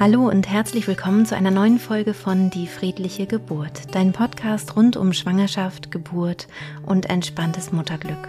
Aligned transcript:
Hallo 0.00 0.28
und 0.28 0.48
herzlich 0.48 0.86
willkommen 0.86 1.26
zu 1.26 1.34
einer 1.34 1.50
neuen 1.50 1.80
Folge 1.80 2.14
von 2.14 2.50
Die 2.50 2.68
friedliche 2.68 3.26
Geburt, 3.26 3.96
dein 3.96 4.12
Podcast 4.12 4.76
rund 4.76 4.96
um 4.96 5.12
Schwangerschaft, 5.12 5.90
Geburt 5.90 6.46
und 6.86 7.10
entspanntes 7.10 7.72
Mutterglück. 7.72 8.28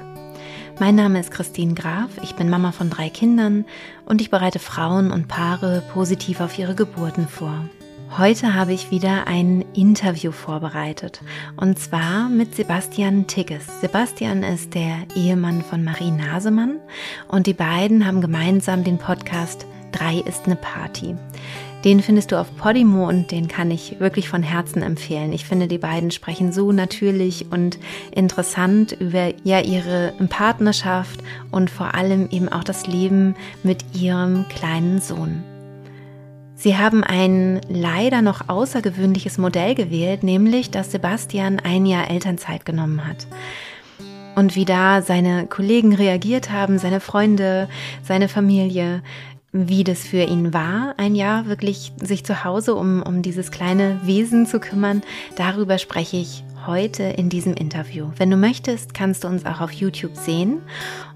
Mein 0.79 0.95
Name 0.95 1.19
ist 1.19 1.29
Christine 1.29 1.75
Graf, 1.75 2.09
ich 2.23 2.33
bin 2.33 2.49
Mama 2.49 2.71
von 2.71 2.89
drei 2.89 3.11
Kindern 3.11 3.65
und 4.05 4.19
ich 4.19 4.31
bereite 4.31 4.57
Frauen 4.57 5.11
und 5.11 5.27
Paare 5.27 5.83
positiv 5.93 6.41
auf 6.41 6.57
ihre 6.57 6.73
Geburten 6.73 7.27
vor. 7.27 7.65
Heute 8.17 8.55
habe 8.55 8.73
ich 8.73 8.89
wieder 8.89 9.27
ein 9.27 9.63
Interview 9.75 10.31
vorbereitet 10.31 11.21
und 11.55 11.77
zwar 11.77 12.29
mit 12.29 12.55
Sebastian 12.55 13.27
Tigges. 13.27 13.67
Sebastian 13.79 14.41
ist 14.41 14.73
der 14.73 14.97
Ehemann 15.15 15.61
von 15.61 15.83
Marie 15.83 16.09
Nasemann 16.09 16.79
und 17.27 17.45
die 17.45 17.53
beiden 17.53 18.07
haben 18.07 18.21
gemeinsam 18.21 18.83
den 18.83 18.97
Podcast 18.97 19.67
Drei 19.91 20.19
ist 20.19 20.45
eine 20.45 20.55
Party. 20.55 21.15
Den 21.85 22.01
findest 22.01 22.33
du 22.33 22.39
auf 22.39 22.55
Podimo 22.57 23.07
und 23.07 23.31
den 23.31 23.47
kann 23.47 23.71
ich 23.71 24.01
wirklich 24.01 24.27
von 24.27 24.43
Herzen 24.43 24.81
empfehlen. 24.81 25.31
Ich 25.31 25.45
finde, 25.45 25.67
die 25.67 25.77
beiden 25.77 26.11
sprechen 26.11 26.51
so 26.51 26.73
natürlich 26.73 27.51
und 27.51 27.79
interessant 28.11 28.91
über 28.99 29.33
ja 29.43 29.61
ihre 29.61 30.13
Partnerschaft 30.29 31.21
und 31.51 31.69
vor 31.69 31.95
allem 31.95 32.29
eben 32.31 32.49
auch 32.49 32.65
das 32.65 32.85
Leben 32.85 33.35
mit 33.63 33.83
ihrem 33.95 34.45
kleinen 34.49 34.99
Sohn. 34.99 35.41
Sie 36.53 36.77
haben 36.77 37.05
ein 37.05 37.61
leider 37.69 38.21
noch 38.21 38.49
außergewöhnliches 38.49 39.37
Modell 39.37 39.75
gewählt, 39.75 40.23
nämlich 40.23 40.71
dass 40.71 40.91
Sebastian 40.91 41.61
ein 41.61 41.85
Jahr 41.85 42.09
Elternzeit 42.11 42.65
genommen 42.65 43.07
hat. 43.07 43.27
Und 44.35 44.57
wie 44.57 44.65
da 44.65 45.01
seine 45.01 45.47
Kollegen 45.47 45.95
reagiert 45.95 46.51
haben, 46.51 46.77
seine 46.77 46.99
Freunde, 46.99 47.69
seine 48.03 48.27
Familie, 48.27 49.01
wie 49.51 49.83
das 49.83 50.01
für 50.03 50.23
ihn 50.23 50.53
war, 50.53 50.93
ein 50.97 51.15
Jahr 51.15 51.47
wirklich 51.47 51.91
sich 52.01 52.23
zu 52.23 52.43
Hause 52.43 52.75
um, 52.75 53.01
um 53.01 53.21
dieses 53.21 53.51
kleine 53.51 53.99
Wesen 54.03 54.45
zu 54.45 54.59
kümmern, 54.59 55.01
darüber 55.35 55.77
spreche 55.77 56.17
ich 56.17 56.43
heute 56.67 57.03
in 57.03 57.29
diesem 57.29 57.53
Interview. 57.55 58.09
Wenn 58.17 58.29
du 58.29 58.37
möchtest, 58.37 58.93
kannst 58.93 59.23
du 59.23 59.27
uns 59.27 59.45
auch 59.45 59.59
auf 59.61 59.71
YouTube 59.71 60.15
sehen 60.15 60.61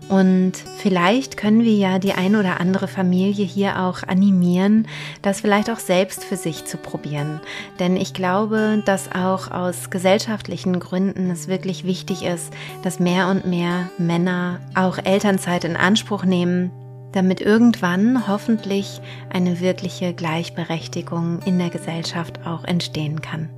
und 0.09 0.53
vielleicht 0.78 1.38
können 1.38 1.64
wir 1.64 1.75
ja 1.75 2.00
die 2.00 2.14
ein 2.14 2.36
oder 2.36 2.59
andere 2.59 2.88
Familie 2.88 3.45
hier 3.45 3.80
auch 3.80 4.03
animieren, 4.03 4.88
das 5.22 5.42
vielleicht 5.42 5.70
auch 5.70 5.80
selbst 5.80 6.23
für 6.23 6.36
sich 6.36 6.66
zu 6.66 6.78
probieren. 6.78 7.40
Denn 7.80 7.97
ich 7.97 8.14
glaube, 8.14 8.81
dass 8.86 9.12
auch 9.12 9.52
aus 9.52 9.92
gesellschaftlichen 9.92 10.80
Gründen 10.80 11.30
es 11.30 11.47
wirklich 11.47 11.84
wichtig 11.84 12.23
ist, 12.23 12.52
dass 12.84 13.00
mehr 13.00 13.28
und 13.28 13.45
mehr 13.45 13.90
Männer 13.97 14.59
auch 14.75 14.97
Elternzeit 14.97 15.64
in 15.66 15.78
Anspruch 15.78 16.25
nehmen, 16.25 16.72
damit 17.14 17.39
irgendwann 17.42 18.28
hoffentlich 18.28 19.00
eine 19.30 19.59
wirkliche 19.59 20.14
Gleichberechtigung 20.14 21.39
in 21.45 21.58
der 21.58 21.69
Gesellschaft 21.69 22.45
auch 22.45 22.66
entstehen 22.66 23.22
kann. 23.22 23.50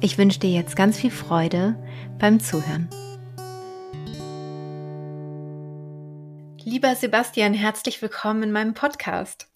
Ich 0.00 0.18
wünsche 0.18 0.40
dir 0.40 0.50
jetzt 0.50 0.76
ganz 0.76 0.98
viel 0.98 1.10
Freude 1.10 1.76
beim 2.18 2.40
Zuhören. 2.40 2.88
Lieber 6.64 6.94
Sebastian, 6.94 7.54
herzlich 7.54 8.00
willkommen 8.00 8.44
in 8.44 8.52
meinem 8.52 8.74
Podcast. 8.74 9.48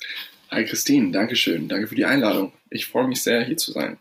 Hi 0.51 0.64
Christine, 0.64 1.12
danke 1.12 1.37
schön. 1.37 1.69
Danke 1.69 1.87
für 1.87 1.95
die 1.95 2.05
Einladung. 2.05 2.53
Ich 2.70 2.87
freue 2.87 3.09
mich 3.09 3.23
sehr, 3.23 3.45
hier 3.45 3.57
zu 3.57 3.73
sein. 3.73 3.98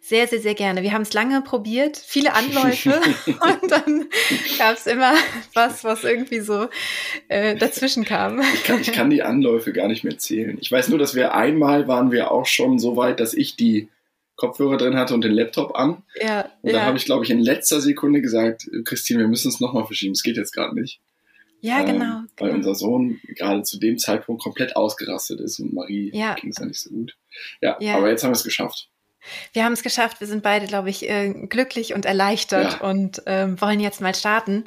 Sehr, 0.00 0.26
sehr, 0.26 0.40
sehr 0.40 0.54
gerne. 0.54 0.82
Wir 0.82 0.92
haben 0.92 1.02
es 1.02 1.12
lange 1.12 1.42
probiert, 1.42 1.96
viele 1.96 2.34
Anläufe 2.34 3.00
und 3.26 3.70
dann 3.70 4.06
gab 4.58 4.76
es 4.76 4.86
immer 4.86 5.14
was, 5.54 5.84
was 5.84 6.04
irgendwie 6.04 6.40
so 6.40 6.68
äh, 7.28 7.56
dazwischen 7.56 8.04
kam. 8.04 8.40
Ich 8.54 8.64
kann, 8.64 8.80
ich 8.80 8.92
kann 8.92 9.10
die 9.10 9.22
Anläufe 9.22 9.72
gar 9.72 9.88
nicht 9.88 10.04
mehr 10.04 10.18
zählen. 10.18 10.58
Ich 10.60 10.70
weiß 10.70 10.88
nur, 10.88 10.98
dass 10.98 11.14
wir 11.14 11.34
einmal 11.34 11.88
waren 11.88 12.10
wir 12.10 12.30
auch 12.30 12.46
schon 12.46 12.78
so 12.78 12.96
weit, 12.96 13.20
dass 13.20 13.34
ich 13.34 13.56
die 13.56 13.88
Kopfhörer 14.36 14.76
drin 14.76 14.96
hatte 14.96 15.14
und 15.14 15.24
den 15.24 15.32
Laptop 15.32 15.74
an. 15.74 16.02
Ja, 16.20 16.50
und 16.62 16.72
da 16.72 16.78
ja. 16.78 16.84
habe 16.84 16.98
ich, 16.98 17.06
glaube 17.06 17.24
ich, 17.24 17.30
in 17.30 17.40
letzter 17.40 17.80
Sekunde 17.80 18.20
gesagt, 18.20 18.68
Christine, 18.84 19.20
wir 19.20 19.28
müssen 19.28 19.48
es 19.48 19.60
nochmal 19.60 19.86
verschieben. 19.86 20.12
Es 20.12 20.22
geht 20.22 20.36
jetzt 20.36 20.52
gerade 20.52 20.74
nicht. 20.74 21.00
Ja, 21.60 21.80
ähm, 21.80 21.86
genau. 21.86 22.22
Weil 22.36 22.50
genau. 22.50 22.54
unser 22.58 22.74
Sohn 22.74 23.20
gerade 23.34 23.62
zu 23.62 23.78
dem 23.78 23.98
Zeitpunkt 23.98 24.42
komplett 24.42 24.76
ausgerastet 24.76 25.40
ist 25.40 25.58
und 25.58 25.72
Marie 25.72 26.10
ja. 26.14 26.34
ging 26.34 26.50
es 26.50 26.58
ja 26.58 26.66
nicht 26.66 26.80
so 26.80 26.90
gut. 26.90 27.16
Ja, 27.60 27.76
ja. 27.80 27.96
aber 27.96 28.10
jetzt 28.10 28.22
haben 28.22 28.30
wir 28.30 28.36
es 28.36 28.44
geschafft. 28.44 28.88
Wir 29.52 29.64
haben 29.64 29.72
es 29.72 29.82
geschafft. 29.82 30.20
Wir 30.20 30.26
sind 30.26 30.42
beide, 30.42 30.66
glaube 30.66 30.90
ich, 30.90 31.08
äh, 31.08 31.32
glücklich 31.48 31.94
und 31.94 32.04
erleichtert 32.04 32.78
ja. 32.80 32.88
und 32.88 33.22
ähm, 33.26 33.60
wollen 33.60 33.80
jetzt 33.80 34.00
mal 34.00 34.14
starten. 34.14 34.64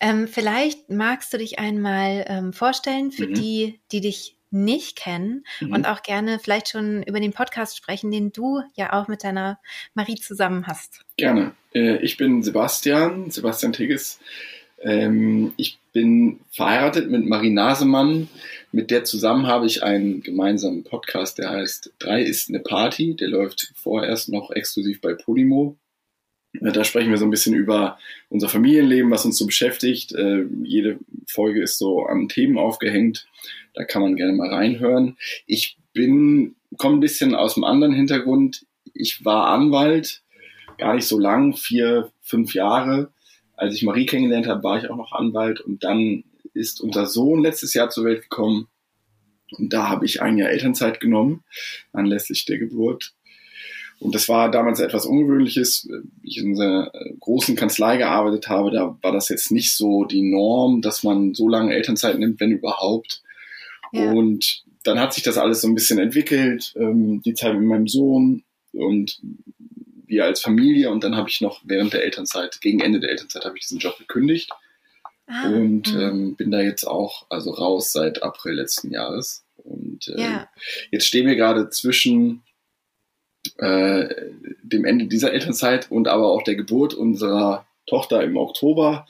Ähm, 0.00 0.28
vielleicht 0.28 0.90
magst 0.90 1.32
du 1.32 1.38
dich 1.38 1.58
einmal 1.58 2.24
ähm, 2.28 2.52
vorstellen 2.52 3.12
für 3.12 3.26
mhm. 3.26 3.34
die, 3.34 3.80
die 3.92 4.00
dich 4.00 4.36
nicht 4.50 4.96
kennen 4.96 5.44
mhm. 5.60 5.72
und 5.72 5.86
auch 5.86 6.02
gerne 6.02 6.38
vielleicht 6.38 6.68
schon 6.68 7.02
über 7.02 7.20
den 7.20 7.32
Podcast 7.32 7.76
sprechen, 7.76 8.10
den 8.10 8.32
du 8.32 8.62
ja 8.74 8.92
auch 8.92 9.08
mit 9.08 9.24
deiner 9.24 9.58
Marie 9.94 10.16
zusammen 10.16 10.66
hast. 10.66 11.04
Gerne. 11.16 11.52
Äh, 11.74 11.96
ich 11.98 12.16
bin 12.16 12.42
Sebastian, 12.42 13.30
Sebastian 13.30 13.72
Tigges. 13.72 14.20
Ähm, 14.80 15.52
ich 15.56 15.78
bin 15.92 16.40
verheiratet 16.50 17.10
mit 17.10 17.26
Marie 17.26 17.50
Nasemann. 17.50 18.28
Mit 18.76 18.90
der 18.90 19.04
zusammen 19.04 19.46
habe 19.46 19.64
ich 19.64 19.82
einen 19.82 20.22
gemeinsamen 20.22 20.84
Podcast, 20.84 21.38
der 21.38 21.48
heißt 21.48 21.94
Drei 21.98 22.20
ist 22.20 22.50
eine 22.50 22.60
Party. 22.60 23.16
Der 23.16 23.26
läuft 23.26 23.72
vorerst 23.74 24.28
noch 24.28 24.50
exklusiv 24.50 25.00
bei 25.00 25.14
Podimo. 25.14 25.78
Da 26.52 26.84
sprechen 26.84 27.08
wir 27.08 27.16
so 27.16 27.24
ein 27.24 27.30
bisschen 27.30 27.54
über 27.54 27.98
unser 28.28 28.50
Familienleben, 28.50 29.10
was 29.10 29.24
uns 29.24 29.38
so 29.38 29.46
beschäftigt. 29.46 30.12
Äh, 30.12 30.44
jede 30.62 30.98
Folge 31.26 31.62
ist 31.62 31.78
so 31.78 32.04
an 32.04 32.28
Themen 32.28 32.58
aufgehängt. 32.58 33.26
Da 33.72 33.84
kann 33.84 34.02
man 34.02 34.14
gerne 34.14 34.34
mal 34.34 34.52
reinhören. 34.52 35.16
Ich 35.46 35.78
bin, 35.94 36.54
komme 36.76 36.98
ein 36.98 37.00
bisschen 37.00 37.34
aus 37.34 37.54
dem 37.54 37.64
anderen 37.64 37.94
Hintergrund. 37.94 38.66
Ich 38.92 39.24
war 39.24 39.46
Anwalt, 39.46 40.20
gar 40.76 40.94
nicht 40.94 41.06
so 41.06 41.18
lang, 41.18 41.56
vier, 41.56 42.12
fünf 42.20 42.52
Jahre 42.52 43.10
als 43.56 43.74
ich 43.74 43.82
Marie 43.82 44.06
kennengelernt 44.06 44.46
habe, 44.46 44.62
war 44.62 44.78
ich 44.78 44.90
auch 44.90 44.96
noch 44.96 45.12
Anwalt 45.12 45.60
und 45.60 45.82
dann 45.82 46.24
ist 46.56 46.80
unser 46.80 47.06
Sohn 47.06 47.42
letztes 47.42 47.74
Jahr 47.74 47.90
zur 47.90 48.04
Welt 48.04 48.22
gekommen 48.22 48.68
und 49.52 49.72
da 49.72 49.88
habe 49.88 50.04
ich 50.04 50.22
ein 50.22 50.38
Jahr 50.38 50.50
Elternzeit 50.50 51.00
genommen, 51.00 51.44
anlässlich 51.92 52.44
der 52.44 52.58
Geburt. 52.58 53.12
Und 53.98 54.14
das 54.14 54.28
war 54.28 54.50
damals 54.50 54.80
etwas 54.80 55.06
Ungewöhnliches. 55.06 55.88
Ich 56.22 56.38
in 56.38 56.60
einer 56.60 56.92
großen 57.20 57.56
Kanzlei 57.56 57.96
gearbeitet 57.96 58.48
habe, 58.48 58.70
da 58.70 58.98
war 59.00 59.12
das 59.12 59.28
jetzt 59.30 59.50
nicht 59.50 59.74
so 59.74 60.04
die 60.04 60.22
Norm, 60.22 60.82
dass 60.82 61.02
man 61.02 61.32
so 61.32 61.48
lange 61.48 61.74
Elternzeit 61.74 62.18
nimmt, 62.18 62.38
wenn 62.40 62.50
überhaupt. 62.50 63.22
Ja. 63.92 64.10
Und 64.10 64.64
dann 64.82 65.00
hat 65.00 65.14
sich 65.14 65.22
das 65.22 65.38
alles 65.38 65.62
so 65.62 65.68
ein 65.68 65.74
bisschen 65.74 65.98
entwickelt, 65.98 66.74
ähm, 66.76 67.22
die 67.22 67.34
Zeit 67.34 67.54
mit 67.54 67.64
meinem 67.64 67.88
Sohn 67.88 68.44
und 68.72 69.20
wir 70.06 70.24
als 70.24 70.40
Familie 70.40 70.90
und 70.90 71.02
dann 71.02 71.16
habe 71.16 71.28
ich 71.28 71.40
noch 71.40 71.62
während 71.64 71.92
der 71.92 72.04
Elternzeit, 72.04 72.60
gegen 72.60 72.80
Ende 72.80 73.00
der 73.00 73.10
Elternzeit, 73.10 73.44
habe 73.44 73.56
ich 73.56 73.62
diesen 73.62 73.78
Job 73.78 73.98
gekündigt 73.98 74.52
ah, 75.26 75.48
und 75.48 75.92
mhm. 75.92 76.00
ähm, 76.00 76.36
bin 76.36 76.50
da 76.50 76.60
jetzt 76.60 76.84
auch 76.84 77.26
also 77.28 77.50
raus 77.50 77.92
seit 77.92 78.22
April 78.22 78.54
letzten 78.54 78.90
Jahres. 78.90 79.44
Und 79.56 80.08
äh, 80.08 80.20
ja. 80.20 80.48
jetzt 80.90 81.06
stehen 81.06 81.26
wir 81.26 81.36
gerade 81.36 81.70
zwischen 81.70 82.42
äh, 83.58 84.08
dem 84.62 84.84
Ende 84.84 85.06
dieser 85.06 85.32
Elternzeit 85.32 85.90
und 85.90 86.08
aber 86.08 86.30
auch 86.30 86.42
der 86.42 86.56
Geburt 86.56 86.94
unserer 86.94 87.66
Tochter 87.86 88.22
im 88.22 88.36
Oktober. 88.36 89.06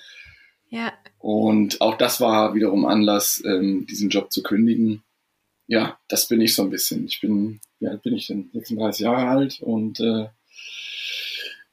Ja. 0.69 0.93
Und 1.19 1.81
auch 1.81 1.97
das 1.97 2.21
war 2.21 2.55
wiederum 2.55 2.87
Anlass, 2.87 3.43
ähm, 3.45 3.87
diesen 3.87 4.11
Job 4.11 4.33
zu 4.33 4.43
kündigen. 4.43 5.03
Ja, 5.67 5.99
das 6.09 6.29
bin 6.29 6.41
ich 6.41 6.55
so 6.55 6.63
ein 6.63 6.71
bisschen. 6.71 7.07
Ich 7.07 7.21
bin, 7.21 7.61
wie 7.81 7.89
alt 7.89 8.03
bin 8.03 8.15
ich 8.15 8.29
denn? 8.29 8.51
36 8.53 9.05
Jahre 9.05 9.27
alt 9.29 9.61
und 9.61 10.01
äh, 10.01 10.27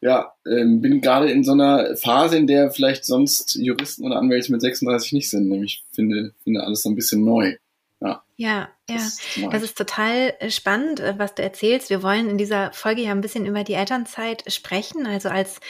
ja, 0.04 0.34
ähm, 0.46 0.82
bin 0.82 1.00
gerade 1.00 1.32
in 1.32 1.46
so 1.46 1.54
einer 1.54 1.96
Phase, 1.96 2.36
in 2.36 2.46
der 2.46 2.72
vielleicht 2.72 3.06
sonst 3.06 3.56
Juristen 3.56 4.04
oder 4.04 4.18
Anwälte 4.18 4.52
mit 4.52 4.62
36 4.62 5.14
nicht 5.14 5.30
sind. 5.30 5.48
Nämlich 5.48 5.86
finde, 5.92 6.34
finde 6.44 6.62
alles 6.64 6.82
so 6.82 6.90
ein 6.90 6.96
bisschen 6.96 7.24
neu. 7.24 7.56
Ja, 8.02 8.22
ja, 8.36 8.70
ja. 8.90 8.96
Das, 8.96 9.18
das 9.50 9.64
ist 9.64 9.78
total 9.78 10.34
äh, 10.40 10.50
spannend, 10.50 11.00
äh, 11.00 11.14
was 11.18 11.36
du 11.36 11.42
erzählst. 11.42 11.90
Wir 11.90 12.04
wollen 12.04 12.30
in 12.30 12.38
dieser 12.38 12.74
Folge 12.74 13.02
ja 13.02 13.12
ein 13.12 13.22
bisschen 13.22 13.46
über 13.46 13.64
die 13.64 13.76
Elternzeit 13.76 14.44
sprechen. 14.52 15.08
Also 15.08 15.30
als, 15.30 15.62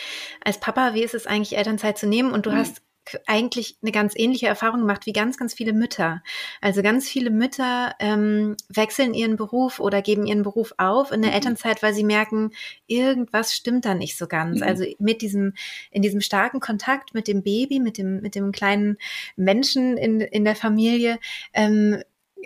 als 0.44 0.59
Papa, 0.59 0.95
wie 0.95 1.03
ist 1.03 1.13
es 1.13 1.27
eigentlich, 1.27 1.56
Elternzeit 1.56 2.00
zu 2.00 2.07
nehmen? 2.07 2.31
Und 2.31 2.47
du 2.47 2.50
mhm. 2.50 2.56
hast 2.56 2.81
eigentlich 3.27 3.77
eine 3.81 3.91
ganz 3.91 4.13
ähnliche 4.15 4.47
Erfahrung 4.47 4.81
gemacht 4.81 5.05
wie 5.05 5.13
ganz, 5.13 5.38
ganz 5.38 5.53
viele 5.53 5.73
Mütter. 5.73 6.23
Also 6.61 6.81
ganz 6.81 7.09
viele 7.09 7.29
Mütter 7.29 7.95
ähm, 8.00 8.55
wechseln 8.69 9.13
ihren 9.13 9.35
Beruf 9.35 9.79
oder 9.79 10.01
geben 10.01 10.25
ihren 10.25 10.44
Beruf 10.44 10.73
auf 10.77 11.11
in 11.11 11.21
der 11.21 11.31
mhm. 11.31 11.35
Elternzeit, 11.35 11.83
weil 11.83 11.94
sie 11.94 12.03
merken, 12.03 12.51
irgendwas 12.88 13.53
stimmt 13.53 13.85
da 13.85 13.94
nicht 13.94 14.17
so 14.17 14.27
ganz. 14.27 14.59
Mhm. 14.59 14.63
Also 14.63 14.85
mit 15.00 15.21
diesem, 15.21 15.53
in 15.91 16.01
diesem 16.01 16.21
starken 16.21 16.59
Kontakt 16.59 17.13
mit 17.13 17.27
dem 17.27 17.44
Baby, 17.44 17.79
mit 17.79 17.97
dem, 17.97 18.21
mit 18.21 18.35
dem 18.35 18.51
kleinen 18.51 18.97
Menschen 19.35 19.97
in, 19.97 20.21
in 20.21 20.45
der 20.45 20.56
Familie, 20.56 21.19
ähm, 21.53 22.01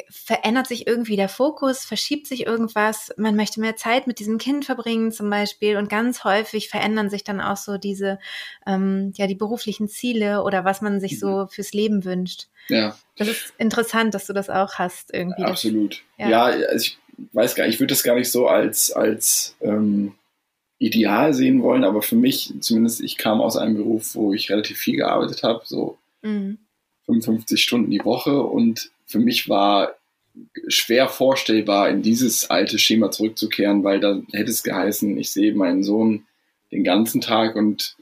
verändert 0.09 0.67
sich 0.67 0.87
irgendwie 0.87 1.15
der 1.15 1.29
Fokus, 1.29 1.85
verschiebt 1.85 2.27
sich 2.27 2.45
irgendwas, 2.45 3.13
man 3.17 3.35
möchte 3.35 3.59
mehr 3.59 3.75
Zeit 3.75 4.07
mit 4.07 4.19
diesem 4.19 4.37
Kind 4.37 4.65
verbringen 4.65 5.11
zum 5.11 5.29
Beispiel 5.29 5.77
und 5.77 5.89
ganz 5.89 6.23
häufig 6.23 6.69
verändern 6.69 7.09
sich 7.09 7.23
dann 7.23 7.41
auch 7.41 7.57
so 7.57 7.77
diese, 7.77 8.19
ähm, 8.65 9.13
ja, 9.15 9.27
die 9.27 9.35
beruflichen 9.35 9.87
Ziele 9.87 10.43
oder 10.43 10.65
was 10.65 10.81
man 10.81 10.99
sich 10.99 11.19
so 11.19 11.43
mhm. 11.43 11.49
fürs 11.49 11.73
Leben 11.73 12.05
wünscht. 12.05 12.47
Ja. 12.69 12.97
Das 13.17 13.27
ist 13.27 13.53
interessant, 13.57 14.13
dass 14.13 14.25
du 14.25 14.33
das 14.33 14.49
auch 14.49 14.75
hast 14.75 15.13
irgendwie. 15.13 15.43
Absolut. 15.43 16.03
Ja, 16.17 16.29
ja 16.29 16.43
also 16.43 16.85
ich 16.85 16.97
weiß 17.33 17.55
gar 17.55 17.65
nicht, 17.65 17.75
ich 17.75 17.79
würde 17.79 17.93
das 17.93 18.03
gar 18.03 18.15
nicht 18.15 18.31
so 18.31 18.47
als, 18.47 18.91
als 18.91 19.55
ähm, 19.61 20.13
ideal 20.79 21.33
sehen 21.33 21.63
wollen, 21.63 21.83
aber 21.83 22.01
für 22.01 22.15
mich, 22.15 22.53
zumindest 22.59 23.01
ich 23.01 23.17
kam 23.17 23.41
aus 23.41 23.57
einem 23.57 23.75
Beruf, 23.75 24.15
wo 24.15 24.33
ich 24.33 24.49
relativ 24.49 24.77
viel 24.77 24.97
gearbeitet 24.97 25.43
habe, 25.43 25.61
so 25.65 25.97
mhm. 26.21 26.59
55 27.05 27.61
Stunden 27.61 27.89
die 27.89 28.03
Woche 28.03 28.43
und 28.43 28.91
für 29.07 29.19
mich 29.19 29.49
war 29.49 29.95
schwer 30.67 31.09
vorstellbar, 31.09 31.89
in 31.89 32.03
dieses 32.03 32.49
alte 32.49 32.77
Schema 32.77 33.09
zurückzukehren, 33.09 33.83
weil 33.83 33.99
da 33.99 34.21
hätte 34.33 34.51
es 34.51 34.61
geheißen, 34.61 35.17
ich 35.17 35.31
sehe 35.31 35.55
meinen 35.55 35.83
Sohn 35.83 36.25
den 36.71 36.83
ganzen 36.83 37.21
Tag 37.21 37.55
und 37.55 37.95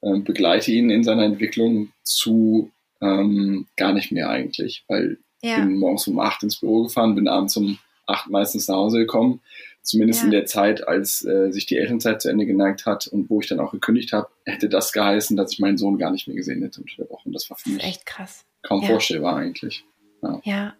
äh, 0.00 0.18
begleite 0.18 0.72
ihn 0.72 0.90
in 0.90 1.04
seiner 1.04 1.24
Entwicklung 1.24 1.90
zu 2.02 2.70
ähm, 3.02 3.66
gar 3.76 3.92
nicht 3.92 4.12
mehr 4.12 4.30
eigentlich, 4.30 4.84
weil 4.88 5.18
ja. 5.42 5.50
ich 5.50 5.56
bin 5.56 5.76
morgens 5.76 6.06
um 6.06 6.18
acht 6.18 6.42
ins 6.42 6.60
Büro 6.60 6.84
gefahren, 6.84 7.14
bin 7.14 7.28
abends 7.28 7.56
um 7.56 7.78
acht 8.06 8.30
meistens 8.30 8.68
nach 8.68 8.76
Hause 8.76 8.98
gekommen. 8.98 9.40
Zumindest 9.82 10.20
ja. 10.20 10.26
in 10.26 10.30
der 10.30 10.46
Zeit, 10.46 10.88
als 10.88 11.22
äh, 11.26 11.50
sich 11.52 11.66
die 11.66 11.76
Elternzeit 11.76 12.22
zu 12.22 12.30
Ende 12.30 12.46
geneigt 12.46 12.86
hat 12.86 13.06
und 13.06 13.28
wo 13.28 13.40
ich 13.40 13.48
dann 13.48 13.60
auch 13.60 13.72
gekündigt 13.72 14.14
habe, 14.14 14.28
hätte 14.46 14.70
das 14.70 14.92
geheißen, 14.92 15.36
dass 15.36 15.52
ich 15.52 15.58
meinen 15.58 15.76
Sohn 15.76 15.98
gar 15.98 16.10
nicht 16.10 16.26
mehr 16.26 16.36
gesehen 16.36 16.62
hätte 16.62 16.80
unter 16.80 16.96
der 16.96 17.10
Woche. 17.10 17.26
Und 17.26 17.34
das 17.34 17.50
war 17.50 17.58
für 17.58 17.68
mich 17.68 17.84
echt 17.84 18.06
krass. 18.06 18.46
kaum 18.62 18.80
ja. 18.80 18.88
vorstellbar 18.88 19.36
eigentlich. 19.36 19.84
Ja. 20.24 20.40
ja. 20.44 20.74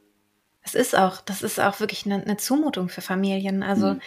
Es 0.63 0.75
ist 0.75 0.97
auch, 0.97 1.21
das 1.21 1.43
ist 1.43 1.61
auch 1.61 1.79
wirklich 1.81 2.07
eine, 2.07 2.23
eine 2.23 2.39
Zumutung 2.39 2.89
für 2.89 3.03
Familien. 3.03 3.63
Also 3.63 3.95
mhm. 3.95 4.01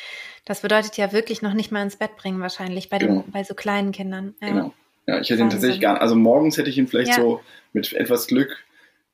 das 0.46 0.62
bedeutet 0.62 0.98
ja 0.98 1.12
wirklich 1.12 1.44
noch 1.44 1.54
nicht 1.54 1.72
mal 1.72 1.84
ins 1.84 1.98
Bett 1.98 2.18
bringen 2.18 2.42
wahrscheinlich 2.42 2.90
bei, 2.90 2.98
genau. 2.98 3.22
den, 3.22 3.32
bei 3.32 3.44
so 3.44 3.54
kleinen 3.54 3.92
Kindern. 3.92 4.34
Ja. 4.42 4.48
Genau. 4.50 4.74
Ja, 5.06 5.22
ich 5.22 5.30
hätte 5.30 5.42
ihn 5.42 5.50
tatsächlich 5.50 5.80
gar 5.80 6.02
also 6.02 6.16
morgens 6.16 6.58
hätte 6.58 6.70
ich 6.70 6.78
ihn 6.78 6.88
vielleicht 6.88 7.12
ja. 7.12 7.16
so 7.16 7.40
mit 7.72 7.94
etwas 7.94 8.28
Glück, 8.28 8.66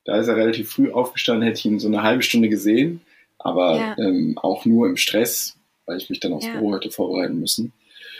da 0.04 0.16
ist 0.16 0.26
er 0.26 0.36
relativ 0.36 0.70
früh 0.70 0.90
aufgestanden, 0.90 1.46
hätte 1.46 1.60
ich 1.60 1.66
ihn 1.66 1.78
so 1.78 1.86
eine 1.86 2.02
halbe 2.02 2.22
Stunde 2.22 2.48
gesehen, 2.48 3.00
aber 3.38 3.76
ja. 3.76 3.96
ähm, 3.98 4.36
auch 4.42 4.64
nur 4.64 4.88
im 4.88 4.96
Stress, 4.96 5.56
weil 5.86 5.98
ich 5.98 6.10
mich 6.10 6.18
dann 6.18 6.32
aufs 6.32 6.46
Büro 6.46 6.74
hätte 6.74 6.90
vorbereiten 6.90 7.38
müssen. 7.38 7.72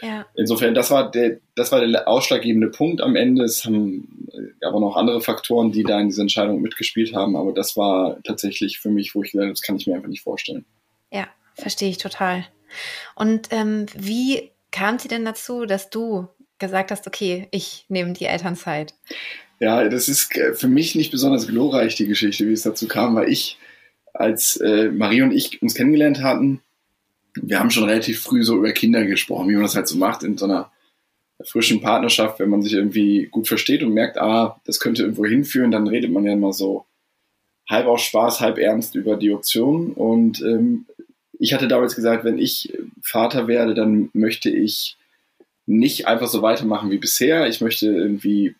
Ja. 0.02 0.26
Insofern, 0.34 0.74
das 0.74 0.90
war 0.90 1.10
der, 1.10 1.38
das 1.54 1.72
war 1.72 1.84
der 1.84 2.08
ausschlaggebende 2.08 2.68
Punkt 2.68 3.00
am 3.00 3.16
Ende. 3.16 3.44
Es 3.44 3.64
haben 3.64 4.28
aber 4.62 4.80
noch 4.80 4.96
andere 4.96 5.20
Faktoren, 5.20 5.72
die 5.72 5.82
da 5.82 6.00
in 6.00 6.08
dieser 6.08 6.22
Entscheidung 6.22 6.60
mitgespielt 6.60 7.14
haben. 7.14 7.36
Aber 7.36 7.52
das 7.52 7.76
war 7.76 8.18
tatsächlich 8.24 8.78
für 8.78 8.90
mich, 8.90 9.14
wo 9.14 9.22
ich 9.22 9.32
gesagt 9.32 9.44
habe, 9.44 9.52
das 9.52 9.62
kann 9.62 9.76
ich 9.76 9.86
mir 9.86 9.94
einfach 9.94 10.08
nicht 10.08 10.22
vorstellen. 10.22 10.64
Ja, 11.12 11.28
verstehe 11.54 11.90
ich 11.90 11.98
total. 11.98 12.44
Und 13.14 13.48
ähm, 13.50 13.86
wie 13.94 14.50
kam 14.70 14.98
sie 14.98 15.08
denn 15.08 15.24
dazu, 15.24 15.66
dass 15.66 15.90
du 15.90 16.28
gesagt 16.58 16.90
hast, 16.90 17.06
okay, 17.06 17.48
ich 17.50 17.84
nehme 17.88 18.12
die 18.12 18.26
Elternzeit? 18.26 18.94
Ja, 19.60 19.88
das 19.88 20.08
ist 20.08 20.36
äh, 20.36 20.54
für 20.54 20.68
mich 20.68 20.94
nicht 20.94 21.10
besonders 21.10 21.46
glorreich, 21.46 21.94
die 21.94 22.06
Geschichte, 22.06 22.46
wie 22.48 22.52
es 22.52 22.62
dazu 22.62 22.88
kam, 22.88 23.14
weil 23.14 23.28
ich, 23.28 23.58
als 24.12 24.56
äh, 24.56 24.90
Marie 24.90 25.22
und 25.22 25.32
ich 25.32 25.62
uns 25.62 25.74
kennengelernt 25.74 26.22
hatten, 26.22 26.60
wir 27.34 27.58
haben 27.58 27.70
schon 27.70 27.84
relativ 27.84 28.20
früh 28.20 28.42
so 28.42 28.56
über 28.56 28.72
Kinder 28.72 29.04
gesprochen, 29.04 29.48
wie 29.48 29.54
man 29.54 29.62
das 29.62 29.76
halt 29.76 29.88
so 29.88 29.96
macht 29.96 30.22
in 30.22 30.38
so 30.38 30.44
einer 30.44 30.70
frischen 31.42 31.80
Partnerschaft, 31.80 32.38
wenn 32.38 32.48
man 32.48 32.62
sich 32.62 32.74
irgendwie 32.74 33.26
gut 33.26 33.48
versteht 33.48 33.82
und 33.82 33.92
merkt, 33.92 34.18
ah, 34.18 34.60
das 34.64 34.80
könnte 34.80 35.02
irgendwo 35.02 35.26
hinführen, 35.26 35.70
dann 35.70 35.88
redet 35.88 36.10
man 36.10 36.24
ja 36.24 36.32
immer 36.32 36.52
so 36.52 36.86
halb 37.68 37.86
aus 37.86 38.02
Spaß, 38.02 38.40
halb 38.40 38.58
ernst 38.58 38.94
über 38.94 39.16
die 39.16 39.32
Optionen. 39.32 39.92
Und 39.92 40.40
ähm, 40.42 40.86
ich 41.38 41.52
hatte 41.52 41.68
damals 41.68 41.96
gesagt, 41.96 42.24
wenn 42.24 42.38
ich 42.38 42.72
Vater 43.02 43.48
werde, 43.48 43.74
dann 43.74 44.10
möchte 44.12 44.50
ich 44.50 44.96
nicht 45.66 46.06
einfach 46.06 46.28
so 46.28 46.42
weitermachen 46.42 46.90
wie 46.90 46.98
bisher. 46.98 47.48
Ich 47.48 47.60
möchte 47.60 47.86
irgendwie 47.86 48.54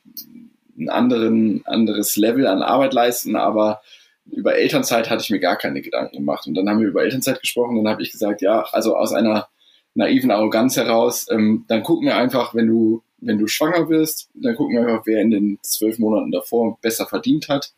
ein 0.78 0.88
anderen, 0.88 1.64
anderes 1.66 2.16
Level 2.16 2.46
an 2.46 2.62
Arbeit 2.62 2.94
leisten, 2.94 3.36
aber 3.36 3.82
über 4.30 4.56
Elternzeit 4.56 5.10
hatte 5.10 5.22
ich 5.22 5.30
mir 5.30 5.40
gar 5.40 5.56
keine 5.56 5.82
Gedanken 5.82 6.16
gemacht. 6.16 6.46
Und 6.46 6.54
dann 6.54 6.68
haben 6.68 6.80
wir 6.80 6.88
über 6.88 7.02
Elternzeit 7.02 7.40
gesprochen 7.40 7.78
und 7.78 7.84
dann 7.84 7.92
habe 7.92 8.02
ich 8.02 8.12
gesagt, 8.12 8.42
ja, 8.42 8.66
also 8.72 8.96
aus 8.96 9.12
einer 9.12 9.48
naiven 9.94 10.30
Arroganz 10.30 10.76
heraus, 10.76 11.26
ähm, 11.30 11.64
dann 11.68 11.82
gucken 11.82 12.06
wir 12.06 12.16
einfach, 12.16 12.54
wenn 12.54 12.66
du, 12.66 13.02
wenn 13.18 13.38
du 13.38 13.46
schwanger 13.46 13.88
wirst, 13.88 14.28
dann 14.34 14.56
gucken 14.56 14.76
wir 14.76 14.86
einfach, 14.86 15.06
wer 15.06 15.20
in 15.20 15.30
den 15.30 15.58
zwölf 15.62 15.98
Monaten 15.98 16.32
davor 16.32 16.78
besser 16.80 17.06
verdient 17.06 17.48
hat. 17.48 17.72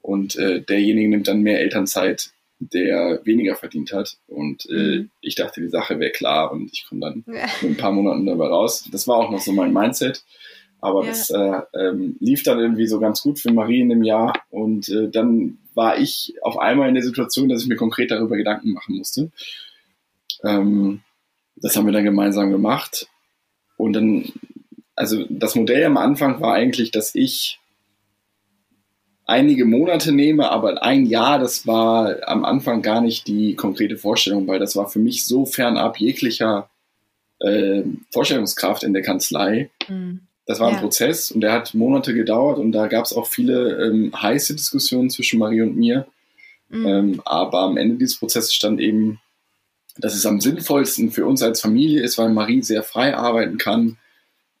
Und 0.00 0.36
äh, 0.36 0.60
derjenige 0.62 1.08
nimmt 1.10 1.28
dann 1.28 1.42
mehr 1.42 1.60
Elternzeit, 1.60 2.32
der 2.58 3.20
weniger 3.24 3.54
verdient 3.56 3.92
hat. 3.92 4.16
Und 4.26 4.68
äh, 4.70 4.98
mhm. 4.98 5.10
ich 5.20 5.34
dachte, 5.34 5.60
die 5.60 5.68
Sache 5.68 5.98
wäre 6.00 6.10
klar 6.10 6.52
und 6.52 6.70
ich 6.72 6.86
komme 6.88 7.02
dann 7.02 7.24
ja. 7.26 7.46
mit 7.60 7.72
ein 7.72 7.76
paar 7.76 7.92
Monaten 7.92 8.26
dabei 8.26 8.46
raus. 8.46 8.88
Das 8.90 9.06
war 9.06 9.16
auch 9.16 9.30
noch 9.30 9.40
so 9.40 9.52
mein 9.52 9.72
Mindset. 9.72 10.24
Aber 10.80 11.04
ja. 11.04 11.10
das 11.10 11.30
äh, 11.30 11.60
ähm, 11.74 12.16
lief 12.18 12.42
dann 12.42 12.58
irgendwie 12.58 12.86
so 12.86 12.98
ganz 12.98 13.22
gut 13.22 13.38
für 13.38 13.52
Marie 13.52 13.80
in 13.80 13.90
dem 13.90 14.02
Jahr. 14.02 14.32
Und 14.50 14.88
äh, 14.88 15.08
dann 15.08 15.58
war 15.74 15.98
ich 15.98 16.34
auf 16.42 16.58
einmal 16.58 16.88
in 16.88 16.94
der 16.94 17.02
Situation, 17.02 17.48
dass 17.48 17.62
ich 17.62 17.68
mir 17.68 17.76
konkret 17.76 18.10
darüber 18.10 18.36
Gedanken 18.36 18.72
machen 18.72 18.96
musste. 18.96 19.30
Ähm, 20.44 21.02
das 21.56 21.76
haben 21.76 21.86
wir 21.86 21.92
dann 21.92 22.04
gemeinsam 22.04 22.50
gemacht. 22.50 23.08
Und 23.76 23.94
dann, 23.94 24.32
also 24.94 25.24
das 25.28 25.54
Modell 25.54 25.84
am 25.84 25.96
Anfang 25.96 26.40
war 26.40 26.54
eigentlich, 26.54 26.90
dass 26.90 27.14
ich 27.14 27.58
einige 29.24 29.64
Monate 29.64 30.12
nehme, 30.12 30.50
aber 30.50 30.82
ein 30.82 31.06
Jahr, 31.06 31.38
das 31.38 31.66
war 31.66 32.28
am 32.28 32.44
Anfang 32.44 32.82
gar 32.82 33.00
nicht 33.00 33.28
die 33.28 33.54
konkrete 33.54 33.96
Vorstellung, 33.96 34.46
weil 34.46 34.58
das 34.58 34.76
war 34.76 34.88
für 34.88 34.98
mich 34.98 35.24
so 35.24 35.46
fernab 35.46 35.98
jeglicher 35.98 36.68
äh, 37.38 37.82
Vorstellungskraft 38.12 38.82
in 38.82 38.92
der 38.92 39.02
Kanzlei. 39.02 39.70
Mhm 39.88 40.26
das 40.46 40.58
war 40.60 40.68
ein 40.68 40.74
ja. 40.74 40.80
Prozess 40.80 41.30
und 41.30 41.40
der 41.40 41.52
hat 41.52 41.74
Monate 41.74 42.14
gedauert 42.14 42.58
und 42.58 42.72
da 42.72 42.88
gab 42.88 43.04
es 43.04 43.12
auch 43.12 43.26
viele 43.26 43.84
ähm, 43.86 44.12
heiße 44.20 44.54
Diskussionen 44.54 45.10
zwischen 45.10 45.38
Marie 45.38 45.62
und 45.62 45.76
mir. 45.76 46.06
Mhm. 46.68 46.86
Ähm, 46.86 47.22
aber 47.24 47.60
am 47.60 47.76
Ende 47.76 47.96
dieses 47.96 48.18
Prozesses 48.18 48.52
stand 48.52 48.80
eben, 48.80 49.20
dass 49.98 50.14
es 50.14 50.26
am 50.26 50.40
sinnvollsten 50.40 51.10
für 51.10 51.26
uns 51.26 51.42
als 51.42 51.60
Familie 51.60 52.02
ist, 52.02 52.18
weil 52.18 52.30
Marie 52.30 52.62
sehr 52.62 52.82
frei 52.82 53.14
arbeiten 53.14 53.58
kann, 53.58 53.98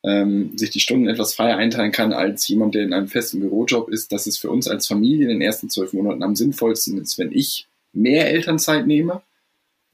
ähm, 0.04 0.56
sich 0.56 0.70
die 0.70 0.80
Stunden 0.80 1.08
etwas 1.08 1.34
freier 1.34 1.56
einteilen 1.56 1.92
kann 1.92 2.12
als 2.12 2.46
jemand, 2.48 2.74
der 2.74 2.82
in 2.82 2.92
einem 2.92 3.08
festen 3.08 3.40
Bürojob 3.40 3.88
ist, 3.88 4.12
dass 4.12 4.26
es 4.26 4.36
für 4.36 4.50
uns 4.50 4.68
als 4.68 4.86
Familie 4.86 5.24
in 5.24 5.30
den 5.30 5.42
ersten 5.42 5.70
zwölf 5.70 5.92
Monaten 5.92 6.22
am 6.22 6.36
sinnvollsten 6.36 7.00
ist, 7.00 7.18
wenn 7.18 7.32
ich 7.32 7.66
mehr 7.92 8.30
Elternzeit 8.30 8.86
nehme 8.86 9.22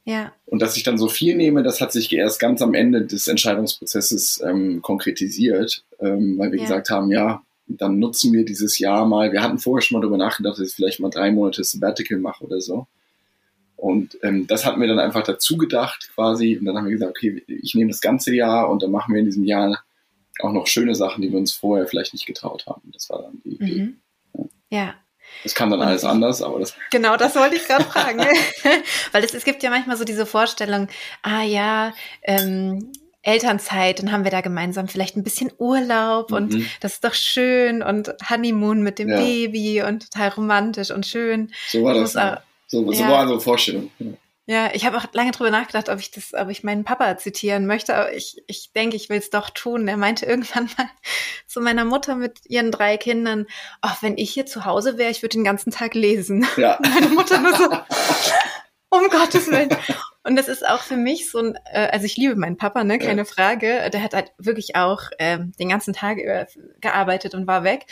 ja. 0.09 0.33
Und 0.47 0.63
dass 0.63 0.79
ich 0.79 0.85
dann 0.85 0.97
so 0.97 1.07
viel 1.09 1.37
nehme, 1.37 1.63
das 1.63 1.83
hat 1.83 1.93
sich 1.93 2.11
erst 2.11 2.41
ganz 2.41 2.63
am 2.63 2.73
Ende 2.73 3.05
des 3.05 3.29
Entscheidungsprozesses 3.29 4.43
ähm, 4.43 4.81
konkretisiert, 4.81 5.85
ähm, 6.01 6.39
weil 6.39 6.51
wir 6.51 6.57
ja. 6.57 6.65
gesagt 6.65 6.89
haben, 6.89 7.11
ja, 7.11 7.43
dann 7.67 7.99
nutzen 7.99 8.33
wir 8.33 8.47
dieses 8.47 8.79
Jahr 8.79 9.05
mal. 9.05 9.33
Wir 9.33 9.43
hatten 9.43 9.59
vorher 9.59 9.83
schon 9.83 9.97
mal 9.97 10.01
darüber 10.01 10.17
nachgedacht, 10.17 10.59
dass 10.59 10.67
ich 10.67 10.75
vielleicht 10.75 11.01
mal 11.01 11.11
drei 11.11 11.31
Monate 11.31 11.63
Sabbatical 11.63 12.19
mache 12.21 12.43
oder 12.43 12.63
so. 12.63 12.87
Und 13.77 14.17
ähm, 14.23 14.47
das 14.47 14.65
hatten 14.65 14.81
wir 14.81 14.89
dann 14.89 14.99
einfach 14.99 15.25
dazu 15.25 15.59
gedacht 15.59 16.09
quasi. 16.15 16.57
Und 16.57 16.65
dann 16.65 16.79
haben 16.79 16.87
wir 16.87 16.93
gesagt, 16.93 17.11
okay, 17.11 17.43
ich 17.47 17.75
nehme 17.75 17.91
das 17.91 18.01
ganze 18.01 18.35
Jahr 18.35 18.71
und 18.71 18.83
dann 18.83 18.91
machen 18.91 19.13
wir 19.13 19.21
in 19.21 19.27
diesem 19.27 19.45
Jahr 19.45 19.85
auch 20.41 20.53
noch 20.53 20.69
schöne 20.69 20.95
Sachen, 20.95 21.21
die 21.21 21.31
wir 21.31 21.39
uns 21.39 21.53
vorher 21.53 21.87
vielleicht 21.87 22.15
nicht 22.15 22.25
getraut 22.25 22.65
haben. 22.67 22.91
Das 22.95 23.11
war 23.11 23.25
dann 23.25 23.43
die 23.45 23.57
Idee. 23.57 23.83
Mhm. 23.83 23.97
Ja. 24.71 24.79
ja. 24.79 24.95
Das 25.43 25.55
kann 25.55 25.71
dann 25.71 25.81
alles 25.81 26.05
anders, 26.05 26.43
aber 26.43 26.59
das. 26.59 26.75
Genau, 26.91 27.17
das 27.17 27.37
wollte 27.37 27.57
ich 27.57 27.67
gerade 27.67 27.85
fragen. 27.85 28.19
Weil 29.13 29.25
es, 29.25 29.35
es 29.35 29.45
gibt 29.45 29.63
ja 29.63 29.71
manchmal 29.71 29.97
so 29.97 30.05
diese 30.05 30.27
Vorstellung, 30.27 30.89
ah 31.23 31.43
ja, 31.43 31.93
ähm, 32.23 32.93
Elternzeit, 33.23 33.99
dann 33.99 34.13
haben 34.13 34.25
wir 34.25 34.31
da 34.31 34.41
gemeinsam 34.41 34.89
vielleicht 34.89 35.17
ein 35.17 35.25
bisschen 35.25 35.53
Urlaub 35.59 36.31
mhm. 36.31 36.37
und 36.37 36.67
das 36.81 36.95
ist 36.95 37.05
doch 37.05 37.15
schön 37.15 37.83
und 37.83 38.15
Honeymoon 38.31 38.83
mit 38.83 38.99
dem 38.99 39.09
ja. 39.09 39.19
Baby 39.19 39.83
und 39.83 40.11
total 40.11 40.31
romantisch 40.31 40.91
und 40.91 41.05
schön. 41.07 41.53
So 41.69 41.83
war 41.83 41.95
das. 41.95 42.15
Ja. 42.15 42.43
So, 42.67 42.91
so 42.91 43.03
ja. 43.03 43.09
war 43.11 43.23
unsere 43.23 43.41
Vorstellung. 43.41 43.91
Ja. 43.99 44.13
Ja, 44.51 44.71
ich 44.73 44.87
habe 44.87 44.97
auch 44.97 45.05
lange 45.13 45.33
drüber 45.33 45.51
nachgedacht, 45.51 45.91
ob 45.91 45.99
ich 45.99 46.11
das, 46.11 46.33
ob 46.33 46.49
ich 46.49 46.65
meinen 46.65 46.83
Papa 46.83 47.19
zitieren 47.19 47.67
möchte, 47.67 47.95
aber 47.95 48.15
ich, 48.15 48.43
ich 48.47 48.73
denke, 48.73 48.97
ich 48.97 49.11
will 49.11 49.19
es 49.19 49.29
doch 49.29 49.51
tun. 49.51 49.87
Er 49.89 49.99
meinte 49.99 50.25
irgendwann 50.27 50.71
mal 50.79 50.89
zu 51.47 51.61
meiner 51.61 51.85
Mutter 51.85 52.17
mit 52.17 52.39
ihren 52.47 52.73
drei 52.73 52.97
Kindern, 52.97 53.47
ach, 53.83 54.03
wenn 54.03 54.17
ich 54.17 54.31
hier 54.31 54.47
zu 54.47 54.65
Hause 54.65 54.97
wäre, 54.97 55.11
ich 55.11 55.23
würde 55.23 55.37
den 55.37 55.45
ganzen 55.45 55.71
Tag 55.71 55.95
lesen. 55.95 56.47
Ja. 56.57 56.79
Meine 56.95 57.11
Mutter 57.11 57.39
nur 57.41 57.55
so, 57.55 57.71
um 58.89 59.11
Gottes 59.11 59.49
Willen. 59.49 59.69
Und 60.23 60.37
das 60.37 60.49
ist 60.49 60.67
auch 60.67 60.81
für 60.81 60.97
mich 60.97 61.31
so 61.31 61.41
ein, 61.41 61.59
äh, 61.71 61.89
also 61.93 62.07
ich 62.07 62.17
liebe 62.17 62.35
meinen 62.35 62.57
Papa, 62.57 62.85
ne, 62.85 62.99
keine 62.99 63.23
ja. 63.23 63.25
Frage. 63.27 63.91
Der 63.91 64.03
hat 64.03 64.15
halt 64.15 64.33
wirklich 64.39 64.77
auch 64.77 65.03
ähm, 65.19 65.53
den 65.59 65.69
ganzen 65.69 65.93
Tag 65.93 66.17
über 66.17 66.47
gearbeitet 66.81 67.35
und 67.35 67.47
war 67.47 67.65
weg. 67.65 67.85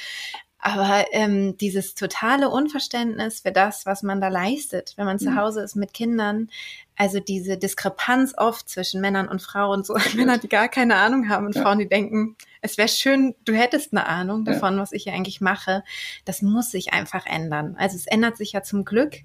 Aber 0.59 1.05
ähm, 1.13 1.57
dieses 1.59 1.95
totale 1.95 2.49
Unverständnis 2.49 3.41
für 3.41 3.53
das, 3.53 3.87
was 3.87 4.03
man 4.03 4.21
da 4.21 4.29
leistet, 4.29 4.95
wenn 4.97 5.05
man 5.05 5.17
mhm. 5.17 5.21
zu 5.21 5.37
Hause 5.37 5.63
ist 5.63 5.77
mit 5.77 5.93
Kindern, 5.93 6.49
also 6.97 7.21
diese 7.21 7.59
Diskrepanz 7.59 8.33
oft 8.37 8.69
zwischen 8.69 9.01
Männern 9.01 9.29
und 9.29 9.43
Frauen, 9.43 9.85
so 9.85 9.97
Männer, 10.15 10.39
die 10.39 10.49
gar 10.49 10.69
keine 10.69 10.97
Ahnung 10.97 11.29
haben 11.29 11.47
und 11.47 11.55
ja. 11.55 11.63
Frauen, 11.63 11.79
die 11.79 11.89
denken, 11.89 12.37
es 12.63 12.79
wäre 12.79 12.89
schön, 12.89 13.35
du 13.45 13.53
hättest 13.53 13.93
eine 13.93 14.07
Ahnung 14.07 14.45
davon, 14.45 14.75
ja. 14.75 14.81
was 14.81 14.93
ich 14.93 15.05
hier 15.05 15.13
eigentlich 15.13 15.41
mache, 15.41 15.85
das 16.25 16.43
muss 16.43 16.71
sich 16.71 16.93
einfach 16.93 17.27
ändern. 17.27 17.77
Also 17.79 17.97
es 17.97 18.07
ändert 18.07 18.37
sich 18.37 18.53
ja 18.53 18.63
zum 18.63 18.85
Glück 18.85 19.17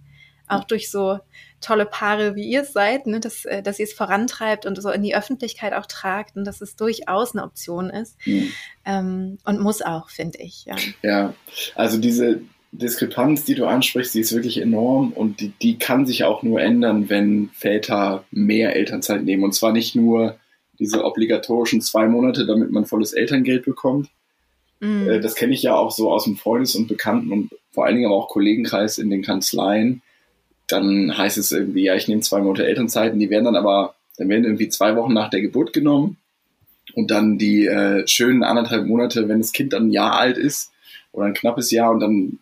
auch 0.48 0.66
durch 0.66 0.92
so 0.92 1.20
tolle 1.62 1.86
Paare, 1.86 2.36
wie 2.36 2.48
ihr 2.48 2.62
es 2.62 2.74
seid, 2.74 3.08
ne, 3.08 3.20
dass, 3.20 3.46
äh, 3.46 3.64
dass 3.64 3.80
ihr 3.80 3.86
es 3.86 3.94
vorantreibt 3.94 4.66
und 4.66 4.82
so 4.82 4.90
in 4.90 5.04
die 5.04 5.16
Öffentlichkeit 5.16 5.74
auch 5.74 5.86
tragt 5.86 6.36
und 6.36 6.46
dass 6.46 6.62
es 6.62 6.76
durchaus 6.76 7.34
eine 7.34 7.44
Option 7.44 7.90
ist. 7.90 8.18
Mhm. 8.26 8.52
Ähm, 8.86 9.38
und 9.46 9.62
muss 9.62 9.82
auch, 9.82 10.10
finde 10.10 10.40
ich. 10.40 10.66
Ja. 10.66 10.76
ja, 11.02 11.34
also 11.76 11.98
diese, 11.98 12.42
Diskrepanz, 12.74 13.44
die 13.44 13.56
du 13.56 13.66
ansprichst, 13.66 14.14
die 14.14 14.22
ist 14.22 14.34
wirklich 14.34 14.62
enorm 14.62 15.12
und 15.12 15.42
die, 15.42 15.52
die 15.62 15.78
kann 15.78 16.06
sich 16.06 16.24
auch 16.24 16.42
nur 16.42 16.62
ändern, 16.62 17.10
wenn 17.10 17.50
Väter 17.54 18.24
mehr 18.32 18.76
Elternzeit 18.76 19.24
nehmen. 19.24 19.44
Und 19.44 19.54
zwar 19.54 19.74
nicht 19.74 19.94
nur 19.94 20.38
diese 20.80 21.04
obligatorischen 21.04 21.82
zwei 21.82 22.08
Monate, 22.08 22.46
damit 22.46 22.72
man 22.72 22.86
volles 22.86 23.12
Elterngeld 23.12 23.66
bekommt. 23.66 24.10
Mhm. 24.80 25.10
Äh, 25.10 25.20
das 25.20 25.36
kenne 25.36 25.54
ich 25.54 25.64
ja 25.64 25.76
auch 25.76 25.92
so 25.92 26.12
aus 26.12 26.24
dem 26.24 26.38
Freundes- 26.38 26.76
und 26.76 26.88
Bekannten- 26.88 27.34
und 27.34 27.52
vor 27.72 27.86
allen 27.86 27.96
Dingen 27.96 28.08
aber 28.08 28.16
auch 28.16 28.30
Kollegenkreis 28.30 28.98
in 28.98 29.10
den 29.10 29.22
Kanzleien. 29.22 30.02
Dann 30.72 31.18
heißt 31.18 31.38
es 31.38 31.52
irgendwie, 31.52 31.84
ja, 31.84 31.96
ich 31.96 32.08
nehme 32.08 32.22
zwei 32.22 32.42
Monate 32.42 32.66
Elternzeit 32.66 33.14
und 33.14 33.20
die 33.20 33.30
werden 33.30 33.46
dann 33.46 33.56
aber, 33.56 33.96
dann 34.18 34.30
werden 34.30 34.46
irgendwie 34.46 34.70
zwei 34.70 34.96
Wochen 34.96 35.14
nach 35.14 35.30
der 35.30 35.42
Geburt 35.42 35.74
genommen 35.74 36.18
und 36.94 37.12
dann 37.12 37.38
die 37.38 37.66
äh, 37.66 38.08
schönen 38.08 38.44
anderthalb 38.44 38.86
Monate, 38.86 39.28
wenn 39.28 39.40
das 39.40 39.52
Kind 39.52 39.74
dann 39.74 39.88
ein 39.88 39.92
Jahr 39.92 40.18
alt 40.18 40.38
ist 40.38 40.72
oder 41.12 41.26
ein 41.26 41.34
knappes 41.34 41.72
Jahr 41.72 41.92
und 41.92 42.00
dann 42.00 42.40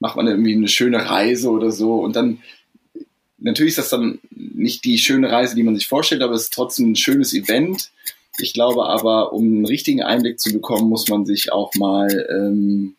macht 0.00 0.16
man 0.16 0.26
irgendwie 0.26 0.54
eine 0.54 0.68
schöne 0.68 1.08
Reise 1.08 1.50
oder 1.50 1.70
so 1.70 1.96
und 1.96 2.16
dann 2.16 2.38
natürlich 3.38 3.72
ist 3.72 3.78
das 3.78 3.90
dann 3.90 4.18
nicht 4.30 4.84
die 4.84 4.98
schöne 4.98 5.30
Reise, 5.30 5.54
die 5.54 5.62
man 5.62 5.74
sich 5.74 5.86
vorstellt, 5.86 6.22
aber 6.22 6.34
es 6.34 6.44
ist 6.44 6.54
trotzdem 6.54 6.92
ein 6.92 6.96
schönes 6.96 7.34
Event. 7.34 7.90
Ich 8.38 8.52
glaube 8.52 8.86
aber, 8.86 9.32
um 9.32 9.44
einen 9.44 9.66
richtigen 9.66 10.02
Einblick 10.02 10.40
zu 10.40 10.52
bekommen, 10.52 10.88
muss 10.88 11.08
man 11.08 11.24
sich 11.24 11.52
auch 11.52 11.72
mal 11.74 12.26
ähm, 12.30 12.96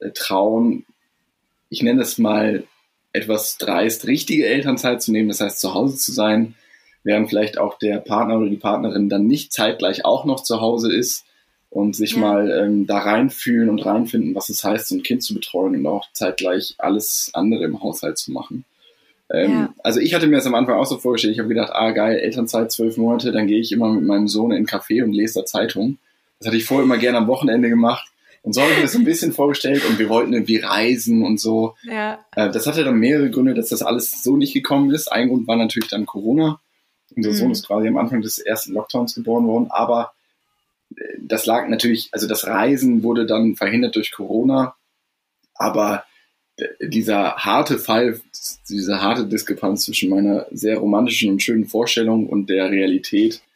äh, 0.00 0.10
trauen, 0.10 0.84
ich 1.70 1.82
nenne 1.82 2.02
es 2.02 2.18
mal 2.18 2.64
etwas 3.12 3.58
dreist, 3.58 4.06
richtige 4.06 4.46
Elternzeit 4.46 5.02
zu 5.02 5.12
nehmen, 5.12 5.28
das 5.28 5.40
heißt 5.40 5.60
zu 5.60 5.74
Hause 5.74 5.96
zu 5.96 6.12
sein, 6.12 6.54
während 7.04 7.28
vielleicht 7.28 7.58
auch 7.58 7.78
der 7.78 7.98
Partner 7.98 8.38
oder 8.38 8.50
die 8.50 8.56
Partnerin 8.56 9.08
dann 9.08 9.26
nicht 9.26 9.52
zeitgleich 9.52 10.04
auch 10.04 10.24
noch 10.24 10.42
zu 10.42 10.60
Hause 10.60 10.92
ist 10.92 11.24
und 11.70 11.96
sich 11.96 12.12
ja. 12.12 12.20
mal 12.20 12.50
ähm, 12.50 12.86
da 12.86 12.98
reinfühlen 12.98 13.68
und 13.68 13.84
reinfinden, 13.84 14.34
was 14.34 14.48
es 14.48 14.64
heißt, 14.64 14.88
so 14.88 14.94
ein 14.94 15.02
Kind 15.02 15.22
zu 15.22 15.34
betreuen 15.34 15.74
und 15.76 15.86
auch 15.86 16.06
zeitgleich 16.12 16.74
alles 16.78 17.30
andere 17.34 17.64
im 17.64 17.82
Haushalt 17.82 18.18
zu 18.18 18.32
machen. 18.32 18.64
Ähm, 19.30 19.50
ja. 19.50 19.74
Also 19.82 20.00
ich 20.00 20.14
hatte 20.14 20.26
mir 20.26 20.36
das 20.36 20.46
am 20.46 20.54
Anfang 20.54 20.76
auch 20.76 20.86
so 20.86 20.96
vorgestellt. 20.96 21.34
Ich 21.34 21.38
habe 21.38 21.50
gedacht, 21.50 21.72
ah 21.72 21.90
geil, 21.90 22.18
Elternzeit 22.18 22.72
zwölf 22.72 22.96
Monate, 22.96 23.32
dann 23.32 23.46
gehe 23.46 23.60
ich 23.60 23.72
immer 23.72 23.92
mit 23.92 24.04
meinem 24.04 24.28
Sohn 24.28 24.50
in 24.50 24.58
einen 24.58 24.66
Café 24.66 25.02
und 25.02 25.12
lese 25.12 25.40
da 25.40 25.44
Zeitung. 25.44 25.98
Das 26.38 26.48
hatte 26.48 26.56
ich 26.56 26.64
vorher 26.64 26.84
immer 26.84 26.98
gerne 26.98 27.18
am 27.18 27.26
Wochenende 27.26 27.68
gemacht. 27.68 28.08
Und 28.42 28.54
so 28.54 28.62
habe 28.62 28.70
ich 28.70 28.78
mir 28.78 28.84
das 28.84 28.94
ein 28.94 29.04
bisschen 29.04 29.32
vorgestellt 29.32 29.84
und 29.84 29.98
wir 29.98 30.08
wollten 30.08 30.32
irgendwie 30.32 30.58
reisen 30.58 31.24
und 31.24 31.40
so. 31.40 31.74
Ja. 31.82 32.24
Äh, 32.34 32.50
das 32.50 32.66
hatte 32.66 32.84
dann 32.84 32.98
mehrere 32.98 33.30
Gründe, 33.30 33.54
dass 33.54 33.68
das 33.68 33.82
alles 33.82 34.22
so 34.22 34.36
nicht 34.36 34.54
gekommen 34.54 34.90
ist. 34.90 35.10
Ein 35.10 35.28
Grund 35.28 35.46
war 35.46 35.56
natürlich 35.56 35.88
dann 35.88 36.06
Corona. 36.06 36.60
Unser 37.14 37.30
mhm. 37.30 37.34
Sohn 37.34 37.50
ist 37.50 37.66
quasi 37.66 37.88
am 37.88 37.96
Anfang 37.96 38.22
des 38.22 38.38
ersten 38.38 38.72
Lockdowns 38.72 39.14
geboren 39.14 39.46
worden, 39.46 39.68
aber 39.70 40.12
das 41.20 41.46
lag 41.46 41.68
natürlich, 41.68 42.08
also 42.12 42.26
das 42.26 42.46
Reisen 42.46 43.02
wurde 43.02 43.26
dann 43.26 43.56
verhindert 43.56 43.96
durch 43.96 44.12
Corona, 44.12 44.74
aber 45.54 46.04
dieser 46.80 47.36
harte 47.36 47.78
Fall, 47.78 48.20
diese 48.68 49.00
harte 49.00 49.26
Diskrepanz 49.26 49.84
zwischen 49.84 50.10
meiner 50.10 50.46
sehr 50.50 50.78
romantischen 50.78 51.30
und 51.30 51.42
schönen 51.42 51.66
Vorstellung 51.66 52.26
und 52.26 52.48
der 52.50 52.70
Realität 52.70 53.36
äh, 53.36 53.47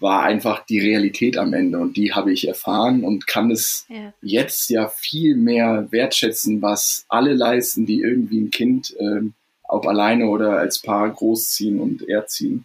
war 0.00 0.22
einfach 0.22 0.64
die 0.64 0.80
Realität 0.80 1.36
am 1.36 1.52
Ende 1.52 1.78
und 1.78 1.96
die 1.96 2.12
habe 2.14 2.32
ich 2.32 2.48
erfahren 2.48 3.04
und 3.04 3.26
kann 3.26 3.50
es 3.50 3.86
ja. 3.88 4.14
jetzt 4.22 4.70
ja 4.70 4.88
viel 4.88 5.36
mehr 5.36 5.88
wertschätzen, 5.90 6.62
was 6.62 7.04
alle 7.08 7.34
leisten, 7.34 7.84
die 7.84 8.00
irgendwie 8.00 8.40
ein 8.40 8.50
Kind 8.50 8.96
äh, 8.98 9.22
ob 9.72 9.86
alleine 9.86 10.28
oder 10.28 10.58
als 10.58 10.80
Paar 10.80 11.10
großziehen 11.10 11.80
und 11.80 12.08
erziehen. 12.08 12.64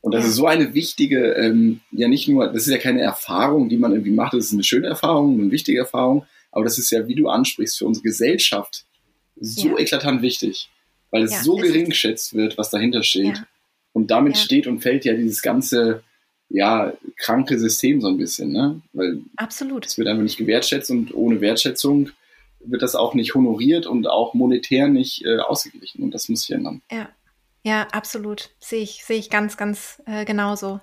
Und 0.00 0.12
das 0.12 0.26
ist 0.26 0.34
so 0.34 0.46
eine 0.46 0.74
wichtige, 0.74 1.34
ähm, 1.34 1.80
ja 1.92 2.08
nicht 2.08 2.26
nur, 2.26 2.48
das 2.48 2.66
ist 2.66 2.72
ja 2.72 2.78
keine 2.78 3.02
Erfahrung, 3.02 3.68
die 3.68 3.76
man 3.76 3.92
irgendwie 3.92 4.10
macht, 4.10 4.34
das 4.34 4.46
ist 4.46 4.52
eine 4.52 4.64
schöne 4.64 4.88
Erfahrung, 4.88 5.40
eine 5.40 5.52
wichtige 5.52 5.78
Erfahrung, 5.78 6.26
aber 6.50 6.64
das 6.64 6.78
ist 6.78 6.90
ja, 6.90 7.06
wie 7.06 7.14
du 7.14 7.28
ansprichst, 7.28 7.78
für 7.78 7.86
unsere 7.86 8.02
Gesellschaft 8.02 8.84
so 9.40 9.68
ja. 9.68 9.78
eklatant 9.78 10.20
wichtig, 10.20 10.68
weil 11.10 11.22
es 11.22 11.44
so 11.44 11.54
gering 11.54 11.88
geschätzt 11.88 12.34
wird, 12.34 12.58
was 12.58 12.70
dahinter 12.70 13.04
steht. 13.04 13.42
Und 13.92 14.10
damit 14.10 14.36
steht 14.38 14.66
und 14.66 14.80
fällt 14.80 15.04
ja 15.04 15.14
dieses 15.14 15.42
ganze, 15.42 16.02
ja, 16.52 16.92
kranke 17.16 17.58
System 17.58 18.00
so 18.00 18.08
ein 18.08 18.18
bisschen, 18.18 18.52
ne? 18.52 18.80
Weil 18.92 19.22
Absolut. 19.36 19.86
es 19.86 19.96
wird 19.96 20.08
einfach 20.08 20.22
nicht 20.22 20.36
gewertschätzt 20.36 20.90
und 20.90 21.14
ohne 21.14 21.40
Wertschätzung 21.40 22.10
wird 22.60 22.82
das 22.82 22.94
auch 22.94 23.14
nicht 23.14 23.34
honoriert 23.34 23.86
und 23.86 24.06
auch 24.06 24.34
monetär 24.34 24.88
nicht 24.88 25.24
äh, 25.24 25.38
ausgeglichen. 25.38 26.02
Und 26.02 26.12
das 26.12 26.28
muss 26.28 26.42
sich 26.42 26.54
ändern. 26.54 26.82
Ja, 26.90 27.08
ja, 27.64 27.88
absolut. 27.92 28.50
Sehe 28.60 28.82
ich, 28.82 29.02
sehe 29.04 29.18
ich 29.18 29.30
ganz, 29.30 29.56
ganz 29.56 30.02
äh, 30.06 30.24
genauso. 30.24 30.80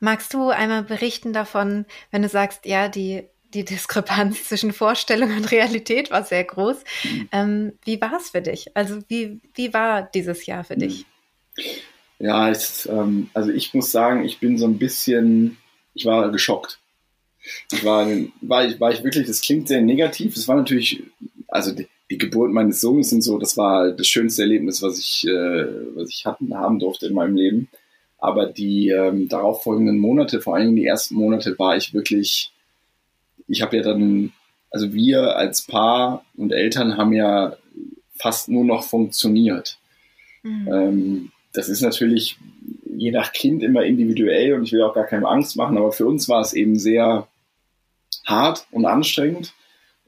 Magst 0.00 0.34
du 0.34 0.50
einmal 0.50 0.82
berichten 0.82 1.32
davon, 1.32 1.86
wenn 2.10 2.22
du 2.22 2.28
sagst, 2.28 2.66
ja, 2.66 2.88
die, 2.88 3.24
die 3.54 3.64
Diskrepanz 3.64 4.44
zwischen 4.48 4.72
Vorstellung 4.72 5.34
und 5.34 5.50
Realität 5.50 6.10
war 6.10 6.24
sehr 6.24 6.44
groß. 6.44 6.76
Mhm. 7.04 7.28
Ähm, 7.32 7.72
wie 7.84 8.00
war 8.00 8.16
es 8.18 8.30
für 8.30 8.42
dich? 8.42 8.76
Also 8.76 9.00
wie, 9.08 9.40
wie 9.54 9.72
war 9.72 10.02
dieses 10.02 10.44
Jahr 10.46 10.62
für 10.62 10.76
dich? 10.76 11.06
Ja, 12.20 12.50
es, 12.50 12.86
ähm, 12.86 13.30
also 13.32 13.50
ich 13.50 13.72
muss 13.72 13.90
sagen, 13.90 14.24
ich 14.24 14.38
bin 14.38 14.58
so 14.58 14.66
ein 14.66 14.78
bisschen, 14.78 15.56
ich 15.94 16.04
war 16.04 16.30
geschockt. 16.30 16.78
Ich 17.72 17.82
war, 17.82 18.06
war, 18.42 18.66
ich, 18.66 18.78
war 18.78 18.92
ich 18.92 19.02
wirklich, 19.02 19.26
das 19.26 19.40
klingt 19.40 19.68
sehr 19.68 19.80
negativ. 19.80 20.36
Es 20.36 20.46
war 20.46 20.56
natürlich, 20.56 21.02
also 21.48 21.72
die, 21.72 21.88
die 22.10 22.18
Geburt 22.18 22.52
meines 22.52 22.82
Sohnes 22.82 23.10
und 23.14 23.22
so, 23.22 23.38
das 23.38 23.56
war 23.56 23.92
das 23.92 24.06
schönste 24.06 24.42
Erlebnis, 24.42 24.82
was 24.82 24.98
ich, 24.98 25.26
äh, 25.26 25.66
was 25.94 26.10
ich 26.10 26.26
hatten, 26.26 26.54
haben 26.54 26.78
durfte 26.78 27.06
in 27.06 27.14
meinem 27.14 27.36
Leben. 27.36 27.68
Aber 28.18 28.44
die 28.44 28.90
ähm, 28.90 29.28
darauffolgenden 29.28 29.98
Monate, 29.98 30.42
vor 30.42 30.56
allem 30.56 30.76
die 30.76 30.84
ersten 30.84 31.14
Monate, 31.14 31.58
war 31.58 31.78
ich 31.78 31.94
wirklich, 31.94 32.52
ich 33.48 33.62
habe 33.62 33.78
ja 33.78 33.82
dann, 33.82 34.34
also 34.70 34.92
wir 34.92 35.36
als 35.36 35.62
Paar 35.62 36.22
und 36.36 36.52
Eltern 36.52 36.98
haben 36.98 37.14
ja 37.14 37.56
fast 38.14 38.50
nur 38.50 38.66
noch 38.66 38.82
funktioniert. 38.82 39.78
Mhm. 40.42 40.68
Ähm, 40.70 41.32
das 41.52 41.68
ist 41.68 41.80
natürlich 41.80 42.38
je 42.84 43.10
nach 43.10 43.32
Kind 43.32 43.62
immer 43.62 43.84
individuell 43.84 44.54
und 44.54 44.64
ich 44.64 44.72
will 44.72 44.82
auch 44.82 44.94
gar 44.94 45.06
keine 45.06 45.28
Angst 45.28 45.56
machen, 45.56 45.78
aber 45.78 45.92
für 45.92 46.06
uns 46.06 46.28
war 46.28 46.40
es 46.40 46.52
eben 46.52 46.78
sehr 46.78 47.26
hart 48.24 48.66
und 48.70 48.84
anstrengend 48.84 49.54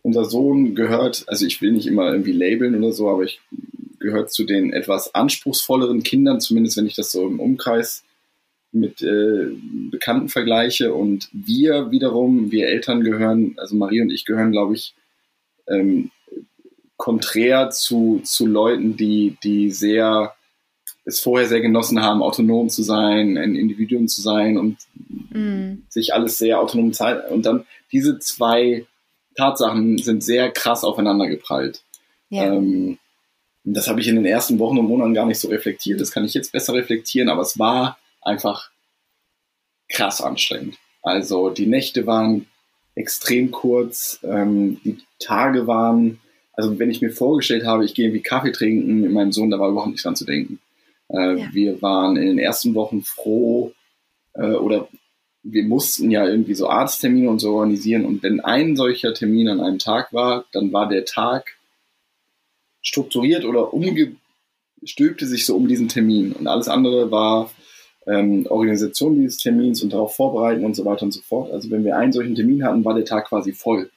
unser 0.03 0.25
Sohn 0.25 0.75
gehört, 0.75 1.25
also 1.29 1.47
ich 1.47 1.63
will 1.63 1.73
nicht 1.73 1.87
immer 1.87 2.11
irgendwie 2.11 2.33
labeln 2.33 2.75
oder 2.75 2.93
so, 2.93 3.09
aber 3.09 3.23
ich 3.23 3.41
gehört 4.01 4.33
zu 4.33 4.45
den 4.45 4.73
etwas 4.73 5.15
anspruchsvolleren 5.15 6.03
Kindern, 6.03 6.41
zumindest 6.41 6.77
wenn 6.77 6.87
ich 6.87 6.97
das 6.97 7.13
so 7.13 7.27
im 7.27 7.39
Umkreis 7.39 8.03
mit 8.73 9.01
äh, 9.01 9.47
Bekannten 9.91 10.29
vergleiche. 10.29 10.93
Und 10.93 11.29
wir 11.33 11.93
wiederum, 11.93 12.51
wir 12.51 12.67
Eltern 12.67 13.05
gehören, 13.05 13.55
also 13.59 13.77
Marie 13.77 14.01
und 14.01 14.11
ich 14.11 14.25
gehören, 14.25 14.51
glaube 14.51 14.75
ich, 14.75 14.95
ähm, 15.69 16.11
konträr 16.97 17.71
zu, 17.71 18.21
zu 18.25 18.47
Leuten, 18.47 18.97
die, 18.97 19.37
die 19.45 19.71
sehr 19.71 20.35
es 21.05 21.21
vorher 21.21 21.49
sehr 21.49 21.61
genossen 21.61 22.03
haben, 22.03 22.23
autonom 22.23 22.69
zu 22.69 22.83
sein, 22.83 23.37
ein 23.37 23.57
Individuum 23.57 24.09
zu 24.09 24.21
sein 24.21 24.57
und 24.57 24.77
mm. 25.31 25.83
sich 25.89 26.15
alles 26.15 26.39
sehr 26.39 26.61
autonom 26.61 26.93
zeigen. 26.93 27.23
Und 27.33 27.45
dann 27.45 27.67
diese 27.91 28.19
zwei 28.19 28.87
Tatsachen 29.37 29.99
sind 29.99 30.23
sehr 30.23 30.51
krass 30.51 30.85
aufeinander 30.85 31.29
geprallt. 31.29 31.83
Ja. 32.29 32.45
Ähm, 32.45 32.99
das 33.65 33.89
habe 33.89 34.01
ich 34.01 34.09
in 34.09 34.17
den 34.17 34.27
ersten 34.27 34.59
Wochen 34.59 34.79
und 34.79 34.87
Monaten 34.87 35.15
gar 35.15 35.27
nicht 35.27 35.39
so 35.39 35.49
reflektiert. 35.49 36.01
Das 36.01 36.11
kann 36.11 36.25
ich 36.25 36.35
jetzt 36.35 36.53
besser 36.53 36.75
reflektieren, 36.75 37.29
aber 37.29 37.43
es 37.43 37.59
war 37.59 37.99
einfach 38.21 38.71
krass 39.89 40.21
anstrengend. 40.21 40.79
Also 41.03 41.51
die 41.51 41.67
Nächte 41.67 42.07
waren 42.07 42.47
extrem 42.95 43.51
kurz, 43.51 44.21
ähm, 44.23 44.81
die 44.85 44.99
Tage 45.19 45.67
waren, 45.67 46.21
also 46.53 46.79
wenn 46.79 46.91
ich 46.91 47.01
mir 47.01 47.11
vorgestellt 47.11 47.65
habe, 47.65 47.85
ich 47.85 47.95
gehe 47.95 48.07
irgendwie 48.07 48.23
Kaffee 48.23 48.53
trinken 48.53 49.01
mit 49.01 49.13
meinem 49.13 49.33
Sohn, 49.33 49.51
da 49.51 49.59
war 49.59 49.71
überhaupt 49.71 49.93
nicht 49.93 50.05
dran 50.05 50.17
zu 50.17 50.25
denken. 50.25 50.59
Äh, 51.13 51.39
ja. 51.39 51.49
Wir 51.53 51.83
waren 51.83 52.17
in 52.17 52.27
den 52.27 52.39
ersten 52.39 52.75
Wochen 52.75 53.03
froh 53.03 53.73
äh, 54.35 54.53
oder 54.53 54.89
wir 55.43 55.65
mussten 55.65 56.11
ja 56.11 56.27
irgendwie 56.27 56.55
so 56.55 56.69
Arzttermine 56.69 57.29
und 57.29 57.41
so 57.41 57.55
organisieren. 57.55 58.05
Und 58.05 58.23
wenn 58.23 58.41
ein 58.41 58.77
solcher 58.77 59.13
Termin 59.13 59.49
an 59.49 59.61
einem 59.61 59.79
Tag 59.79 60.13
war, 60.13 60.45
dann 60.53 60.73
war 60.73 60.89
der 60.89 61.05
Tag 61.05 61.57
strukturiert 62.81 63.45
oder 63.45 63.73
umgestülpte 63.75 65.27
sich 65.27 65.47
so 65.47 65.57
um 65.57 65.69
diesen 65.69 65.89
Termin. 65.89 66.33
Und 66.33 66.47
alles 66.47 66.69
andere 66.69 67.11
war 67.11 67.51
ähm, 68.07 68.47
Organisation 68.49 69.17
dieses 69.17 69.39
Termins 69.39 69.83
und 69.83 69.93
darauf 69.93 70.15
vorbereiten 70.15 70.65
und 70.65 70.75
so 70.75 70.85
weiter 70.85 71.05
und 71.05 71.13
so 71.13 71.21
fort. 71.21 71.53
Also 71.53 71.71
wenn 71.71 71.85
wir 71.85 71.97
einen 71.97 72.13
solchen 72.13 72.35
Termin 72.35 72.65
hatten, 72.65 72.85
war 72.85 72.95
der 72.95 73.05
Tag 73.05 73.29
quasi 73.29 73.53
voll. 73.53 73.91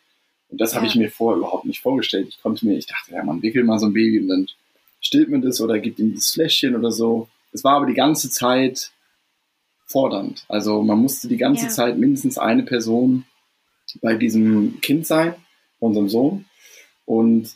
Und 0.50 0.62
das 0.62 0.72
ja. 0.72 0.78
habe 0.78 0.88
ich 0.88 0.96
mir 0.96 1.10
vorher 1.10 1.38
überhaupt 1.38 1.66
nicht 1.66 1.82
vorgestellt. 1.82 2.28
Ich 2.30 2.42
konnte 2.42 2.66
mir, 2.66 2.78
ich 2.78 2.86
dachte, 2.86 3.14
ja, 3.14 3.24
man 3.24 3.42
wickelt 3.42 3.66
mal 3.66 3.80
so 3.80 3.88
ein 3.88 3.94
Baby 3.94 4.20
und 4.20 4.28
dann 4.28 4.48
stillt 5.06 5.30
man 5.30 5.42
das 5.42 5.62
oder 5.62 5.78
gibt 5.78 6.00
ihm 6.00 6.14
dieses 6.14 6.34
Fläschchen 6.34 6.76
oder 6.76 6.92
so. 6.92 7.30
Es 7.52 7.64
war 7.64 7.76
aber 7.76 7.86
die 7.86 7.94
ganze 7.94 8.32
Zeit 8.32 8.92
fordernd. 9.86 10.46
Also 10.48 10.82
man 10.82 10.98
musste 10.98 11.28
die 11.28 11.38
ganze 11.38 11.66
ja. 11.66 11.70
Zeit 11.70 12.00
mindestens 12.00 12.40
eine 12.40 12.64
Person 12.64 13.26
bei 14.02 14.16
diesem 14.16 14.82
Kind 14.82 15.06
sein, 15.06 15.36
unserem 15.80 16.10
Sohn. 16.10 16.46
Und 17.06 17.56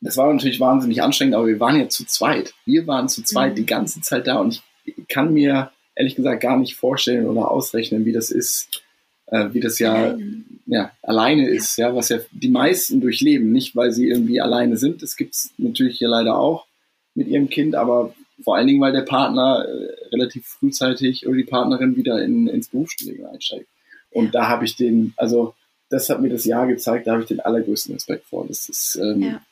das 0.00 0.16
war 0.16 0.32
natürlich 0.32 0.58
wahnsinnig 0.58 1.02
anstrengend, 1.02 1.36
aber 1.36 1.46
wir 1.46 1.60
waren 1.60 1.78
ja 1.78 1.88
zu 1.88 2.04
zweit. 2.04 2.52
Wir 2.64 2.84
waren 2.88 3.08
zu 3.08 3.22
zweit 3.22 3.52
mhm. 3.52 3.56
die 3.56 3.66
ganze 3.66 4.00
Zeit 4.00 4.26
da 4.26 4.40
und 4.40 4.60
ich 4.84 4.94
kann 5.08 5.32
mir 5.32 5.70
ehrlich 5.94 6.16
gesagt 6.16 6.42
gar 6.42 6.58
nicht 6.58 6.74
vorstellen 6.74 7.28
oder 7.28 7.48
ausrechnen, 7.48 8.04
wie 8.04 8.12
das 8.12 8.32
ist, 8.32 8.82
äh, 9.30 9.48
wie 9.52 9.60
das 9.60 9.78
ja 9.78 9.94
alleine, 9.94 10.44
ja, 10.66 10.92
alleine 11.02 11.48
ist, 11.48 11.78
ja. 11.78 11.94
was 11.94 12.10
ja 12.10 12.18
die 12.30 12.48
meisten 12.48 13.00
durchleben, 13.00 13.50
nicht 13.52 13.74
weil 13.74 13.92
sie 13.92 14.08
irgendwie 14.08 14.40
alleine 14.40 14.76
sind. 14.76 15.02
Das 15.02 15.16
gibt 15.16 15.34
es 15.34 15.50
natürlich 15.58 15.98
hier 15.98 16.08
leider 16.08 16.36
auch 16.38 16.66
mit 17.14 17.28
ihrem 17.28 17.48
Kind, 17.48 17.74
aber 17.74 18.14
vor 18.42 18.56
allen 18.56 18.66
Dingen, 18.66 18.80
weil 18.80 18.92
der 18.92 19.02
Partner 19.02 19.64
äh, 19.66 20.08
relativ 20.12 20.46
frühzeitig 20.46 21.26
oder 21.26 21.36
die 21.36 21.44
Partnerin 21.44 21.96
wieder 21.96 22.22
in, 22.22 22.46
ins 22.46 22.68
Berufsleben 22.68 23.26
einsteigt. 23.26 23.66
Und 24.10 24.34
da 24.34 24.48
habe 24.48 24.64
ich 24.64 24.76
den, 24.76 25.12
also 25.16 25.54
das 25.88 26.08
hat 26.08 26.20
mir 26.20 26.30
das 26.30 26.44
Jahr 26.44 26.66
gezeigt, 26.66 27.06
da 27.06 27.12
habe 27.12 27.22
ich 27.22 27.28
den 27.28 27.40
allergrößten 27.40 27.94
Respekt 27.94 28.26
vor. 28.26 28.46
Das 28.46 28.68
ist, 28.68 28.98
ähm, 29.02 29.22
ja. 29.22 29.42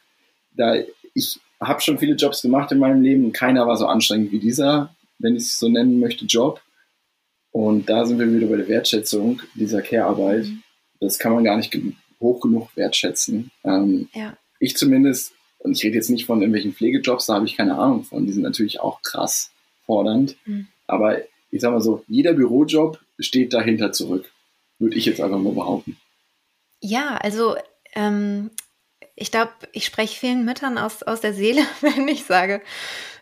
da 0.57 0.77
ich 1.15 1.41
habe 1.61 1.81
schon 1.81 1.99
viele 1.99 2.15
Jobs 2.15 2.43
gemacht 2.43 2.71
in 2.73 2.79
meinem 2.79 3.03
Leben. 3.03 3.33
Keiner 3.33 3.67
war 3.67 3.77
so 3.77 3.87
anstrengend 3.87 4.31
wie 4.33 4.39
dieser, 4.39 4.95
wenn 5.19 5.35
ich 5.35 5.45
es 5.45 5.59
so 5.59 5.69
nennen 5.69 5.99
möchte, 5.99 6.25
Job. 6.27 6.61
Und 7.59 7.91
da 7.91 8.07
sind 8.07 8.21
wir 8.21 8.33
wieder 8.33 8.47
bei 8.47 8.57
der 8.57 8.69
Wertschätzung 8.69 9.43
dieser 9.57 9.83
Care-Arbeit. 9.83 10.45
Mhm. 10.45 10.63
Das 11.01 11.19
kann 11.19 11.33
man 11.33 11.43
gar 11.43 11.57
nicht 11.57 11.77
hoch 12.21 12.41
genug 12.41 12.69
wertschätzen. 12.77 13.51
Ähm, 13.65 14.09
ja. 14.15 14.37
Ich 14.61 14.77
zumindest, 14.77 15.33
und 15.59 15.73
ich 15.73 15.83
rede 15.83 15.97
jetzt 15.97 16.09
nicht 16.09 16.25
von 16.25 16.41
irgendwelchen 16.41 16.73
Pflegejobs, 16.73 17.27
da 17.27 17.35
habe 17.35 17.47
ich 17.47 17.57
keine 17.57 17.77
Ahnung 17.77 18.05
von. 18.05 18.27
Die 18.27 18.33
sind 18.33 18.45
natürlich 18.45 18.79
auch 18.79 19.03
krass 19.03 19.51
fordernd. 19.87 20.37
Mhm. 20.45 20.69
Aber 20.87 21.19
ich 21.51 21.61
sage 21.61 21.75
mal 21.75 21.81
so, 21.81 22.05
jeder 22.07 22.33
Bürojob 22.35 23.01
steht 23.19 23.53
dahinter 23.53 23.91
zurück. 23.91 24.31
Würde 24.79 24.97
ich 24.97 25.07
jetzt 25.07 25.21
einfach 25.21 25.41
mal 25.41 25.53
behaupten. 25.53 25.97
Ja, 26.81 27.17
also 27.17 27.57
ähm, 27.97 28.53
ich 29.17 29.33
glaube, 29.33 29.51
ich 29.73 29.85
spreche 29.85 30.17
vielen 30.17 30.45
Müttern 30.45 30.79
aus, 30.79 31.03
aus 31.03 31.23
der 31.23 31.35
Seele, 31.35 31.63
wenn 31.81 32.07
ich 32.07 32.23
sage, 32.23 32.63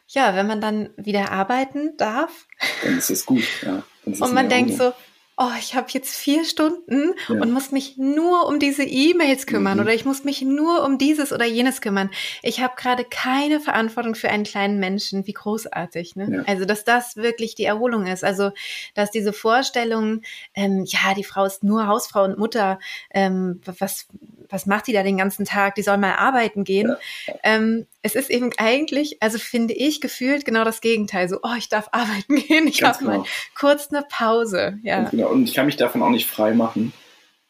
ja, 0.09 0.37
wenn 0.37 0.47
man 0.47 0.61
dann 0.61 0.91
wieder 0.99 1.33
arbeiten 1.33 1.97
darf. 1.97 2.47
Dann 2.83 2.99
ist 2.99 3.09
es 3.09 3.25
gut, 3.25 3.43
ja. 3.63 3.83
Und 4.07 4.33
man 4.35 4.49
denkt 4.49 4.75
so, 4.75 4.93
oh, 5.39 5.51
ich 5.59 5.75
habe 5.75 5.89
jetzt 5.91 6.17
vier 6.17 6.45
Stunden 6.45 7.13
ja. 7.29 7.35
und 7.35 7.53
muss 7.53 7.71
mich 7.71 7.99
nur 7.99 8.47
um 8.47 8.59
diese 8.59 8.85
E-Mails 8.85 9.47
kümmern 9.47 9.75
mhm. 9.75 9.85
oder 9.85 9.93
ich 9.95 10.05
muss 10.05 10.25
mich 10.25 10.41
nur 10.43 10.83
um 10.85 10.97
dieses 10.97 11.33
oder 11.33 11.45
jenes 11.45 11.81
kümmern. 11.81 12.11
Ich 12.43 12.61
habe 12.61 12.75
gerade 12.77 13.05
keine 13.05 13.61
Verantwortung 13.61 14.15
für 14.15 14.31
einen 14.31 14.45
kleinen 14.45 14.79
Menschen. 14.79 15.27
Wie 15.27 15.35
großartig, 15.35 16.17
ne? 16.17 16.37
Ja. 16.37 16.43
Also, 16.47 16.65
dass 16.65 16.85
das 16.85 17.17
wirklich 17.17 17.55
die 17.55 17.65
Erholung 17.65 18.07
ist. 18.07 18.25
Also, 18.25 18.53
dass 18.95 19.11
diese 19.11 19.33
Vorstellung, 19.35 20.23
ähm, 20.55 20.85
ja, 20.87 21.13
die 21.15 21.25
Frau 21.25 21.45
ist 21.45 21.63
nur 21.63 21.87
Hausfrau 21.87 22.25
und 22.25 22.39
Mutter, 22.39 22.79
ähm, 23.11 23.61
was, 23.79 24.07
was 24.49 24.67
macht 24.67 24.87
die 24.87 24.93
da 24.93 25.03
den 25.03 25.19
ganzen 25.19 25.45
Tag? 25.45 25.75
Die 25.75 25.83
soll 25.83 25.99
mal 25.99 26.15
arbeiten 26.15 26.65
gehen. 26.65 26.95
Ja. 27.27 27.35
Ähm, 27.43 27.87
es 28.03 28.15
ist 28.15 28.31
eben 28.31 28.51
eigentlich, 28.59 29.23
also 29.23 29.39
finde 29.39 29.75
ich 29.75 30.01
gefühlt 30.01 30.45
genau 30.45 30.65
das 30.65 30.81
Gegenteil. 30.81 31.29
So, 31.29 31.39
oh, 31.43 31.55
ich 31.57 31.69
darf 31.69 31.89
arbeiten 31.93 32.37
gehen, 32.47 32.67
ich 32.67 32.83
habe 32.83 32.99
genau. 32.99 33.19
mal 33.19 33.25
kurz 33.59 33.93
eine 33.93 34.05
Pause. 34.09 34.79
Ja. 34.83 35.01
Und, 35.01 35.11
genau. 35.11 35.29
und 35.29 35.45
ich 35.45 35.55
kann 35.55 35.67
mich 35.67 35.77
davon 35.77 36.03
auch 36.03 36.11
nicht 36.11 36.29
frei 36.29 36.55
machen. 36.55 36.93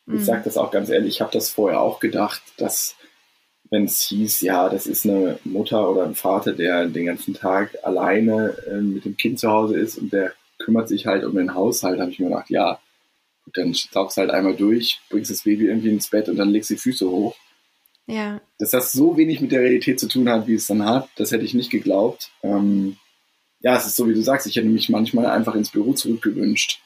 Ich 0.07 0.15
mhm. 0.15 0.25
sage 0.25 0.43
das 0.45 0.57
auch 0.57 0.71
ganz 0.71 0.89
ehrlich, 0.89 1.15
ich 1.17 1.21
habe 1.21 1.33
das 1.33 1.51
vorher 1.51 1.81
auch 1.81 1.99
gedacht, 1.99 2.43
dass 2.59 2.95
wenn 3.71 3.85
es 3.85 4.03
hieß, 4.03 4.43
ja, 4.43 4.69
das 4.69 4.87
ist 4.87 5.05
eine 5.05 5.39
Mutter 5.45 5.91
oder 5.91 6.05
ein 6.05 6.15
Vater, 6.15 6.53
der 6.53 6.87
den 6.87 7.07
ganzen 7.07 7.35
Tag 7.35 7.77
alleine 7.83 8.57
äh, 8.71 8.81
mit 8.81 9.05
dem 9.05 9.17
Kind 9.17 9.41
zu 9.41 9.51
Hause 9.51 9.77
ist 9.77 9.99
und 9.99 10.13
der 10.13 10.33
kümmert 10.59 10.89
sich 10.89 11.07
halt 11.07 11.25
um 11.25 11.35
den 11.35 11.55
Haushalt, 11.55 12.01
habe 12.01 12.11
ich 12.11 12.19
mir 12.19 12.29
gedacht, 12.29 12.51
ja, 12.51 12.79
dann 13.55 13.75
saugst 13.75 14.17
halt 14.17 14.31
einmal 14.31 14.57
durch, 14.57 15.01
bringst 15.09 15.31
das 15.31 15.43
Baby 15.43 15.67
irgendwie 15.67 15.91
ins 15.91 16.09
Bett 16.09 16.29
und 16.29 16.37
dann 16.37 16.51
legst 16.51 16.71
die 16.71 16.77
Füße 16.77 17.09
hoch. 17.09 17.37
Ja. 18.07 18.41
Dass 18.59 18.71
das 18.71 18.93
so 18.93 19.17
wenig 19.17 19.41
mit 19.41 19.53
der 19.53 19.61
Realität 19.61 19.99
zu 19.99 20.09
tun 20.09 20.29
hat, 20.29 20.47
wie 20.47 20.55
es 20.55 20.67
dann 20.67 20.85
hat, 20.85 21.09
das 21.17 21.33
hätte 21.33 21.45
ich 21.45 21.55
nicht 21.55 21.71
geglaubt. 21.71 22.31
Ähm, 22.43 22.97
ja, 23.61 23.77
es 23.77 23.87
ist 23.87 23.97
so, 23.97 24.09
wie 24.09 24.15
du 24.15 24.23
sagst, 24.23 24.47
ich 24.47 24.57
hätte 24.57 24.69
mich 24.69 24.89
manchmal 24.89 25.27
einfach 25.27 25.55
ins 25.55 25.71
Büro 25.71 25.93
zurückgewünscht. 25.93 26.81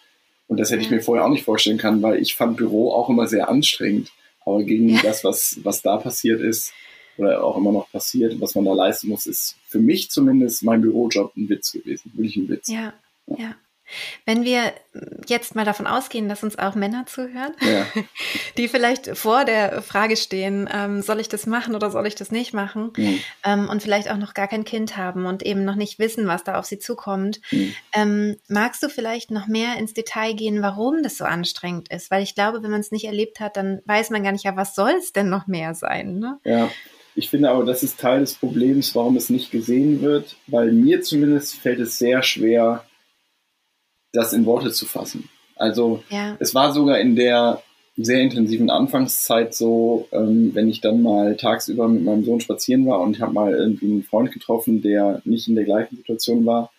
Und 0.46 0.58
das 0.58 0.70
hätte 0.70 0.82
ich 0.82 0.90
mir 0.90 1.00
vorher 1.00 1.24
auch 1.24 1.30
nicht 1.30 1.44
vorstellen 1.44 1.78
können, 1.78 2.02
weil 2.02 2.20
ich 2.20 2.34
fand 2.34 2.56
Büro 2.56 2.90
auch 2.92 3.08
immer 3.08 3.26
sehr 3.26 3.48
anstrengend. 3.48 4.10
Aber 4.44 4.62
gegen 4.64 4.88
ja. 4.88 5.00
das, 5.02 5.22
was, 5.22 5.60
was 5.62 5.82
da 5.82 5.96
passiert 5.98 6.40
ist, 6.40 6.72
oder 7.16 7.44
auch 7.44 7.56
immer 7.56 7.72
noch 7.72 7.90
passiert, 7.90 8.40
was 8.40 8.54
man 8.54 8.64
da 8.64 8.72
leisten 8.72 9.08
muss, 9.08 9.26
ist 9.26 9.56
für 9.68 9.78
mich 9.78 10.10
zumindest 10.10 10.62
mein 10.62 10.80
Bürojob 10.80 11.36
ein 11.36 11.48
Witz 11.48 11.72
gewesen. 11.72 12.12
Wirklich 12.14 12.36
ein 12.36 12.48
Witz. 12.48 12.68
ja. 12.68 12.94
ja. 13.26 13.36
ja. 13.38 13.54
Wenn 14.26 14.44
wir 14.44 14.72
jetzt 15.26 15.54
mal 15.54 15.64
davon 15.64 15.86
ausgehen, 15.86 16.28
dass 16.28 16.42
uns 16.42 16.58
auch 16.58 16.74
Männer 16.74 17.06
zuhören, 17.06 17.52
ja. 17.60 17.86
die 18.56 18.68
vielleicht 18.68 19.16
vor 19.16 19.44
der 19.44 19.82
Frage 19.82 20.16
stehen, 20.16 20.68
ähm, 20.72 21.02
soll 21.02 21.20
ich 21.20 21.28
das 21.28 21.46
machen 21.46 21.74
oder 21.74 21.90
soll 21.90 22.06
ich 22.06 22.14
das 22.14 22.30
nicht 22.32 22.52
machen 22.52 22.92
mhm. 22.96 23.20
ähm, 23.44 23.68
und 23.68 23.82
vielleicht 23.82 24.10
auch 24.10 24.16
noch 24.16 24.34
gar 24.34 24.48
kein 24.48 24.64
Kind 24.64 24.96
haben 24.96 25.26
und 25.26 25.44
eben 25.44 25.64
noch 25.64 25.76
nicht 25.76 25.98
wissen, 25.98 26.26
was 26.26 26.44
da 26.44 26.58
auf 26.58 26.64
sie 26.64 26.78
zukommt, 26.78 27.40
mhm. 27.50 27.74
ähm, 27.94 28.36
magst 28.48 28.82
du 28.82 28.88
vielleicht 28.88 29.30
noch 29.30 29.46
mehr 29.46 29.76
ins 29.78 29.94
Detail 29.94 30.34
gehen, 30.34 30.62
warum 30.62 31.02
das 31.02 31.16
so 31.16 31.24
anstrengend 31.24 31.90
ist? 31.92 32.10
Weil 32.10 32.22
ich 32.22 32.34
glaube, 32.34 32.62
wenn 32.62 32.70
man 32.70 32.80
es 32.80 32.90
nicht 32.90 33.04
erlebt 33.04 33.40
hat, 33.40 33.56
dann 33.56 33.80
weiß 33.84 34.10
man 34.10 34.22
gar 34.24 34.32
nicht, 34.32 34.44
ja, 34.44 34.56
was 34.56 34.74
soll 34.74 34.92
es 34.98 35.12
denn 35.12 35.28
noch 35.28 35.46
mehr 35.46 35.74
sein? 35.74 36.18
Ne? 36.18 36.38
Ja. 36.44 36.70
Ich 37.16 37.28
finde 37.28 37.50
aber, 37.50 37.64
das 37.64 37.82
ist 37.82 38.00
Teil 38.00 38.20
des 38.20 38.34
Problems, 38.34 38.94
warum 38.94 39.16
es 39.16 39.30
nicht 39.30 39.50
gesehen 39.50 40.00
wird, 40.00 40.36
weil 40.46 40.72
mir 40.72 41.02
zumindest 41.02 41.56
fällt 41.56 41.80
es 41.80 41.98
sehr 41.98 42.22
schwer, 42.22 42.84
das 44.12 44.32
in 44.32 44.46
Worte 44.46 44.72
zu 44.72 44.86
fassen. 44.86 45.28
Also 45.56 46.02
ja. 46.08 46.36
es 46.40 46.54
war 46.54 46.72
sogar 46.72 46.98
in 46.98 47.16
der 47.16 47.62
sehr 47.96 48.20
intensiven 48.20 48.70
Anfangszeit 48.70 49.54
so, 49.54 50.08
ähm, 50.12 50.54
wenn 50.54 50.68
ich 50.68 50.80
dann 50.80 51.02
mal 51.02 51.36
tagsüber 51.36 51.86
mit 51.88 52.02
meinem 52.02 52.24
Sohn 52.24 52.40
spazieren 52.40 52.86
war 52.86 53.00
und 53.00 53.16
ich 53.16 53.22
habe 53.22 53.32
mal 53.32 53.52
irgendwie 53.52 53.86
einen 53.86 54.04
Freund 54.04 54.32
getroffen, 54.32 54.80
der 54.80 55.20
nicht 55.24 55.48
in 55.48 55.54
der 55.54 55.64
gleichen 55.64 55.96
Situation 55.96 56.46
war. 56.46 56.70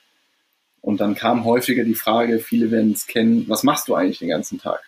Und 0.81 0.99
dann 0.99 1.13
kam 1.13 1.45
häufiger 1.45 1.83
die 1.83 1.93
Frage, 1.93 2.39
viele 2.39 2.71
werden 2.71 2.93
es 2.93 3.05
kennen, 3.05 3.45
was 3.47 3.61
machst 3.61 3.87
du 3.87 3.93
eigentlich 3.93 4.19
den 4.19 4.29
ganzen 4.29 4.59
Tag? 4.59 4.81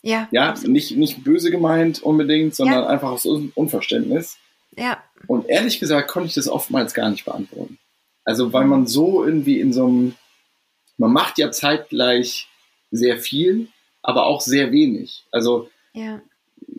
Ja. 0.00 0.28
Ja, 0.30 0.54
nicht, 0.64 0.96
nicht 0.96 1.24
böse 1.24 1.50
gemeint 1.50 2.02
unbedingt, 2.02 2.54
sondern 2.54 2.82
ja. 2.82 2.86
einfach 2.86 3.10
aus 3.10 3.26
Unverständnis. 3.26 4.36
Ja. 4.76 5.02
Und 5.26 5.48
ehrlich 5.48 5.80
gesagt 5.80 6.08
konnte 6.08 6.28
ich 6.28 6.34
das 6.34 6.48
oftmals 6.48 6.94
gar 6.94 7.10
nicht 7.10 7.24
beantworten. 7.24 7.78
Also 8.24 8.52
weil 8.52 8.66
man 8.66 8.86
so 8.86 9.24
irgendwie 9.24 9.58
in 9.60 9.72
so 9.72 9.86
einem 9.86 10.14
man 10.98 11.12
macht 11.12 11.38
ja 11.38 11.50
zeitgleich 11.50 12.48
sehr 12.90 13.18
viel, 13.18 13.68
aber 14.02 14.26
auch 14.26 14.40
sehr 14.40 14.72
wenig. 14.72 15.24
Also 15.30 15.68
ja. 15.92 16.20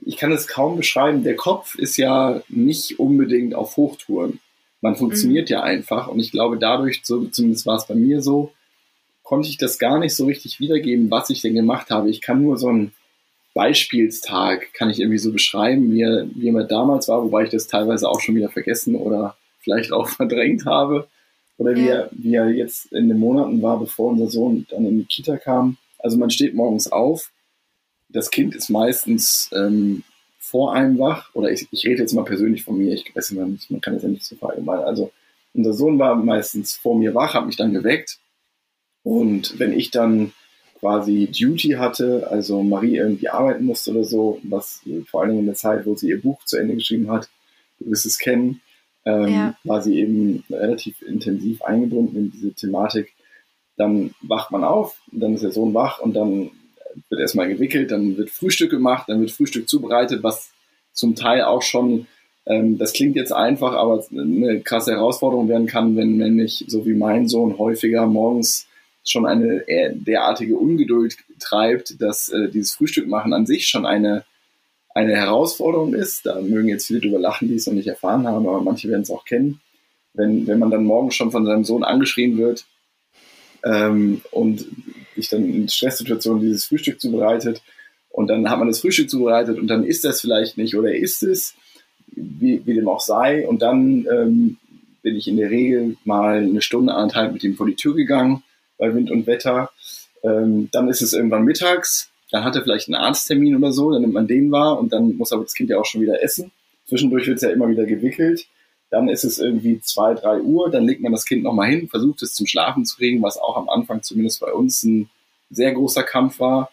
ich 0.06 0.17
kann 0.17 0.32
es 0.32 0.47
kaum 0.47 0.78
beschreiben. 0.78 1.23
Der 1.23 1.36
Kopf 1.36 1.75
ist 1.75 1.97
ja 1.97 2.41
nicht 2.47 2.99
unbedingt 2.99 3.56
auf 3.56 3.78
Hochtouren. 3.78 4.39
Man 4.82 4.95
funktioniert 4.95 5.49
mhm. 5.49 5.54
ja 5.54 5.63
einfach 5.63 6.08
und 6.08 6.19
ich 6.19 6.32
glaube 6.32 6.58
dadurch, 6.58 7.01
so, 7.04 7.25
zumindest 7.25 7.65
war 7.65 7.78
es 7.78 7.88
bei 7.88 7.95
mir 7.95 8.21
so, 8.21 8.51
konnte 9.23 9.49
ich 9.49 9.58
das 9.58 9.80
gar 9.80 9.99
nicht 9.99 10.15
so 10.15 10.25
richtig 10.25 10.60
wiedergeben, 10.60 11.10
was 11.10 11.30
ich 11.32 11.41
denn 11.41 11.56
gemacht 11.56 11.89
habe. 11.89 12.10
Ich 12.10 12.21
kann 12.21 12.41
nur 12.41 12.58
so 12.58 12.67
einen 12.69 12.93
Beispielstag, 13.56 14.73
kann 14.73 14.89
ich 14.89 14.99
irgendwie 14.99 15.17
so 15.17 15.32
beschreiben, 15.32 15.91
wie 15.91 16.01
er, 16.01 16.28
wie 16.36 16.49
er 16.49 16.63
damals 16.65 17.08
war, 17.08 17.23
wobei 17.23 17.45
ich 17.45 17.49
das 17.49 17.67
teilweise 17.67 18.08
auch 18.08 18.19
schon 18.19 18.36
wieder 18.36 18.49
vergessen 18.49 18.95
oder 18.95 19.36
vielleicht 19.60 19.91
auch 19.91 20.08
verdrängt 20.10 20.65
habe. 20.65 21.08
Oder 21.57 21.75
wie, 21.75 21.85
ja. 21.85 21.95
er, 21.95 22.09
wie 22.11 22.35
er 22.35 22.49
jetzt 22.49 22.91
in 22.91 23.07
den 23.07 23.19
Monaten 23.19 23.61
war, 23.61 23.79
bevor 23.79 24.11
unser 24.11 24.29
Sohn 24.29 24.65
dann 24.69 24.85
in 24.85 24.97
die 24.97 25.05
Kita 25.05 25.37
kam. 25.37 25.77
Also 25.99 26.17
man 26.17 26.29
steht 26.29 26.53
morgens 26.53 26.91
auf, 26.91 27.31
das 28.09 28.29
Kind 28.29 28.55
ist 28.55 28.69
meistens 28.69 29.49
ähm, 29.53 30.03
vor 30.37 30.73
einem 30.73 30.99
wach, 30.99 31.33
oder 31.33 31.51
ich, 31.51 31.67
ich 31.71 31.85
rede 31.85 32.01
jetzt 32.01 32.13
mal 32.13 32.25
persönlich 32.25 32.63
von 32.63 32.77
mir, 32.77 32.93
ich 32.93 33.15
weiß 33.15 33.31
nicht, 33.31 33.71
man 33.71 33.81
kann 33.81 33.93
das 33.93 34.03
ja 34.03 34.09
nicht 34.09 34.25
so 34.25 34.35
verallgemeinern. 34.35 34.85
Also 34.85 35.11
unser 35.53 35.73
Sohn 35.73 35.97
war 35.97 36.15
meistens 36.15 36.75
vor 36.75 36.97
mir 36.97 37.15
wach, 37.15 37.33
hat 37.33 37.45
mich 37.45 37.55
dann 37.55 37.73
geweckt. 37.73 38.19
Und 39.03 39.57
wenn 39.59 39.73
ich 39.73 39.91
dann 39.91 40.33
quasi 40.79 41.27
Duty 41.27 41.71
hatte, 41.71 42.27
also 42.29 42.61
Marie 42.61 42.97
irgendwie 42.97 43.29
arbeiten 43.29 43.65
musste 43.65 43.91
oder 43.91 44.03
so, 44.03 44.39
was 44.43 44.81
vor 45.07 45.21
allen 45.21 45.31
Dingen 45.31 45.41
in 45.41 45.47
der 45.47 45.55
Zeit, 45.55 45.85
wo 45.85 45.95
sie 45.95 46.09
ihr 46.09 46.21
Buch 46.21 46.43
zu 46.45 46.57
Ende 46.57 46.75
geschrieben 46.75 47.09
hat, 47.09 47.29
du 47.79 47.89
wirst 47.89 48.05
es 48.05 48.19
kennen, 48.19 48.61
ähm, 49.05 49.27
ja. 49.27 49.55
war 49.63 49.81
sie 49.81 49.99
eben 49.99 50.43
relativ 50.49 51.01
intensiv 51.01 51.61
eingebunden 51.61 52.17
in 52.17 52.31
diese 52.31 52.53
Thematik. 52.53 53.13
Dann 53.77 54.13
wacht 54.21 54.51
man 54.51 54.63
auf, 54.63 55.01
dann 55.11 55.35
ist 55.35 55.43
der 55.43 55.51
Sohn 55.51 55.73
wach 55.73 55.99
und 55.99 56.15
dann 56.15 56.51
wird 57.09 57.21
erstmal 57.21 57.47
gewickelt, 57.47 57.91
dann 57.91 58.17
wird 58.17 58.29
Frühstück 58.29 58.71
gemacht, 58.71 59.09
dann 59.09 59.19
wird 59.19 59.31
Frühstück 59.31 59.69
zubereitet, 59.69 60.23
was 60.23 60.51
zum 60.93 61.15
Teil 61.15 61.43
auch 61.43 61.61
schon, 61.61 62.07
ähm, 62.45 62.77
das 62.77 62.93
klingt 62.93 63.15
jetzt 63.15 63.33
einfach, 63.33 63.73
aber 63.73 64.03
eine 64.11 64.61
krasse 64.61 64.93
Herausforderung 64.93 65.49
werden 65.49 65.67
kann, 65.67 65.95
wenn 65.97 66.17
nämlich, 66.17 66.65
so 66.67 66.85
wie 66.85 66.93
mein 66.93 67.27
Sohn, 67.27 67.57
häufiger 67.57 68.07
morgens 68.07 68.67
schon 69.03 69.25
eine 69.25 69.63
derartige 69.93 70.57
Ungeduld 70.57 71.17
treibt, 71.39 72.01
dass 72.01 72.29
äh, 72.29 72.49
dieses 72.49 72.73
Frühstück 72.73 73.07
machen 73.07 73.33
an 73.33 73.45
sich 73.45 73.67
schon 73.67 73.85
eine 73.85 74.23
eine 74.95 75.15
Herausforderung 75.15 75.93
ist. 75.93 76.25
Da 76.25 76.41
mögen 76.41 76.69
jetzt 76.69 76.88
viele 76.88 77.01
drüber 77.01 77.19
lachen, 77.19 77.47
die 77.47 77.55
es 77.55 77.67
noch 77.67 77.73
nicht 77.73 77.88
erfahren 77.88 78.25
haben, 78.25 78.47
aber 78.47 78.62
manche 78.62 78.89
werden 78.89 79.01
es 79.01 79.12
auch 79.12 79.25
kennen. 79.25 79.62
Wenn, 80.13 80.47
wenn 80.47 80.58
man 80.58 80.71
dann 80.71 80.86
morgens 80.86 81.15
schon 81.15 81.31
von 81.31 81.45
seinem 81.45 81.65
Sohn 81.65 81.84
angeschrien 81.84 82.38
wird 82.38 82.65
ähm, 83.65 84.21
und 84.31 84.65
sich 85.15 85.29
dann 85.29 85.43
in 85.43 85.67
Stresssituationen 85.67 86.41
dieses 86.41 86.65
Frühstück 86.65 87.01
zubereitet 87.01 87.62
und 88.10 88.27
dann 88.27 88.49
hat 88.49 88.58
man 88.58 88.69
das 88.69 88.79
Frühstück 88.79 89.10
zubereitet 89.10 89.60
und 89.60 89.67
dann 89.67 89.84
ist 89.84 90.05
das 90.05 90.21
vielleicht 90.21 90.58
nicht 90.58 90.75
oder 90.75 90.95
ist 90.95 91.21
es, 91.21 91.53
wie, 92.08 92.65
wie 92.65 92.73
dem 92.73 92.88
auch 92.88 93.01
sei. 93.01 93.45
Und 93.45 93.62
dann 93.62 94.08
ähm, 94.10 94.58
bin 95.01 95.17
ich 95.17 95.27
in 95.27 95.36
der 95.36 95.49
Regel 95.49 95.97
mal 96.05 96.38
eine 96.38 96.62
Stunde, 96.62 96.93
anderthalb 96.93 97.34
mit 97.34 97.43
ihm 97.43 97.55
vor 97.55 97.67
die 97.67 97.75
Tür 97.75 97.93
gegangen 97.93 98.43
bei 98.77 98.95
Wind 98.95 99.12
und 99.12 99.27
Wetter. 99.27 99.71
Ähm, 100.23 100.69
dann 100.71 100.88
ist 100.88 101.01
es 101.01 101.12
irgendwann 101.12 101.43
mittags 101.43 102.10
dann 102.35 102.43
hat 102.43 102.57
er 102.57 102.63
vielleicht 102.63 102.89
einen 102.89 102.95
Arzttermin 102.95 103.55
oder 103.55 103.71
so, 103.71 103.91
dann 103.91 104.01
nimmt 104.01 104.13
man 104.13 104.27
den 104.27 104.51
wahr 104.51 104.77
und 104.77 104.91
dann 104.91 105.15
muss 105.15 105.31
aber 105.31 105.43
das 105.43 105.53
Kind 105.53 105.69
ja 105.69 105.79
auch 105.79 105.85
schon 105.85 106.01
wieder 106.01 106.21
essen. 106.21 106.51
Zwischendurch 106.85 107.27
wird 107.27 107.37
es 107.37 107.43
ja 107.43 107.49
immer 107.49 107.69
wieder 107.69 107.85
gewickelt. 107.85 108.47
Dann 108.89 109.07
ist 109.07 109.23
es 109.23 109.39
irgendwie 109.39 109.79
zwei, 109.79 110.13
drei 110.15 110.41
Uhr, 110.41 110.69
dann 110.69 110.83
legt 110.83 111.01
man 111.01 111.13
das 111.13 111.25
Kind 111.25 111.43
nochmal 111.43 111.69
hin, 111.69 111.87
versucht 111.87 112.21
es 112.23 112.33
zum 112.33 112.45
Schlafen 112.45 112.83
zu 112.83 112.97
kriegen, 112.97 113.21
was 113.21 113.37
auch 113.37 113.55
am 113.55 113.69
Anfang 113.69 114.03
zumindest 114.03 114.41
bei 114.41 114.51
uns 114.51 114.83
ein 114.83 115.09
sehr 115.49 115.71
großer 115.71 116.03
Kampf 116.03 116.41
war. 116.41 116.71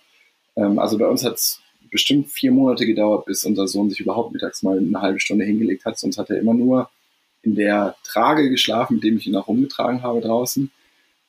Ähm, 0.57 0.81
also 0.81 0.99
bei 0.99 1.07
uns 1.07 1.25
hat 1.25 1.35
es 1.35 1.61
bestimmt 1.93 2.29
vier 2.29 2.51
Monate 2.51 2.85
gedauert, 2.85 3.27
bis 3.27 3.45
unser 3.45 3.69
Sohn 3.69 3.89
sich 3.89 4.01
überhaupt 4.01 4.33
mittags 4.33 4.65
mal 4.65 4.79
eine 4.79 5.01
halbe 5.01 5.21
Stunde 5.21 5.45
hingelegt 5.45 5.85
hat. 5.85 5.97
Sonst 5.97 6.19
hat 6.19 6.29
er 6.31 6.41
immer 6.41 6.55
nur 6.55 6.91
in 7.43 7.55
der 7.55 7.95
Trage 8.03 8.51
geschlafen, 8.51 8.95
mit 8.95 9.05
dem 9.05 9.17
ich 9.17 9.29
ihn 9.29 9.37
auch 9.37 9.47
rumgetragen 9.47 10.03
habe 10.03 10.21
draußen. 10.23 10.73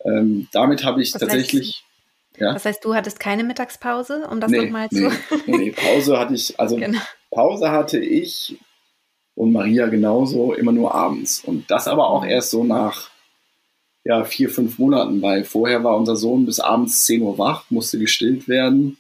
Ähm, 0.04 0.48
damit 0.52 0.84
habe 0.84 1.04
ich 1.04 1.12
das 1.12 1.22
tatsächlich. 1.22 1.84
Ja? 2.38 2.54
Das 2.54 2.66
heißt, 2.66 2.84
du 2.84 2.96
hattest 2.96 3.20
keine 3.20 3.44
Mittagspause, 3.44 4.28
um 4.30 4.40
das 4.40 4.52
nee, 4.52 4.66
nochmal 4.66 4.90
zu. 4.90 5.12
Nee, 5.46 5.58
nee, 5.58 5.72
Pause 5.72 6.20
hatte 6.20 6.34
ich, 6.34 6.60
also 6.60 6.76
genau. 6.78 7.00
Pause 7.32 7.72
hatte 7.72 8.00
ich 8.00 8.58
und 9.36 9.52
Maria 9.52 9.88
genauso 9.88 10.54
immer 10.54 10.72
nur 10.72 10.94
abends. 10.94 11.44
Und 11.44 11.70
das 11.70 11.88
aber 11.88 12.10
auch 12.10 12.26
erst 12.26 12.52
so 12.52 12.64
nach 12.64 13.10
ja, 14.06 14.24
vier, 14.26 14.50
fünf 14.50 14.80
Monaten, 14.80 15.22
weil 15.22 15.44
vorher 15.44 15.84
war 15.84 15.96
unser 15.96 16.16
Sohn 16.16 16.46
bis 16.46 16.60
abends 16.60 17.06
10 17.06 17.22
Uhr 17.22 17.38
wach, 17.38 17.66
musste 17.70 18.00
gestillt 18.00 18.48
werden. 18.48 18.98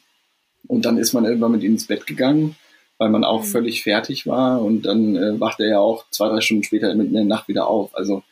Und 0.68 0.86
dann 0.86 0.98
ist 0.98 1.14
man 1.14 1.26
irgendwann 1.26 1.52
mit 1.52 1.64
ihm 1.64 1.74
ins 1.74 1.88
Bett 1.88 2.08
gegangen, 2.08 2.56
weil 2.98 3.10
man 3.10 3.26
auch 3.26 3.42
mhm. 3.42 3.48
völlig 3.48 3.84
fertig 3.84 4.26
war. 4.28 4.62
Und 4.62 4.84
dann 4.84 5.16
äh, 5.16 5.40
wachte 5.40 5.64
er 5.64 5.72
ja 5.72 5.80
auch 5.80 6.06
zwei, 6.10 6.30
drei 6.30 6.40
Stunden 6.40 6.64
später 6.64 6.94
mitten 6.96 7.10
in 7.10 7.16
der 7.16 7.26
Nacht 7.26 7.50
wieder 7.50 7.68
auf. 7.68 7.96
Also 7.96 8.24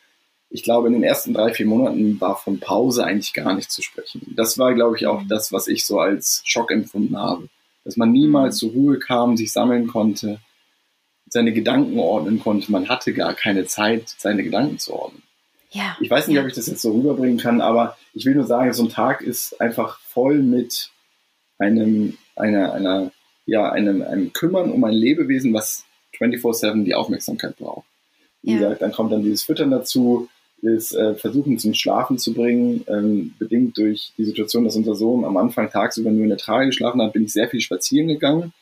ich 0.52 0.64
glaube, 0.64 0.88
in 0.88 0.94
den 0.94 1.04
ersten 1.04 1.34
drei, 1.34 1.54
vier 1.54 1.66
Monaten 1.66 2.20
war 2.20 2.36
von 2.36 2.60
Pause 2.60 3.06
eigentlich 3.06 3.34
gar 3.34 3.54
nicht 3.56 3.72
zu 3.72 3.82
sprechen. 3.82 4.34
Das 4.36 4.58
war, 4.58 4.74
glaube 4.74 4.98
ich, 4.98 5.08
auch 5.08 5.22
mhm. 5.22 5.30
das, 5.30 5.52
was 5.52 5.68
ich 5.68 5.86
so 5.86 6.00
als 6.00 6.42
Schock 6.46 6.72
empfunden 6.72 7.18
habe. 7.18 7.48
Dass 7.86 7.98
man 7.98 8.12
niemals 8.12 8.58
zur 8.58 8.72
Ruhe 8.72 9.00
kam, 9.00 9.38
sich 9.38 9.52
sammeln 9.52 9.88
konnte, 9.88 10.40
seine 11.28 11.54
Gedanken 11.54 11.98
ordnen 11.98 12.40
konnte. 12.40 12.72
Man 12.72 12.90
hatte 12.90 13.14
gar 13.14 13.34
keine 13.34 13.66
Zeit, 13.66 14.14
seine 14.18 14.44
Gedanken 14.44 14.78
zu 14.78 14.94
ordnen. 14.94 15.24
Ja. 15.72 15.98
Ich 16.02 16.10
weiß 16.10 16.28
nicht, 16.28 16.38
ob 16.38 16.48
ich 16.48 16.54
das 16.54 16.68
jetzt 16.68 16.82
so 16.82 16.92
rüberbringen 16.92 17.38
kann, 17.38 17.62
aber 17.62 17.98
ich 18.14 18.26
will 18.26 18.36
nur 18.36 18.46
sagen, 18.46 18.74
so 18.74 18.84
ein 18.84 18.90
Tag 18.90 19.22
ist 19.22 19.60
einfach 19.62 20.00
voll 20.02 20.40
mit 20.40 20.92
einem, 21.58 22.18
einer, 22.36 22.74
einer, 22.74 23.12
ja, 23.46 23.72
einem, 23.72 24.02
einem 24.02 24.34
Kümmern 24.34 24.70
um 24.70 24.84
ein 24.84 24.94
Lebewesen, 24.94 25.54
was 25.54 25.86
24-7 26.20 26.84
die 26.84 26.94
Aufmerksamkeit 26.94 27.56
braucht. 27.56 27.86
Wie 28.42 28.52
ja. 28.52 28.60
gesagt, 28.60 28.82
dann 28.82 28.92
kommt 28.92 29.14
dann 29.14 29.24
dieses 29.24 29.44
Füttern 29.44 29.72
dazu, 29.72 30.28
das 30.62 30.94
äh, 30.94 31.16
Versuchen 31.16 31.58
zum 31.58 31.74
Schlafen 31.74 32.18
zu 32.18 32.34
bringen, 32.34 32.86
ähm, 32.88 33.34
bedingt 33.40 33.78
durch 33.78 34.14
die 34.18 34.26
Situation, 34.26 34.64
dass 34.64 34.76
unser 34.76 34.96
Sohn 34.96 35.26
am 35.26 35.38
Anfang 35.38 35.70
tagsüber 35.70 36.12
nur 36.12 36.24
in 36.24 36.30
der 36.30 36.38
Trage 36.38 36.68
geschlafen 36.68 37.02
hat, 37.02 37.14
bin 37.14 37.24
ich 37.24 37.34
sehr 37.34 37.50
viel 37.50 37.62
spazieren 37.62 38.08
gegangen. 38.08 38.54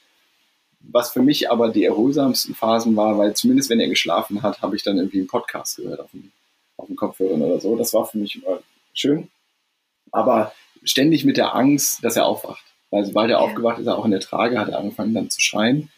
Was 0.80 1.12
für 1.12 1.22
mich 1.22 1.52
aber 1.52 1.70
die 1.70 1.84
erholsamsten 1.84 2.56
Phasen 2.56 2.96
war, 2.96 3.18
weil 3.18 3.34
zumindest 3.34 3.70
wenn 3.70 3.82
er 3.82 3.90
geschlafen 3.90 4.42
hat, 4.44 4.62
habe 4.62 4.78
ich 4.78 4.84
dann 4.84 4.98
irgendwie 4.98 5.20
einen 5.20 5.28
Podcast 5.28 5.76
gehört 5.76 6.00
auf 6.00 6.12
dem, 6.12 6.32
auf 6.78 6.88
dem 6.88 6.96
Kopfhörer 6.96 7.34
oder 7.34 7.60
so. 7.60 7.76
Das 7.76 7.94
war 7.94 8.06
für 8.06 8.18
mich 8.18 8.36
immer 8.36 8.60
schön. 8.94 9.28
Aber 10.12 10.54
ständig 10.84 11.26
mit 11.26 11.36
der 11.36 11.54
Angst, 11.54 12.04
dass 12.04 12.16
er 12.16 12.26
aufwacht. 12.26 12.64
Weil 12.92 13.06
sobald 13.06 13.30
er 13.30 13.38
ja. 13.38 13.44
aufgewacht 13.44 13.80
ist, 13.80 13.88
er 13.88 13.98
auch 13.98 14.06
in 14.06 14.12
der 14.12 14.22
Trage, 14.22 14.58
hat 14.58 14.70
er 14.70 14.80
angefangen 14.80 15.14
dann 15.14 15.30
zu 15.30 15.42
schreien. 15.42 15.90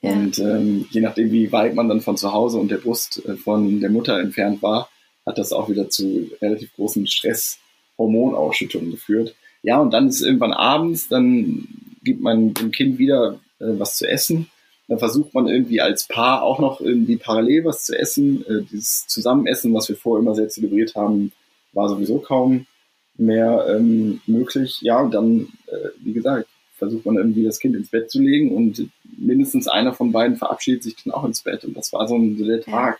Ja. 0.00 0.12
Und 0.12 0.38
ähm, 0.38 0.86
je 0.90 1.00
nachdem, 1.00 1.32
wie 1.32 1.50
weit 1.50 1.74
man 1.74 1.88
dann 1.88 2.00
von 2.00 2.16
zu 2.16 2.32
Hause 2.32 2.58
und 2.58 2.70
der 2.70 2.78
Brust 2.78 3.24
äh, 3.26 3.36
von 3.36 3.80
der 3.80 3.90
Mutter 3.90 4.18
entfernt 4.20 4.62
war, 4.62 4.88
hat 5.26 5.38
das 5.38 5.52
auch 5.52 5.68
wieder 5.68 5.88
zu 5.88 6.30
relativ 6.40 6.74
großen 6.74 7.06
Stresshormonausschüttungen 7.06 8.90
geführt. 8.90 9.34
Ja, 9.62 9.78
und 9.80 9.92
dann 9.92 10.08
ist 10.08 10.22
irgendwann 10.22 10.52
abends, 10.52 11.08
dann 11.08 11.68
gibt 12.02 12.20
man 12.20 12.52
dem 12.54 12.72
Kind 12.72 12.98
wieder 12.98 13.40
äh, 13.60 13.78
was 13.78 13.96
zu 13.96 14.08
essen. 14.08 14.50
Dann 14.88 14.98
versucht 14.98 15.32
man 15.34 15.46
irgendwie 15.46 15.80
als 15.80 16.08
Paar 16.08 16.42
auch 16.42 16.58
noch 16.58 16.80
irgendwie 16.80 17.16
parallel 17.16 17.64
was 17.64 17.84
zu 17.84 17.96
essen. 17.96 18.44
Äh, 18.46 18.62
dieses 18.70 19.06
Zusammenessen, 19.06 19.72
was 19.72 19.88
wir 19.88 19.96
vorher 19.96 20.22
immer 20.22 20.34
sehr 20.34 20.48
zelebriert 20.48 20.96
haben, 20.96 21.32
war 21.72 21.88
sowieso 21.88 22.18
kaum 22.18 22.66
mehr 23.16 23.66
ähm, 23.68 24.20
möglich. 24.26 24.80
Ja, 24.80 25.00
und 25.00 25.12
dann, 25.14 25.48
äh, 25.66 25.90
wie 26.00 26.12
gesagt, 26.12 26.48
versucht 26.76 27.06
man 27.06 27.16
irgendwie 27.16 27.44
das 27.44 27.60
Kind 27.60 27.76
ins 27.76 27.90
Bett 27.90 28.10
zu 28.10 28.20
legen 28.20 28.54
und 28.54 28.88
mindestens 29.16 29.68
einer 29.68 29.94
von 29.94 30.10
beiden 30.10 30.36
verabschiedet 30.36 30.82
sich 30.82 30.96
dann 31.04 31.12
auch 31.12 31.24
ins 31.24 31.42
Bett. 31.42 31.64
Und 31.64 31.76
das 31.76 31.92
war 31.92 32.08
so, 32.08 32.16
ein, 32.16 32.36
so 32.36 32.44
der 32.44 32.60
Tag. 32.60 32.98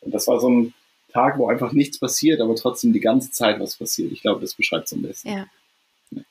Und 0.00 0.14
das 0.14 0.28
war 0.28 0.38
so 0.40 0.48
ein 0.48 0.74
Tag, 1.16 1.38
wo 1.38 1.48
einfach 1.48 1.72
nichts 1.72 1.98
passiert, 1.98 2.40
aber 2.40 2.54
trotzdem 2.54 2.92
die 2.92 3.00
ganze 3.00 3.30
Zeit 3.30 3.58
was 3.58 3.76
passiert. 3.76 4.12
Ich 4.12 4.20
glaube, 4.20 4.40
das 4.40 4.54
beschreibt 4.54 4.86
es 4.86 4.92
am 4.92 5.02
besten. 5.02 5.28
Ja. 5.28 5.46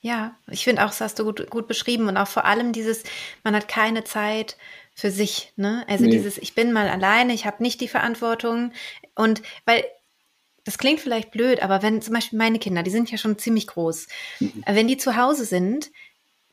Ja, 0.01 0.35
ich 0.49 0.63
finde 0.63 0.83
auch, 0.83 0.89
das 0.89 1.01
hast 1.01 1.19
du 1.19 1.25
gut, 1.25 1.49
gut 1.49 1.67
beschrieben 1.67 2.07
und 2.07 2.15
auch 2.15 2.29
vor 2.29 2.45
allem 2.45 2.71
dieses, 2.71 3.03
man 3.43 3.53
hat 3.53 3.67
keine 3.67 4.05
Zeit 4.05 4.55
für 4.93 5.11
sich, 5.11 5.51
ne? 5.57 5.83
Also 5.89 6.05
nee. 6.05 6.11
dieses, 6.11 6.37
ich 6.37 6.55
bin 6.55 6.71
mal 6.71 6.87
alleine, 6.87 7.33
ich 7.33 7.45
habe 7.45 7.61
nicht 7.61 7.81
die 7.81 7.89
Verantwortung 7.89 8.71
und 9.15 9.41
weil 9.65 9.83
das 10.63 10.77
klingt 10.77 11.01
vielleicht 11.01 11.31
blöd, 11.31 11.61
aber 11.61 11.81
wenn 11.81 12.01
zum 12.01 12.13
Beispiel 12.13 12.39
meine 12.39 12.57
Kinder, 12.57 12.83
die 12.83 12.89
sind 12.89 13.11
ja 13.11 13.17
schon 13.17 13.37
ziemlich 13.37 13.67
groß, 13.67 14.07
mhm. 14.39 14.63
wenn 14.65 14.87
die 14.87 14.97
zu 14.97 15.17
Hause 15.17 15.43
sind, 15.43 15.91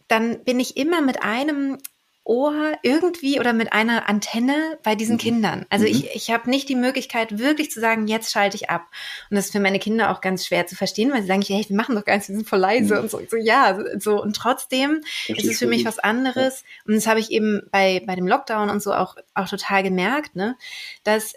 dann 0.09 0.42
bin 0.45 0.59
ich 0.59 0.77
immer 0.77 1.01
mit 1.01 1.23
einem 1.23 1.79
Ohr 2.25 2.75
irgendwie 2.83 3.41
oder 3.41 3.53
mit 3.53 3.73
einer 3.73 4.09
Antenne 4.09 4.79
bei 4.85 4.95
diesen 4.95 5.15
mhm. 5.15 5.21
Kindern. 5.21 5.67
Also 5.71 5.87
mhm. 5.87 5.91
ich, 5.91 6.15
ich 6.15 6.31
habe 6.31 6.49
nicht 6.49 6.69
die 6.69 6.77
Möglichkeit, 6.77 7.39
wirklich 7.39 7.71
zu 7.71 7.81
sagen, 7.81 8.07
jetzt 8.07 8.31
schalte 8.31 8.57
ich 8.57 8.71
ab. 8.71 8.87
Und 9.29 9.37
das 9.37 9.47
ist 9.47 9.53
für 9.53 9.61
meine 9.61 9.81
Kinder 9.81 10.11
auch 10.11 10.21
ganz 10.21 10.47
schwer 10.47 10.67
zu 10.67 10.77
verstehen, 10.77 11.13
weil 11.13 11.23
sie 11.23 11.29
sagen, 11.29 11.43
hey, 11.43 11.65
wir 11.67 11.77
machen 11.77 11.97
doch 11.97 12.05
gar 12.05 12.15
nichts, 12.15 12.29
wir 12.29 12.37
sind 12.37 12.49
voll 12.49 12.61
leise 12.61 12.95
mhm. 12.95 13.01
und 13.03 13.11
so. 13.11 13.21
so. 13.29 13.37
Ja, 13.37 13.79
so. 13.99 14.23
Und 14.23 14.37
trotzdem 14.37 15.01
ist 15.27 15.45
es 15.45 15.59
für 15.59 15.67
mich 15.67 15.85
was 15.85 15.99
anderes. 15.99 16.65
Und 16.87 16.95
das 16.95 17.07
habe 17.07 17.19
ich 17.19 17.31
eben 17.33 17.63
bei, 17.73 18.03
bei 18.07 18.15
dem 18.15 18.29
Lockdown 18.29 18.71
und 18.71 18.83
so 18.83 18.93
auch, 18.93 19.17
auch 19.35 19.49
total 19.49 19.83
gemerkt, 19.83 20.37
ne, 20.37 20.57
dass 21.03 21.35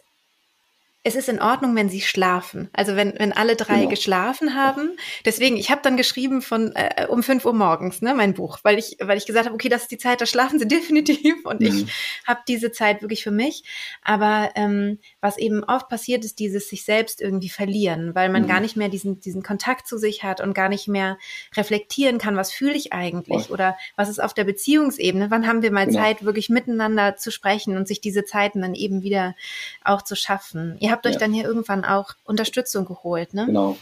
es 1.07 1.13
ist 1.13 1.29
in 1.29 1.39
Ordnung, 1.39 1.75
wenn 1.75 1.87
sie 1.87 2.01
schlafen. 2.01 2.67
Also 2.73 2.95
wenn, 2.95 3.13
wenn 3.19 3.31
alle 3.31 3.55
drei 3.55 3.77
genau. 3.77 3.89
geschlafen 3.89 4.55
haben. 4.55 4.97
Deswegen, 5.23 5.55
ich 5.55 5.69
habe 5.69 5.81
dann 5.83 5.97
geschrieben 5.97 6.41
von 6.41 6.71
äh, 6.73 7.05
um 7.07 7.21
fünf 7.21 7.45
Uhr 7.45 7.53
morgens, 7.53 8.01
ne, 8.01 8.15
mein 8.15 8.33
Buch, 8.33 8.57
weil 8.63 8.79
ich, 8.79 8.97
weil 8.99 9.15
ich 9.15 9.27
gesagt 9.27 9.45
habe, 9.45 9.53
okay, 9.53 9.69
das 9.69 9.83
ist 9.83 9.91
die 9.91 9.99
Zeit, 9.99 10.19
da 10.19 10.25
schlafen 10.25 10.57
sie 10.57 10.67
definitiv 10.67 11.45
und 11.45 11.61
mhm. 11.61 11.67
ich 11.67 11.85
habe 12.25 12.39
diese 12.47 12.71
Zeit 12.71 13.03
wirklich 13.03 13.23
für 13.23 13.29
mich. 13.29 13.63
Aber 14.01 14.49
ähm, 14.55 14.97
was 15.21 15.37
eben 15.37 15.63
oft 15.63 15.89
passiert, 15.89 16.25
ist 16.25 16.39
dieses 16.39 16.69
sich 16.69 16.83
selbst 16.83 17.21
irgendwie 17.21 17.49
verlieren, 17.49 18.15
weil 18.15 18.29
man 18.29 18.41
mhm. 18.41 18.47
gar 18.47 18.59
nicht 18.59 18.75
mehr 18.75 18.89
diesen, 18.89 19.19
diesen 19.19 19.43
Kontakt 19.43 19.87
zu 19.87 19.99
sich 19.99 20.23
hat 20.23 20.41
und 20.41 20.55
gar 20.55 20.69
nicht 20.69 20.87
mehr 20.87 21.19
reflektieren 21.55 22.17
kann, 22.17 22.35
was 22.35 22.51
fühle 22.51 22.73
ich 22.73 22.93
eigentlich 22.93 23.51
oder 23.51 23.77
was 23.95 24.09
ist 24.09 24.23
auf 24.23 24.33
der 24.33 24.45
Beziehungsebene, 24.45 25.29
wann 25.29 25.45
haben 25.45 25.61
wir 25.61 25.71
mal 25.71 25.85
genau. 25.85 25.99
Zeit, 25.99 26.25
wirklich 26.25 26.49
miteinander 26.49 27.15
zu 27.15 27.29
sprechen 27.29 27.77
und 27.77 27.87
sich 27.87 28.01
diese 28.01 28.25
Zeiten 28.25 28.63
dann 28.63 28.73
eben 28.73 29.03
wieder 29.03 29.35
auch 29.83 30.01
zu 30.01 30.15
schaffen. 30.15 30.77
Ihr 30.79 30.94
habt 30.95 31.05
euch 31.05 31.13
ja. 31.13 31.19
dann 31.19 31.33
hier 31.33 31.45
irgendwann 31.45 31.85
auch 31.85 32.13
Unterstützung 32.23 32.85
geholt, 32.85 33.33
ne? 33.33 33.45
Genau. 33.45 33.77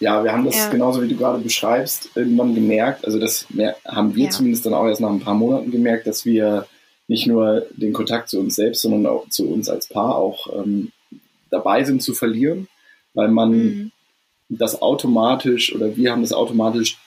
Ja, 0.00 0.22
wir 0.24 0.32
haben 0.32 0.44
das 0.44 0.56
ja. 0.56 0.70
genauso 0.70 1.02
wie 1.02 1.08
du 1.08 1.16
gerade 1.16 1.38
beschreibst, 1.38 2.10
irgendwann 2.14 2.54
gemerkt, 2.54 3.04
also 3.04 3.18
das 3.18 3.46
haben 3.86 4.14
wir 4.14 4.24
ja. 4.24 4.30
zumindest 4.30 4.66
dann 4.66 4.74
auch 4.74 4.86
erst 4.86 5.00
nach 5.00 5.10
ein 5.10 5.20
paar 5.20 5.34
Monaten 5.34 5.70
gemerkt, 5.70 6.06
dass 6.06 6.24
wir 6.24 6.66
nicht 7.08 7.26
nur 7.26 7.66
den 7.70 7.92
Kontakt 7.92 8.28
zu 8.28 8.40
uns 8.40 8.56
selbst, 8.56 8.82
sondern 8.82 9.06
auch 9.06 9.28
zu 9.28 9.48
uns 9.48 9.68
als 9.68 9.88
Paar 9.88 10.16
auch 10.16 10.48
ähm, 10.52 10.92
dabei 11.50 11.84
sind 11.84 12.02
zu 12.02 12.14
verlieren, 12.14 12.68
weil 13.14 13.28
man 13.28 13.50
mhm. 13.52 13.92
das 14.48 14.82
automatisch 14.82 15.74
oder 15.74 15.96
wir 15.96 16.10
haben 16.10 16.22
das 16.22 16.32
automatisch 16.32 16.98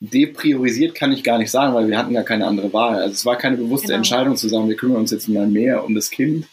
depriorisiert, 0.00 0.94
kann 0.94 1.12
ich 1.12 1.22
gar 1.22 1.38
nicht 1.38 1.50
sagen, 1.50 1.74
weil 1.74 1.88
wir 1.88 1.96
hatten 1.96 2.12
gar 2.12 2.24
keine 2.24 2.46
andere 2.46 2.72
Wahl. 2.72 2.96
Also 2.96 3.12
es 3.12 3.24
war 3.24 3.36
keine 3.36 3.56
bewusste 3.56 3.88
genau. 3.88 3.98
Entscheidung 3.98 4.36
zu 4.36 4.48
sagen, 4.48 4.68
wir 4.68 4.76
kümmern 4.76 4.98
uns 4.98 5.12
jetzt 5.12 5.28
mal 5.28 5.46
mehr 5.46 5.84
um 5.84 5.94
das 5.94 6.10
Kind 6.10 6.46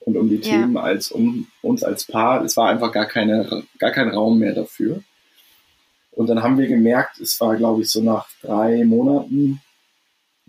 und 0.00 0.16
um 0.16 0.28
die 0.28 0.36
ja. 0.36 0.42
Themen 0.42 0.76
als 0.76 1.10
um 1.12 1.46
uns 1.62 1.82
als 1.82 2.04
Paar. 2.04 2.44
Es 2.44 2.56
war 2.56 2.68
einfach 2.68 2.92
gar, 2.92 3.06
keine, 3.06 3.64
gar 3.78 3.90
kein 3.90 4.08
Raum 4.08 4.38
mehr 4.38 4.54
dafür. 4.54 5.02
Und 6.10 6.28
dann 6.28 6.42
haben 6.42 6.58
wir 6.58 6.66
gemerkt, 6.66 7.20
es 7.20 7.40
war, 7.40 7.56
glaube 7.56 7.82
ich, 7.82 7.90
so 7.90 8.02
nach 8.02 8.28
drei 8.42 8.84
Monaten, 8.84 9.60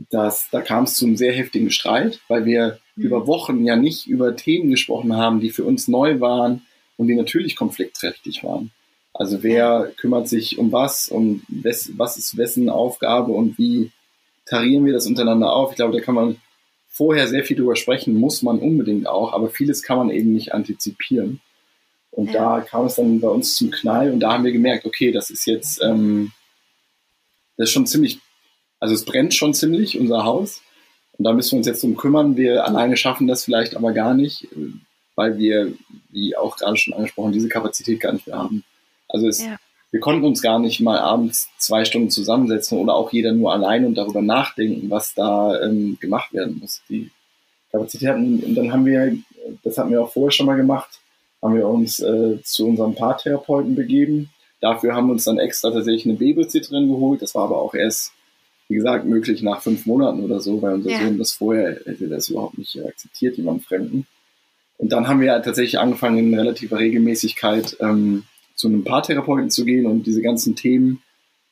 dass 0.10 0.50
da 0.52 0.62
kam 0.62 0.86
es 0.86 0.96
zu 0.96 1.06
einem 1.06 1.18
sehr 1.18 1.34
heftigen 1.34 1.70
Streit, 1.70 2.20
weil 2.28 2.46
wir 2.46 2.80
mhm. 2.96 3.04
über 3.04 3.28
Wochen 3.28 3.64
ja 3.66 3.76
nicht 3.76 4.08
über 4.08 4.36
Themen 4.36 4.72
gesprochen 4.72 5.16
haben, 5.16 5.40
die 5.40 5.52
für 5.52 5.64
uns 5.64 5.88
neu 5.88 6.20
waren 6.20 6.66
und 6.98 7.08
die 7.08 7.16
natürlich 7.16 7.56
konfliktträchtig 7.56 8.44
waren. 8.44 8.72
Also 9.14 9.44
wer 9.44 9.92
kümmert 9.98 10.28
sich 10.28 10.58
um 10.58 10.72
was 10.72 11.10
und 11.10 11.44
wes, 11.48 11.92
was 11.98 12.18
ist 12.18 12.38
wessen 12.38 12.70
Aufgabe 12.70 13.34
und 13.34 13.58
wie 13.58 13.92
tarieren 14.46 14.86
wir 14.86 14.94
das 14.94 15.06
untereinander 15.06 15.54
auf? 15.54 15.72
Ich 15.72 15.76
glaube, 15.76 15.98
da 15.98 16.04
kann 16.04 16.16
man 16.16 16.38
vorher 16.92 17.28
sehr 17.28 17.44
viel 17.44 17.58
drüber 17.58 17.76
sprechen, 17.76 18.20
muss 18.20 18.42
man 18.44 18.60
unbedingt 18.60 19.08
auch, 19.08 19.32
aber 19.34 19.50
vieles 19.50 19.82
kann 19.82 19.98
man 19.98 20.10
eben 20.10 20.34
nicht 20.34 20.54
antizipieren. 20.54 21.40
Und 22.12 22.32
ja. 22.34 22.60
da 22.60 22.62
kam 22.62 22.86
es 22.86 22.96
dann 22.96 23.22
bei 23.22 23.30
uns 23.30 23.56
zum 23.56 23.72
Knall 23.72 24.12
und 24.12 24.20
da 24.20 24.34
haben 24.34 24.44
wir 24.44 24.52
gemerkt, 24.52 24.86
okay, 24.86 25.14
das 25.14 25.30
ist 25.30 25.46
jetzt, 25.46 25.82
ähm, 25.82 26.34
das 27.56 27.70
ist 27.70 27.74
schon 27.74 27.88
ziemlich, 27.88 28.20
also 28.80 28.94
es 28.94 29.06
brennt 29.06 29.34
schon 29.34 29.54
ziemlich, 29.54 29.98
unser 29.98 30.26
Haus. 30.26 30.62
Und 31.18 31.24
da 31.24 31.32
müssen 31.34 31.52
wir 31.52 31.58
uns 31.60 31.68
jetzt 31.68 31.84
drum 31.84 31.96
kümmern. 31.96 32.36
Wir 32.36 32.66
alleine 32.66 32.98
schaffen 32.98 33.28
das 33.28 33.46
vielleicht 33.46 33.76
aber 33.78 33.94
gar 33.94 34.14
nicht, 34.14 34.48
weil 35.16 35.38
wir, 35.38 35.74
wie 36.10 36.36
auch 36.36 36.58
gerade 36.58 36.76
schon 36.76 36.94
angesprochen, 36.94 37.32
diese 37.32 37.48
Kapazität 37.48 38.02
gar 38.02 38.12
nicht 38.12 38.28
mehr 38.28 38.38
haben. 38.38 38.66
Also 39.08 39.28
es, 39.28 39.44
ja. 39.44 39.58
Wir 39.92 40.00
konnten 40.00 40.26
uns 40.26 40.42
gar 40.42 40.58
nicht 40.58 40.80
mal 40.80 41.00
abends 41.00 41.50
zwei 41.58 41.84
Stunden 41.84 42.10
zusammensetzen 42.10 42.78
oder 42.78 42.96
auch 42.96 43.12
jeder 43.12 43.34
nur 43.34 43.52
allein 43.52 43.86
und 43.86 43.96
darüber 43.96 44.22
nachdenken, 44.22 44.90
was 44.90 45.14
da 45.14 45.62
ähm, 45.62 45.98
gemacht 46.00 46.34
werden 46.34 46.60
muss. 46.60 46.82
Die 46.90 47.12
Kapazität 47.72 48.10
hatten, 48.10 48.40
und 48.40 48.56
dann 48.56 48.72
haben 48.72 48.86
wir, 48.86 49.18
das 49.64 49.78
hatten 49.78 49.92
wir 49.92 50.02
auch 50.02 50.12
vorher 50.12 50.32
schon 50.32 50.46
mal 50.46 50.56
gemacht, 50.56 51.00
haben 51.42 51.56
wir 51.56 51.68
uns 51.68 52.00
äh, 52.00 52.42
zu 52.44 52.68
unserem 52.68 52.96
Paartherapeuten 52.96 53.76
begeben. 53.76 54.30
Dafür 54.62 54.96
haben 54.96 55.08
wir 55.08 55.14
uns 55.14 55.26
dann 55.26 55.40
extra 55.40 55.72
tatsächlich 55.72 56.06
eine 56.06 56.16
Babysitterin 56.16 56.88
geholt. 56.88 57.22
Das 57.22 57.36
war 57.36 57.46
aber 57.46 57.58
auch 57.58 57.74
erst, 57.74 58.14
wie 58.70 58.76
gesagt, 58.76 59.06
möglich 59.06 59.42
nach 59.42 59.62
fünf 59.62 59.86
Monaten 59.86 60.24
oder 60.24 60.40
so, 60.40 60.62
weil 60.62 60.76
unser 60.76 60.92
ja. 60.92 61.02
Sohn 61.02 61.18
das 61.18 61.34
vorher 61.34 61.82
hätte 61.86 62.08
das 62.08 62.30
überhaupt 62.30 62.58
nicht 62.58 62.80
akzeptiert, 62.86 63.38
jemand 63.38 63.64
Fremden. 63.64 64.06
Und 64.78 64.92
dann 64.92 65.08
haben 65.08 65.20
wir 65.20 65.42
tatsächlich 65.42 65.80
angefangen, 65.80 66.18
in 66.20 66.40
relativer 66.40 66.80
Regelmäßigkeit 66.80 67.78
ähm, 67.82 68.24
zu 68.62 68.68
einem 68.68 68.84
Paartherapeuten 68.84 69.50
zu 69.50 69.66
gehen 69.66 69.88
und 69.88 70.06
diese 70.06 70.22
ganzen 70.22 70.56
Themen 70.56 71.02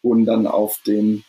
wurden 0.04 0.26
dann 0.26 0.45
auf 0.45 0.80
den 0.86 1.24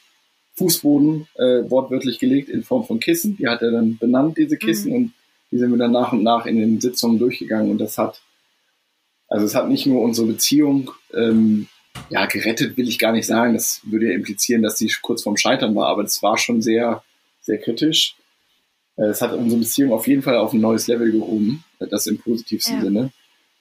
Fußboden 0.57 1.27
äh, 1.37 1.71
wortwörtlich 1.71 2.19
gelegt 2.19 2.51
in 2.51 2.63
Form 2.63 2.85
von 2.85 3.01
Kissen. 3.01 3.39
Die 3.39 3.49
hat 3.49 3.63
er 3.63 3.71
dann 3.71 3.97
benannt, 3.97 4.37
diese 4.37 4.59
Kissen, 4.59 4.91
mhm. 4.91 4.97
und 4.97 5.13
die 5.51 5.59
sind 5.59 5.71
wir 5.71 5.79
dann 5.79 5.93
nach 5.93 6.13
und 6.13 6.23
nach 6.23 6.45
in 6.45 6.57
den 6.57 6.81
Sitzungen 6.81 7.19
durchgegangen 7.19 7.71
und 7.71 7.79
das 7.79 7.97
hat, 7.97 8.21
also 9.27 9.47
es 9.47 9.55
hat 9.55 9.71
nicht 9.71 9.87
nur 9.87 10.03
unsere 10.03 10.27
Beziehung 10.27 10.91
ähm, 11.15 11.67
ja, 12.11 12.27
gerettet 12.27 12.77
will 12.77 12.87
ich 12.87 12.99
gar 12.99 13.13
nicht 13.13 13.27
sagen. 13.27 13.55
Das 13.55 13.81
würde 13.85 14.09
ja 14.09 14.15
implizieren, 14.15 14.63
dass 14.63 14.77
sie 14.77 14.93
kurz 15.01 15.23
vorm 15.23 15.39
Scheitern 15.39 15.75
war, 15.75 15.89
aber 15.89 16.03
das 16.03 16.23
war 16.23 16.37
schon 16.37 16.61
sehr, 16.61 17.03
sehr 17.41 17.59
kritisch. 17.59 18.17
Äh, 18.97 19.07
es 19.07 19.23
hat 19.23 19.33
unsere 19.33 19.61
Beziehung 19.61 19.93
auf 19.93 20.07
jeden 20.07 20.23
Fall 20.23 20.37
auf 20.37 20.53
ein 20.53 20.61
neues 20.61 20.89
Level 20.89 21.11
gehoben, 21.11 21.65
das 21.79 22.07
im 22.07 22.19
positivsten 22.19 22.77
ja. 22.77 22.83
Sinne. 22.83 23.13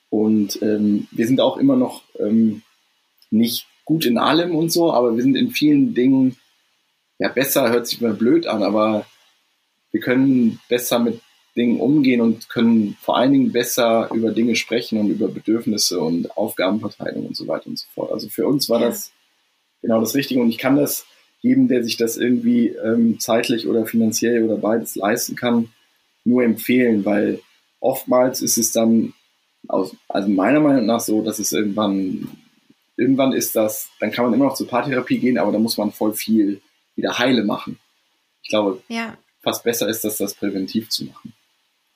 Und 0.09 0.61
ähm, 0.61 1.07
wir 1.11 1.27
sind 1.27 1.39
auch 1.39 1.57
immer 1.57 1.75
noch 1.75 2.03
ähm, 2.19 2.63
nicht 3.29 3.67
gut 3.85 4.05
in 4.05 4.17
allem 4.17 4.55
und 4.55 4.71
so, 4.71 4.91
aber 4.91 5.15
wir 5.15 5.23
sind 5.23 5.35
in 5.35 5.51
vielen 5.51 5.93
Dingen, 5.93 6.37
ja, 7.19 7.29
besser 7.29 7.69
hört 7.69 7.87
sich 7.87 8.01
mal 8.01 8.13
blöd 8.13 8.47
an, 8.47 8.63
aber 8.63 9.05
wir 9.91 9.99
können 9.99 10.59
besser 10.69 10.99
mit 10.99 11.21
Dingen 11.55 11.79
umgehen 11.79 12.21
und 12.21 12.49
können 12.49 12.95
vor 13.01 13.17
allen 13.17 13.33
Dingen 13.33 13.51
besser 13.51 14.09
über 14.13 14.31
Dinge 14.31 14.55
sprechen 14.55 14.99
und 14.99 15.09
über 15.09 15.27
Bedürfnisse 15.27 15.99
und 15.99 16.37
Aufgabenverteilung 16.37 17.27
und 17.27 17.35
so 17.35 17.47
weiter 17.47 17.67
und 17.67 17.77
so 17.77 17.87
fort. 17.93 18.11
Also 18.11 18.29
für 18.29 18.47
uns 18.47 18.69
war 18.69 18.79
ja. 18.79 18.87
das 18.87 19.11
genau 19.81 19.99
das 19.99 20.15
Richtige 20.15 20.41
und 20.41 20.49
ich 20.49 20.57
kann 20.57 20.75
das 20.75 21.05
jedem, 21.41 21.67
der 21.67 21.83
sich 21.83 21.97
das 21.97 22.17
irgendwie 22.17 22.67
ähm, 22.67 23.19
zeitlich 23.19 23.67
oder 23.67 23.85
finanziell 23.85 24.43
oder 24.43 24.57
beides 24.57 24.95
leisten 24.95 25.35
kann, 25.35 25.69
nur 26.23 26.43
empfehlen, 26.43 27.05
weil 27.05 27.39
oftmals 27.79 28.41
ist 28.41 28.57
es 28.57 28.71
dann 28.71 29.13
aus, 29.69 29.95
also 30.07 30.27
meiner 30.27 30.59
Meinung 30.59 30.85
nach 30.85 30.99
so, 30.99 31.21
dass 31.21 31.39
es 31.39 31.51
irgendwann, 31.51 32.27
irgendwann 32.97 33.31
ist 33.33 33.55
das, 33.55 33.89
dann 33.99 34.11
kann 34.11 34.25
man 34.25 34.33
immer 34.33 34.45
noch 34.45 34.55
zur 34.55 34.67
Paartherapie 34.67 35.19
gehen, 35.19 35.37
aber 35.37 35.51
da 35.51 35.59
muss 35.59 35.77
man 35.77 35.91
voll 35.91 36.13
viel 36.13 36.61
wieder 36.95 37.17
heile 37.17 37.43
machen. 37.43 37.79
Ich 38.41 38.49
glaube, 38.49 38.81
ja. 38.87 39.15
fast 39.41 39.63
besser 39.63 39.87
ist 39.87 40.03
das, 40.03 40.17
das 40.17 40.33
präventiv 40.33 40.89
zu 40.89 41.05
machen. 41.05 41.33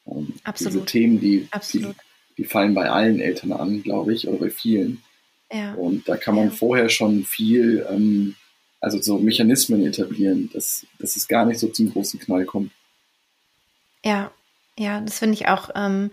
Ähm, 0.08 0.34
Absolut. 0.44 0.74
Diese 0.74 0.86
Themen, 0.86 1.20
die, 1.20 1.50
die, 1.74 1.88
die, 2.38 2.46
fallen 2.46 2.76
bei 2.76 2.90
allen 2.90 3.20
Eltern 3.20 3.52
an, 3.52 3.82
glaube 3.82 4.14
ich, 4.14 4.28
oder 4.28 4.38
bei 4.38 4.50
vielen. 4.50 5.02
Ja. 5.52 5.74
Und 5.74 6.08
da 6.08 6.16
kann 6.16 6.36
man 6.36 6.50
ja. 6.50 6.52
vorher 6.52 6.90
schon 6.90 7.26
viel, 7.26 7.86
ähm, 7.90 8.36
also 8.80 9.02
so 9.02 9.18
Mechanismen 9.18 9.86
etablieren, 9.86 10.50
dass, 10.54 10.86
dass 11.00 11.16
es 11.16 11.28
gar 11.28 11.46
nicht 11.46 11.60
so 11.60 11.68
zum 11.70 11.92
großen 11.92 12.20
Knall 12.20 12.46
kommt. 12.46 12.72
Ja, 14.06 14.32
ja, 14.78 15.02
das 15.02 15.20
finde 15.20 15.36
ich 15.36 15.48
auch. 15.48 15.70
Ähm, 15.76 16.12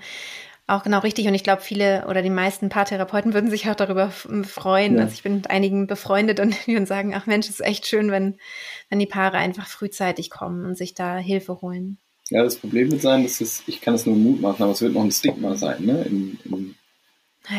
auch 0.71 0.83
genau 0.83 1.01
richtig. 1.01 1.27
Und 1.27 1.35
ich 1.35 1.45
glaube, 1.45 1.63
viele 1.63 2.07
oder 2.09 2.23
die 2.23 2.31
meisten 2.31 2.69
Paartherapeuten 2.69 3.35
würden 3.35 3.51
sich 3.51 3.69
auch 3.69 3.75
darüber 3.75 4.11
freuen. 4.11 4.97
Ja. 4.97 5.03
Also 5.03 5.15
ich 5.15 5.23
bin 5.23 5.37
mit 5.37 5.51
einigen 5.51 5.87
befreundet 5.87 6.41
und 6.41 6.55
die 6.67 6.77
uns 6.77 6.89
sagen, 6.89 7.15
ach 7.15 7.27
Mensch, 7.27 7.49
es 7.49 7.61
ist 7.61 7.67
echt 7.67 7.87
schön, 7.87 8.11
wenn, 8.11 8.39
wenn 8.89 8.99
die 8.99 9.07
Paare 9.07 9.39
einfach 9.39 9.67
frühzeitig 9.67 10.31
kommen 10.31 10.65
und 10.65 10.77
sich 10.77 10.95
da 10.95 11.17
Hilfe 11.17 11.61
holen. 11.61 11.99
Ja, 12.31 12.45
das 12.45 12.57
Problem 12.57 12.91
wird 12.93 13.03
sein, 13.03 13.25
dass 13.25 13.41
es, 13.41 13.65
ich 13.67 13.81
kann 13.81 13.95
es 13.95 14.07
nur 14.07 14.17
Mut 14.17 14.41
machen, 14.41 14.63
aber 14.63 14.73
es 14.73 14.81
wird 14.81 14.95
noch 14.95 15.03
ein 15.03 15.11
Stigma 15.11 15.57
sein, 15.57 15.85
ne? 15.85 16.03
In, 16.05 16.39
in, 16.45 16.75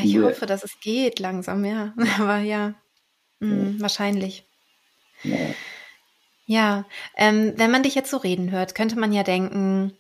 ich 0.03 0.17
hoffe, 0.17 0.45
dass 0.45 0.63
es 0.63 0.79
geht 0.79 1.19
langsam, 1.19 1.65
ja. 1.65 1.93
Aber 2.19 2.37
ja, 2.37 2.75
mh, 3.39 3.49
ja. 3.49 3.63
Mm, 3.63 3.81
wahrscheinlich. 3.81 4.45
Ja. 5.23 5.37
Ja, 6.45 6.85
ähm, 7.15 7.53
wenn 7.55 7.71
man 7.71 7.83
dich 7.83 7.95
jetzt 7.95 8.11
so 8.11 8.17
reden 8.17 8.51
hört, 8.51 8.75
könnte 8.75 8.99
man 8.99 9.13
ja 9.13 9.23
denken, 9.23 9.93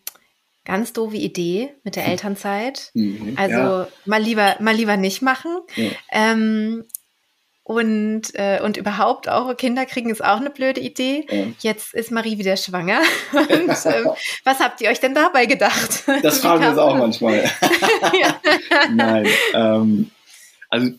ganz 0.65 0.93
doofe 0.93 1.17
Idee 1.17 1.69
mit 1.83 1.95
der 1.95 2.07
Elternzeit. 2.07 2.91
Mhm, 2.93 3.33
also 3.35 3.55
ja. 3.55 3.87
mal 4.05 4.21
lieber, 4.21 4.55
mal 4.59 4.75
lieber 4.75 4.97
nicht 4.97 5.21
machen. 5.21 5.57
Ja. 5.75 5.89
Ähm, 6.11 6.83
und, 7.63 8.33
äh, 8.33 8.59
und 8.61 8.75
überhaupt 8.75 9.29
auch 9.29 9.55
Kinder 9.55 9.85
kriegen 9.85 10.09
ist 10.09 10.23
auch 10.23 10.39
eine 10.39 10.49
blöde 10.49 10.81
Idee. 10.81 11.25
Ja. 11.29 11.45
Jetzt 11.59 11.93
ist 11.93 12.11
Marie 12.11 12.37
wieder 12.37 12.57
schwanger. 12.57 12.99
Und, 13.33 13.69
äh, 13.69 14.03
was 14.43 14.59
habt 14.59 14.81
ihr 14.81 14.89
euch 14.89 14.99
denn 14.99 15.13
dabei 15.13 15.45
gedacht? 15.45 16.03
Das 16.21 16.39
fragen 16.39 16.63
wir 16.63 16.69
uns 16.69 16.77
auch 16.79 16.97
manchmal. 16.97 17.49
Nein. 18.93 19.27
Ähm, 19.53 20.09
also 20.69 20.91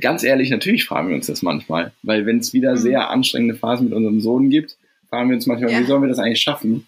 ganz 0.00 0.24
ehrlich, 0.24 0.50
natürlich 0.50 0.84
fragen 0.84 1.08
wir 1.08 1.14
uns 1.14 1.28
das 1.28 1.42
manchmal. 1.42 1.92
Weil 2.02 2.26
wenn 2.26 2.38
es 2.38 2.52
wieder 2.52 2.72
mhm. 2.72 2.78
sehr 2.78 3.08
anstrengende 3.08 3.54
Phasen 3.54 3.86
mit 3.88 3.94
unserem 3.94 4.20
Sohn 4.20 4.50
gibt, 4.50 4.76
fragen 5.08 5.30
wir 5.30 5.36
uns 5.36 5.46
manchmal, 5.46 5.70
wie 5.70 5.86
sollen 5.86 6.02
wir 6.02 6.08
das 6.08 6.18
eigentlich 6.18 6.42
schaffen? 6.42 6.86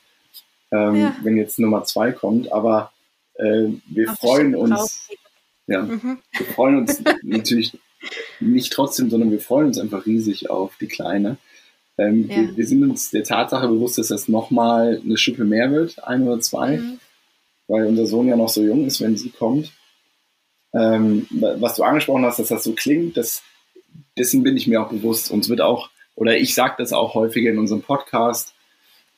Ähm, 0.73 0.97
ja. 0.97 1.17
wenn 1.23 1.37
jetzt 1.37 1.59
Nummer 1.59 1.85
zwei 1.85 2.13
kommt. 2.13 2.53
Aber 2.53 2.93
äh, 3.35 3.69
wir 3.87 4.09
freuen 4.15 4.55
uns. 4.55 5.09
Ja, 5.67 5.83
mhm. 5.83 6.19
wir 6.37 6.47
freuen 6.47 6.77
uns 6.79 7.03
natürlich 7.23 7.79
nicht 8.41 8.73
trotzdem, 8.73 9.11
sondern 9.11 9.31
wir 9.31 9.41
freuen 9.41 9.69
uns 9.69 9.79
einfach 9.79 10.07
riesig 10.07 10.51
auf 10.51 10.77
die 10.81 10.87
Kleine. 10.87 11.39
Ähm, 11.99 12.29
ja. 12.29 12.37
wir, 12.37 12.57
wir, 12.57 12.67
sind 12.67 12.83
uns 12.83 13.11
der 13.11 13.25
Tatsache 13.25 13.69
bewusst, 13.69 13.99
dass 13.99 14.09
das 14.09 14.29
nochmal 14.29 15.01
eine 15.03 15.17
Schippe 15.17 15.45
mehr 15.45 15.73
wird, 15.73 16.03
ein 16.05 16.23
oder 16.23 16.41
zwei, 16.41 16.77
mhm. 16.77 16.99
weil 17.69 17.87
unser 17.87 18.07
Sohn 18.07 18.29
ja 18.29 18.37
noch 18.37 18.49
so 18.49 18.63
jung 18.63 18.87
ist, 18.87 19.01
wenn 19.01 19.17
sie 19.17 19.31
kommt. 19.31 19.73
Ähm, 20.75 21.27
was 21.31 21.77
du 21.77 21.85
angesprochen 21.85 22.25
hast, 22.25 22.39
dass 22.39 22.49
das 22.49 22.65
so 22.65 22.73
klingt, 22.73 23.17
das, 23.17 23.43
dessen 24.19 24.43
bin 24.43 24.57
ich 24.57 24.67
mir 24.67 24.83
auch 24.83 24.91
bewusst. 24.91 25.31
Uns 25.31 25.49
wird 25.49 25.63
auch, 25.63 25.89
oder 26.15 26.37
ich 26.37 26.55
sage 26.55 26.75
das 26.79 26.93
auch 26.93 27.15
häufiger 27.15 27.51
in 27.51 27.59
unserem 27.59 27.83
Podcast, 27.83 28.55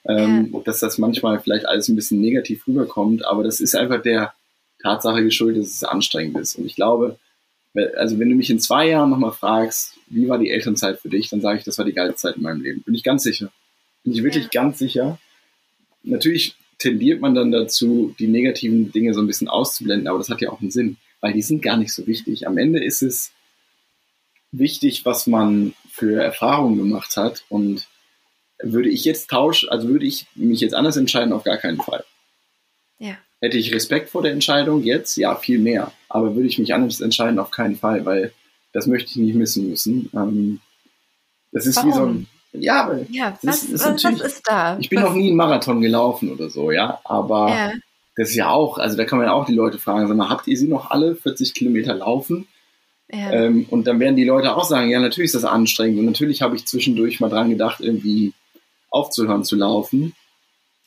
ähm, 0.06 0.50
ja. 0.52 0.60
dass 0.60 0.80
das 0.80 0.98
manchmal 0.98 1.40
vielleicht 1.40 1.66
alles 1.66 1.88
ein 1.88 1.96
bisschen 1.96 2.20
negativ 2.20 2.66
rüberkommt, 2.66 3.24
aber 3.24 3.42
das 3.42 3.60
ist 3.60 3.74
einfach 3.74 4.02
der 4.02 4.32
Tatsache 4.82 5.22
geschuldet, 5.22 5.62
dass 5.62 5.74
es 5.74 5.84
anstrengend 5.84 6.38
ist. 6.38 6.56
Und 6.56 6.66
ich 6.66 6.76
glaube, 6.76 7.18
also 7.96 8.18
wenn 8.18 8.30
du 8.30 8.34
mich 8.34 8.50
in 8.50 8.60
zwei 8.60 8.88
Jahren 8.88 9.10
nochmal 9.10 9.32
fragst, 9.32 9.98
wie 10.08 10.28
war 10.28 10.38
die 10.38 10.50
Elternzeit 10.50 11.00
für 11.00 11.08
dich, 11.08 11.28
dann 11.28 11.40
sage 11.40 11.58
ich, 11.58 11.64
das 11.64 11.78
war 11.78 11.84
die 11.84 11.92
geilste 11.92 12.16
Zeit 12.16 12.36
in 12.36 12.42
meinem 12.42 12.62
Leben. 12.62 12.82
Bin 12.82 12.94
ich 12.94 13.02
ganz 13.02 13.22
sicher. 13.22 13.50
Bin 14.04 14.12
ich 14.12 14.22
wirklich 14.22 14.44
ja. 14.44 14.62
ganz 14.62 14.78
sicher. 14.78 15.18
Natürlich 16.02 16.56
tendiert 16.78 17.20
man 17.20 17.34
dann 17.34 17.50
dazu, 17.50 18.14
die 18.18 18.28
negativen 18.28 18.92
Dinge 18.92 19.12
so 19.14 19.20
ein 19.20 19.26
bisschen 19.26 19.48
auszublenden, 19.48 20.08
aber 20.08 20.18
das 20.18 20.30
hat 20.30 20.40
ja 20.40 20.50
auch 20.50 20.60
einen 20.60 20.70
Sinn, 20.70 20.96
weil 21.20 21.32
die 21.32 21.42
sind 21.42 21.62
gar 21.62 21.76
nicht 21.76 21.92
so 21.92 22.06
wichtig. 22.06 22.46
Am 22.46 22.56
Ende 22.56 22.82
ist 22.82 23.02
es 23.02 23.32
wichtig, 24.52 25.04
was 25.04 25.26
man 25.26 25.74
für 25.90 26.22
Erfahrungen 26.22 26.78
gemacht 26.78 27.16
hat 27.16 27.44
und 27.48 27.88
würde 28.62 28.88
ich 28.88 29.04
jetzt 29.04 29.30
tauschen, 29.30 29.68
also 29.68 29.88
würde 29.88 30.06
ich 30.06 30.26
mich 30.34 30.60
jetzt 30.60 30.74
anders 30.74 30.96
entscheiden, 30.96 31.32
auf 31.32 31.44
gar 31.44 31.58
keinen 31.58 31.78
Fall. 31.78 32.04
Ja. 32.98 33.16
Hätte 33.40 33.56
ich 33.56 33.72
Respekt 33.72 34.10
vor 34.10 34.22
der 34.22 34.32
Entscheidung 34.32 34.82
jetzt? 34.82 35.16
Ja, 35.16 35.36
viel 35.36 35.58
mehr. 35.58 35.92
Aber 36.08 36.34
würde 36.34 36.48
ich 36.48 36.58
mich 36.58 36.74
anders 36.74 37.00
entscheiden, 37.00 37.38
auf 37.38 37.50
keinen 37.50 37.76
Fall, 37.76 38.04
weil 38.04 38.32
das 38.72 38.86
möchte 38.86 39.10
ich 39.10 39.16
nicht 39.16 39.36
missen 39.36 39.70
müssen. 39.70 40.10
Ähm, 40.14 40.60
das 41.52 41.66
ist 41.66 41.76
Warum? 41.76 41.90
wie 41.90 41.94
so 41.94 42.06
ein, 42.06 42.26
ja, 42.52 42.88
weil 42.88 43.06
ja, 43.10 43.38
was, 43.42 43.62
ist, 43.62 43.72
ist 43.72 44.04
was, 44.04 44.20
ist 44.20 44.42
da? 44.44 44.78
Ich 44.78 44.88
bin 44.88 44.98
was? 44.98 45.08
noch 45.08 45.14
nie 45.14 45.28
einen 45.28 45.36
Marathon 45.36 45.80
gelaufen 45.80 46.30
oder 46.32 46.50
so, 46.50 46.70
ja, 46.70 47.00
aber 47.04 47.48
ja. 47.50 47.72
das 48.16 48.30
ist 48.30 48.36
ja 48.36 48.50
auch, 48.50 48.78
also 48.78 48.96
da 48.96 49.04
kann 49.04 49.18
man 49.18 49.28
ja 49.28 49.32
auch 49.32 49.46
die 49.46 49.54
Leute 49.54 49.78
fragen, 49.78 50.08
sag 50.08 50.16
mal, 50.16 50.28
habt 50.28 50.46
ihr 50.48 50.56
sie 50.56 50.68
noch 50.68 50.90
alle 50.90 51.14
40 51.14 51.54
Kilometer 51.54 51.94
laufen? 51.94 52.48
Ja. 53.10 53.32
Ähm, 53.32 53.66
und 53.70 53.86
dann 53.86 54.00
werden 54.00 54.16
die 54.16 54.24
Leute 54.24 54.54
auch 54.54 54.64
sagen, 54.64 54.90
ja, 54.90 55.00
natürlich 55.00 55.28
ist 55.28 55.34
das 55.34 55.44
anstrengend 55.44 55.98
und 55.98 56.06
natürlich 56.06 56.42
habe 56.42 56.56
ich 56.56 56.66
zwischendurch 56.66 57.20
mal 57.20 57.30
dran 57.30 57.48
gedacht, 57.48 57.80
irgendwie 57.80 58.32
aufzuhören 58.90 59.44
zu 59.44 59.56
laufen. 59.56 60.14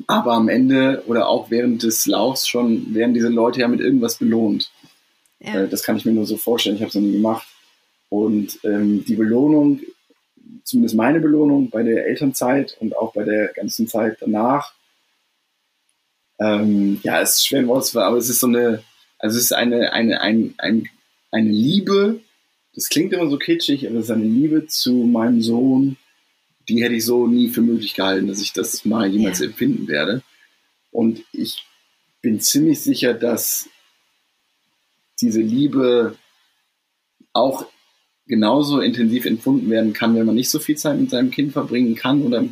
Aber 0.07 0.33
am 0.33 0.49
Ende 0.49 1.03
oder 1.05 1.27
auch 1.27 1.51
während 1.51 1.83
des 1.83 2.05
Laufs 2.05 2.47
schon 2.47 2.93
werden 2.95 3.13
diese 3.13 3.29
Leute 3.29 3.61
ja 3.61 3.67
mit 3.67 3.81
irgendwas 3.81 4.17
belohnt. 4.17 4.71
Ja. 5.39 5.61
Äh, 5.61 5.67
das 5.67 5.83
kann 5.83 5.97
ich 5.97 6.05
mir 6.05 6.13
nur 6.13 6.25
so 6.25 6.37
vorstellen. 6.37 6.75
Ich 6.75 6.81
habe 6.81 6.89
es 6.89 6.95
noch 6.95 7.01
nie 7.01 7.13
gemacht. 7.13 7.47
Und 8.09 8.59
ähm, 8.63 9.05
die 9.05 9.15
Belohnung, 9.15 9.79
zumindest 10.63 10.95
meine 10.95 11.19
Belohnung 11.19 11.69
bei 11.69 11.83
der 11.83 12.07
Elternzeit 12.07 12.75
und 12.79 12.95
auch 12.97 13.13
bei 13.13 13.23
der 13.23 13.47
ganzen 13.49 13.87
Zeit 13.87 14.17
danach, 14.19 14.73
ähm, 16.39 16.99
ja, 17.03 17.21
es 17.21 17.35
ist 17.35 17.47
schwer 17.47 17.59
in 17.59 17.67
Worte, 17.67 18.03
aber 18.03 18.17
es 18.17 18.29
ist 18.29 18.39
so 18.39 18.47
eine, 18.47 18.83
also 19.19 19.37
es 19.37 19.45
ist 19.45 19.53
eine, 19.53 19.93
eine, 19.93 20.21
ein, 20.21 20.55
ein, 20.57 20.89
eine 21.29 21.49
Liebe, 21.49 22.19
das 22.73 22.89
klingt 22.89 23.13
immer 23.13 23.29
so 23.29 23.37
kitschig, 23.37 23.87
aber 23.87 23.99
es 23.99 24.05
ist 24.05 24.11
eine 24.11 24.25
Liebe 24.25 24.65
zu 24.67 24.93
meinem 24.93 25.41
Sohn, 25.41 25.97
die 26.71 26.81
hätte 26.81 26.95
ich 26.95 27.05
so 27.05 27.27
nie 27.27 27.49
für 27.49 27.61
möglich 27.61 27.93
gehalten, 27.93 28.27
dass 28.27 28.41
ich 28.41 28.53
das 28.53 28.85
mal 28.85 29.07
jemals 29.07 29.39
ja. 29.39 29.47
empfinden 29.47 29.87
werde. 29.89 30.23
Und 30.91 31.23
ich 31.33 31.65
bin 32.21 32.39
ziemlich 32.39 32.81
sicher, 32.81 33.13
dass 33.13 33.67
diese 35.19 35.41
Liebe 35.41 36.15
auch 37.33 37.65
genauso 38.25 38.79
intensiv 38.79 39.25
empfunden 39.25 39.69
werden 39.69 39.91
kann, 39.91 40.15
wenn 40.15 40.25
man 40.25 40.35
nicht 40.35 40.49
so 40.49 40.59
viel 40.59 40.77
Zeit 40.77 40.97
mit 40.97 41.09
seinem 41.09 41.31
Kind 41.31 41.51
verbringen 41.51 41.95
kann 41.95 42.23
oder 42.23 42.45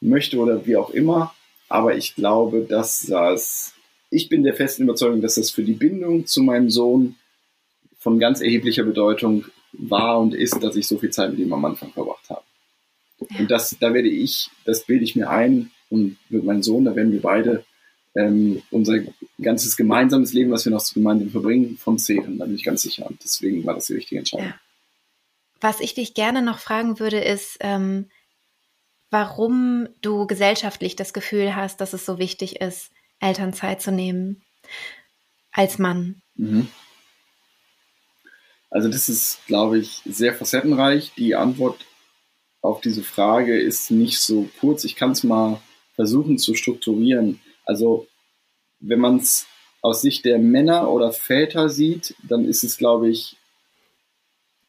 möchte 0.00 0.38
oder 0.38 0.64
wie 0.66 0.76
auch 0.76 0.90
immer. 0.90 1.34
Aber 1.68 1.96
ich 1.96 2.14
glaube, 2.14 2.64
dass 2.68 3.00
das, 3.00 3.74
ich 4.10 4.28
bin 4.28 4.44
der 4.44 4.54
festen 4.54 4.84
Überzeugung, 4.84 5.22
dass 5.22 5.34
das 5.34 5.50
für 5.50 5.64
die 5.64 5.72
Bindung 5.72 6.26
zu 6.26 6.42
meinem 6.42 6.70
Sohn 6.70 7.16
von 7.98 8.20
ganz 8.20 8.40
erheblicher 8.40 8.84
Bedeutung 8.84 9.46
war 9.72 10.20
und 10.20 10.34
ist, 10.34 10.62
dass 10.62 10.76
ich 10.76 10.86
so 10.86 10.98
viel 10.98 11.10
Zeit 11.10 11.30
mit 11.30 11.40
ihm 11.40 11.52
am 11.52 11.64
Anfang 11.64 11.90
verbracht 11.90 12.30
habe. 12.30 12.43
Und 13.38 13.50
das, 13.50 13.76
da 13.80 13.94
werde 13.94 14.08
ich, 14.08 14.50
das 14.64 14.84
bilde 14.84 15.04
ich 15.04 15.16
mir 15.16 15.30
ein 15.30 15.70
und 15.90 16.16
mit 16.28 16.44
meinem 16.44 16.62
Sohn, 16.62 16.84
da 16.84 16.94
werden 16.96 17.12
wir 17.12 17.22
beide 17.22 17.64
ähm, 18.14 18.62
unser 18.70 19.00
ganzes 19.40 19.76
gemeinsames 19.76 20.32
Leben, 20.32 20.50
was 20.50 20.64
wir 20.64 20.72
noch 20.72 20.84
gemeinsam 20.92 21.30
verbringen, 21.30 21.76
von 21.76 21.98
zehren. 21.98 22.38
Da 22.38 22.44
bin 22.46 22.54
ich 22.54 22.64
ganz 22.64 22.82
sicher. 22.82 23.06
Und 23.06 23.22
deswegen 23.22 23.64
war 23.64 23.74
das 23.74 23.86
die 23.86 23.94
richtige 23.94 24.18
Entscheidung. 24.20 24.48
Ja. 24.48 24.60
Was 25.60 25.80
ich 25.80 25.94
dich 25.94 26.14
gerne 26.14 26.42
noch 26.42 26.58
fragen 26.58 27.00
würde, 27.00 27.18
ist, 27.18 27.56
ähm, 27.60 28.06
warum 29.10 29.88
du 30.02 30.26
gesellschaftlich 30.26 30.96
das 30.96 31.12
Gefühl 31.12 31.56
hast, 31.56 31.80
dass 31.80 31.92
es 31.92 32.04
so 32.04 32.18
wichtig 32.18 32.60
ist, 32.60 32.90
Elternzeit 33.20 33.80
zu 33.80 33.90
nehmen 33.90 34.42
als 35.52 35.78
Mann. 35.78 36.20
Mhm. 36.34 36.68
Also 38.70 38.88
das 38.88 39.08
ist, 39.08 39.38
glaube 39.46 39.78
ich, 39.78 40.02
sehr 40.04 40.34
facettenreich. 40.34 41.12
Die 41.16 41.36
Antwort 41.36 41.84
auf 42.64 42.80
diese 42.80 43.02
Frage 43.02 43.60
ist 43.60 43.90
nicht 43.90 44.18
so 44.20 44.48
kurz. 44.58 44.84
Ich 44.84 44.96
kann 44.96 45.10
es 45.10 45.22
mal 45.22 45.60
versuchen 45.96 46.38
zu 46.38 46.54
strukturieren. 46.54 47.40
Also 47.66 48.06
wenn 48.80 49.00
man 49.00 49.18
es 49.18 49.46
aus 49.82 50.00
Sicht 50.00 50.24
der 50.24 50.38
Männer 50.38 50.90
oder 50.90 51.12
Väter 51.12 51.68
sieht, 51.68 52.14
dann 52.22 52.46
ist 52.46 52.64
es, 52.64 52.78
glaube 52.78 53.10
ich, 53.10 53.36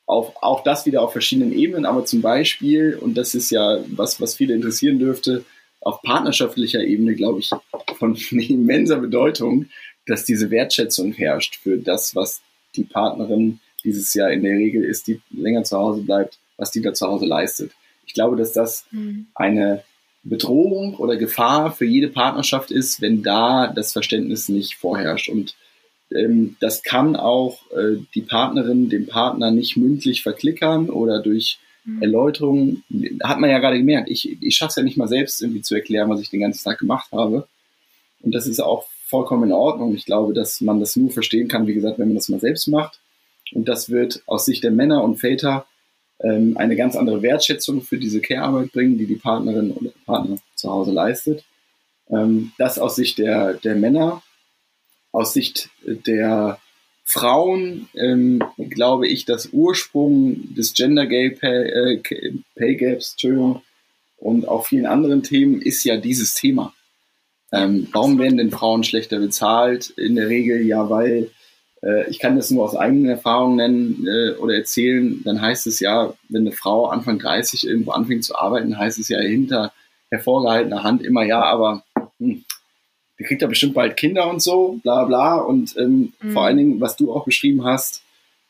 auf, 0.05 0.33
auch 0.41 0.61
das 0.63 0.85
wieder 0.85 1.01
auf 1.03 1.13
verschiedenen 1.13 1.53
Ebenen, 1.53 1.85
aber 1.85 2.05
zum 2.05 2.21
Beispiel, 2.21 2.97
und 2.99 3.15
das 3.15 3.33
ist 3.33 3.49
ja 3.49 3.79
was, 3.87 4.19
was 4.19 4.35
viele 4.35 4.53
interessieren 4.53 4.99
dürfte, 4.99 5.45
auf 5.79 6.01
partnerschaftlicher 6.01 6.83
Ebene, 6.83 7.15
glaube 7.15 7.39
ich, 7.39 7.49
von 7.97 8.15
immenser 8.31 8.97
Bedeutung, 8.97 9.69
dass 10.05 10.25
diese 10.25 10.51
Wertschätzung 10.51 11.13
herrscht 11.13 11.55
für 11.55 11.77
das, 11.77 12.13
was 12.13 12.41
die 12.75 12.83
Partnerin 12.83 13.61
dieses 13.85 14.13
Jahr 14.13 14.31
in 14.31 14.43
der 14.43 14.57
Regel 14.57 14.83
ist, 14.83 15.07
die 15.07 15.21
länger 15.31 15.63
zu 15.63 15.77
Hause 15.77 16.01
bleibt, 16.01 16.39
was 16.57 16.71
die 16.71 16.81
da 16.81 16.93
zu 16.93 17.07
Hause 17.07 17.25
leistet. 17.25 17.71
Ich 18.05 18.13
glaube, 18.13 18.35
dass 18.35 18.53
das 18.53 18.85
mhm. 18.91 19.27
eine 19.35 19.83
Bedrohung 20.23 20.95
oder 20.95 21.17
Gefahr 21.17 21.71
für 21.71 21.85
jede 21.85 22.09
Partnerschaft 22.09 22.71
ist, 22.71 23.01
wenn 23.01 23.23
da 23.23 23.67
das 23.67 23.93
Verständnis 23.93 24.49
nicht 24.49 24.75
vorherrscht. 24.75 25.29
Und 25.29 25.55
ähm, 26.11 26.57
das 26.59 26.83
kann 26.83 27.15
auch 27.15 27.59
äh, 27.71 27.97
die 28.15 28.21
Partnerin 28.21 28.89
dem 28.89 29.05
Partner 29.05 29.51
nicht 29.51 29.77
mündlich 29.77 30.23
verklickern 30.23 30.89
oder 30.89 31.21
durch 31.21 31.59
mhm. 31.85 32.01
Erläuterungen. 32.01 32.83
Hat 33.23 33.39
man 33.39 33.51
ja 33.51 33.59
gerade 33.59 33.77
gemerkt. 33.77 34.09
Ich, 34.09 34.41
ich 34.41 34.55
schaffe 34.55 34.69
es 34.69 34.75
ja 34.75 34.83
nicht 34.83 34.97
mal 34.97 35.07
selbst 35.07 35.41
irgendwie 35.41 35.61
zu 35.61 35.75
erklären, 35.75 36.09
was 36.09 36.21
ich 36.21 36.29
den 36.31 36.41
ganzen 36.41 36.63
Tag 36.63 36.79
gemacht 36.79 37.11
habe. 37.11 37.47
Und 38.21 38.33
das 38.33 38.47
ist 38.47 38.59
auch 38.59 38.87
vollkommen 39.05 39.43
in 39.43 39.51
Ordnung. 39.51 39.93
Ich 39.93 40.05
glaube, 40.05 40.33
dass 40.33 40.59
man 40.61 40.79
das 40.79 40.95
nur 40.95 41.11
verstehen 41.11 41.47
kann, 41.47 41.67
wie 41.67 41.75
gesagt, 41.75 41.99
wenn 41.99 42.07
man 42.07 42.15
das 42.15 42.29
mal 42.29 42.39
selbst 42.39 42.67
macht. 42.67 42.99
Und 43.53 43.67
das 43.67 43.89
wird 43.89 44.23
aus 44.25 44.45
Sicht 44.45 44.63
der 44.63 44.71
Männer 44.71 45.03
und 45.03 45.17
Väter 45.17 45.67
ähm, 46.21 46.57
eine 46.57 46.75
ganz 46.75 46.95
andere 46.95 47.21
Wertschätzung 47.21 47.81
für 47.81 47.97
diese 47.97 48.21
Care-Arbeit 48.21 48.71
bringen, 48.71 48.97
die 48.97 49.05
die 49.05 49.15
Partnerin 49.15 49.71
oder 49.71 49.91
Partner 50.05 50.37
zu 50.55 50.71
Hause 50.71 50.91
leistet. 50.91 51.43
Ähm, 52.09 52.51
das 52.57 52.79
aus 52.79 52.95
Sicht 52.95 53.17
der, 53.17 53.55
der 53.55 53.75
Männer 53.75 54.21
aus 55.11 55.33
Sicht 55.33 55.69
der 55.85 56.59
Frauen 57.05 57.87
ähm, 57.93 58.43
glaube 58.57 59.07
ich, 59.07 59.25
das 59.25 59.49
Ursprung 59.53 60.53
des 60.55 60.73
Gender 60.73 61.05
Gay 61.05 61.29
Pay, 61.29 61.69
äh, 61.69 62.33
Pay 62.55 62.75
Gaps 62.75 63.11
Entschuldigung, 63.11 63.61
und 64.17 64.47
auch 64.47 64.65
vielen 64.65 64.87
anderen 64.87 65.23
Themen 65.23 65.61
ist 65.61 65.83
ja 65.83 65.97
dieses 65.97 66.33
Thema. 66.33 66.73
Ähm, 67.51 67.87
warum 67.91 68.17
werden 68.17 68.37
denn 68.37 68.49
Frauen 68.49 68.83
schlechter 68.83 69.19
bezahlt? 69.19 69.91
In 69.91 70.15
der 70.15 70.29
Regel 70.29 70.65
ja, 70.65 70.89
weil 70.89 71.29
ich 72.09 72.19
kann 72.19 72.35
das 72.35 72.49
nur 72.51 72.63
aus 72.63 72.75
eigenen 72.75 73.09
Erfahrungen 73.09 73.55
nennen 73.57 74.07
äh, 74.07 74.37
oder 74.37 74.55
erzählen. 74.55 75.21
Dann 75.23 75.41
heißt 75.41 75.67
es 75.67 75.79
ja, 75.79 76.13
wenn 76.29 76.41
eine 76.41 76.51
Frau 76.51 76.87
Anfang 76.87 77.19
30 77.19 77.67
irgendwo 77.67 77.91
anfängt 77.91 78.23
zu 78.23 78.35
arbeiten, 78.35 78.77
heißt 78.77 78.97
es 78.99 79.09
ja 79.09 79.19
hinter 79.19 79.71
hervorgehaltener 80.09 80.83
Hand 80.83 81.03
immer 81.03 81.23
ja, 81.23 81.43
aber 81.43 81.83
hm, 82.19 82.43
der 83.19 83.27
kriegt 83.27 83.41
ja 83.41 83.47
bestimmt 83.47 83.75
bald 83.75 83.97
Kinder 83.97 84.29
und 84.29 84.41
so, 84.41 84.79
bla 84.83 85.05
bla. 85.05 85.35
Und 85.37 85.77
ähm, 85.77 86.13
mhm. 86.21 86.31
vor 86.31 86.45
allen 86.45 86.57
Dingen, 86.57 86.81
was 86.81 86.95
du 86.95 87.13
auch 87.13 87.25
beschrieben 87.25 87.63
hast, 87.63 88.01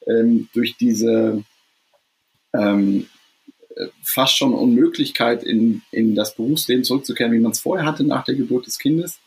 ähm, 0.08 0.48
durch 0.54 0.78
diese 0.78 1.44
ähm, 2.54 3.08
fast 4.02 4.38
schon 4.38 4.54
Unmöglichkeit, 4.54 5.44
in, 5.44 5.82
in 5.92 6.16
das 6.16 6.36
Berufsleben 6.36 6.84
zurückzukehren, 6.84 7.34
wie 7.34 7.40
man 7.40 7.52
es 7.52 7.60
vorher 7.60 7.86
hatte 7.86 8.04
nach 8.04 8.24
der 8.24 8.36
Geburt 8.36 8.66
des 8.66 8.80
Kindes, 8.80 9.20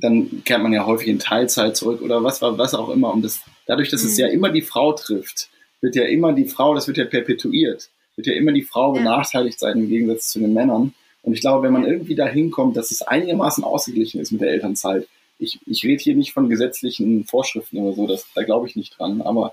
dann 0.00 0.42
kehrt 0.44 0.62
man 0.62 0.72
ja 0.72 0.86
häufig 0.86 1.08
in 1.08 1.18
Teilzeit 1.18 1.76
zurück 1.76 2.02
oder 2.02 2.22
was, 2.22 2.42
was 2.42 2.74
auch 2.74 2.90
immer. 2.90 3.12
Und 3.12 3.22
das, 3.22 3.42
dadurch, 3.66 3.90
dass 3.90 4.02
mhm. 4.02 4.08
es 4.08 4.18
ja 4.18 4.28
immer 4.28 4.50
die 4.50 4.62
Frau 4.62 4.92
trifft, 4.92 5.50
wird 5.80 5.96
ja 5.96 6.04
immer 6.04 6.32
die 6.32 6.46
Frau, 6.46 6.74
das 6.74 6.86
wird 6.86 6.98
ja 6.98 7.04
perpetuiert, 7.04 7.90
wird 8.16 8.26
ja 8.26 8.34
immer 8.34 8.52
die 8.52 8.62
Frau 8.62 8.94
ja. 8.94 9.00
benachteiligt 9.00 9.58
sein 9.58 9.78
im 9.78 9.88
Gegensatz 9.88 10.30
zu 10.30 10.40
den 10.40 10.52
Männern. 10.52 10.94
Und 11.22 11.34
ich 11.34 11.40
glaube, 11.40 11.64
wenn 11.64 11.72
man 11.72 11.84
irgendwie 11.84 12.14
dahin 12.14 12.50
kommt, 12.50 12.76
dass 12.76 12.90
es 12.90 13.02
einigermaßen 13.02 13.64
ausgeglichen 13.64 14.20
ist 14.20 14.32
mit 14.32 14.40
der 14.40 14.50
Elternzeit, 14.50 15.06
ich, 15.38 15.58
ich 15.66 15.84
rede 15.84 16.02
hier 16.02 16.14
nicht 16.14 16.32
von 16.32 16.48
gesetzlichen 16.48 17.24
Vorschriften 17.24 17.78
oder 17.78 17.94
so, 17.94 18.06
das, 18.06 18.26
da 18.34 18.42
glaube 18.42 18.66
ich 18.66 18.76
nicht 18.76 18.98
dran, 18.98 19.22
aber 19.22 19.52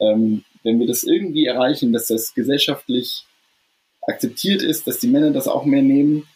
ähm, 0.00 0.44
wenn 0.62 0.80
wir 0.80 0.86
das 0.86 1.04
irgendwie 1.04 1.46
erreichen, 1.46 1.92
dass 1.92 2.06
das 2.06 2.34
gesellschaftlich 2.34 3.24
akzeptiert 4.02 4.62
ist, 4.62 4.86
dass 4.86 4.98
die 4.98 5.08
Männer 5.08 5.30
das 5.30 5.48
auch 5.48 5.64
mehr 5.64 5.82
nehmen, 5.82 6.26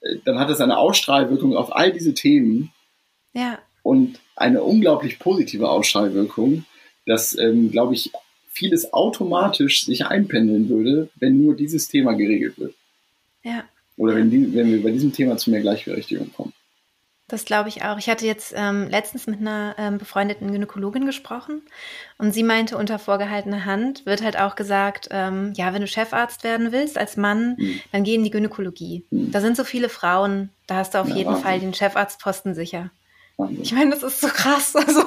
äh, 0.00 0.16
dann 0.24 0.38
hat 0.38 0.48
das 0.48 0.60
eine 0.60 0.78
Ausstrahlwirkung 0.78 1.56
auf 1.56 1.74
all 1.74 1.92
diese 1.92 2.14
Themen. 2.14 2.72
Ja. 3.36 3.58
Und 3.82 4.18
eine 4.34 4.62
unglaublich 4.62 5.18
positive 5.18 5.68
Ausstrahlwirkung, 5.68 6.64
dass, 7.04 7.38
ähm, 7.38 7.70
glaube 7.70 7.94
ich, 7.94 8.10
vieles 8.50 8.92
automatisch 8.94 9.84
sich 9.84 10.06
einpendeln 10.06 10.68
würde, 10.70 11.10
wenn 11.16 11.44
nur 11.44 11.54
dieses 11.54 11.88
Thema 11.88 12.14
geregelt 12.14 12.58
wird. 12.58 12.74
Ja. 13.42 13.64
Oder 13.98 14.16
wenn, 14.16 14.30
die, 14.30 14.54
wenn 14.54 14.72
wir 14.72 14.82
bei 14.82 14.90
diesem 14.90 15.12
Thema 15.12 15.36
zu 15.36 15.50
mehr 15.50 15.60
Gleichberechtigung 15.60 16.32
kommen. 16.32 16.52
Das 17.28 17.44
glaube 17.44 17.68
ich 17.68 17.82
auch. 17.82 17.98
Ich 17.98 18.08
hatte 18.08 18.24
jetzt 18.24 18.54
ähm, 18.56 18.88
letztens 18.88 19.26
mit 19.26 19.40
einer 19.40 19.74
ähm, 19.78 19.98
befreundeten 19.98 20.52
Gynäkologin 20.52 21.06
gesprochen 21.06 21.60
und 22.18 22.32
sie 22.32 22.44
meinte, 22.44 22.78
unter 22.78 23.00
vorgehaltener 23.00 23.64
Hand 23.64 24.06
wird 24.06 24.22
halt 24.22 24.38
auch 24.38 24.54
gesagt, 24.54 25.08
ähm, 25.10 25.52
ja, 25.56 25.74
wenn 25.74 25.80
du 25.80 25.88
Chefarzt 25.88 26.44
werden 26.44 26.70
willst 26.70 26.96
als 26.96 27.16
Mann, 27.16 27.56
hm. 27.58 27.80
dann 27.90 28.04
geh 28.04 28.14
in 28.14 28.22
die 28.22 28.30
Gynäkologie. 28.30 29.04
Hm. 29.10 29.32
Da 29.32 29.40
sind 29.40 29.56
so 29.56 29.64
viele 29.64 29.88
Frauen, 29.88 30.50
da 30.68 30.76
hast 30.76 30.94
du 30.94 30.98
auf 30.98 31.08
ja, 31.08 31.16
jeden. 31.16 31.36
Fall 31.36 31.58
den 31.58 31.74
Chefarztposten 31.74 32.54
sicher. 32.54 32.90
Wahnsinn. 33.36 33.62
Ich 33.62 33.72
meine, 33.72 33.90
das 33.90 34.02
ist 34.02 34.20
so 34.20 34.28
krass. 34.28 34.74
Also 34.86 35.02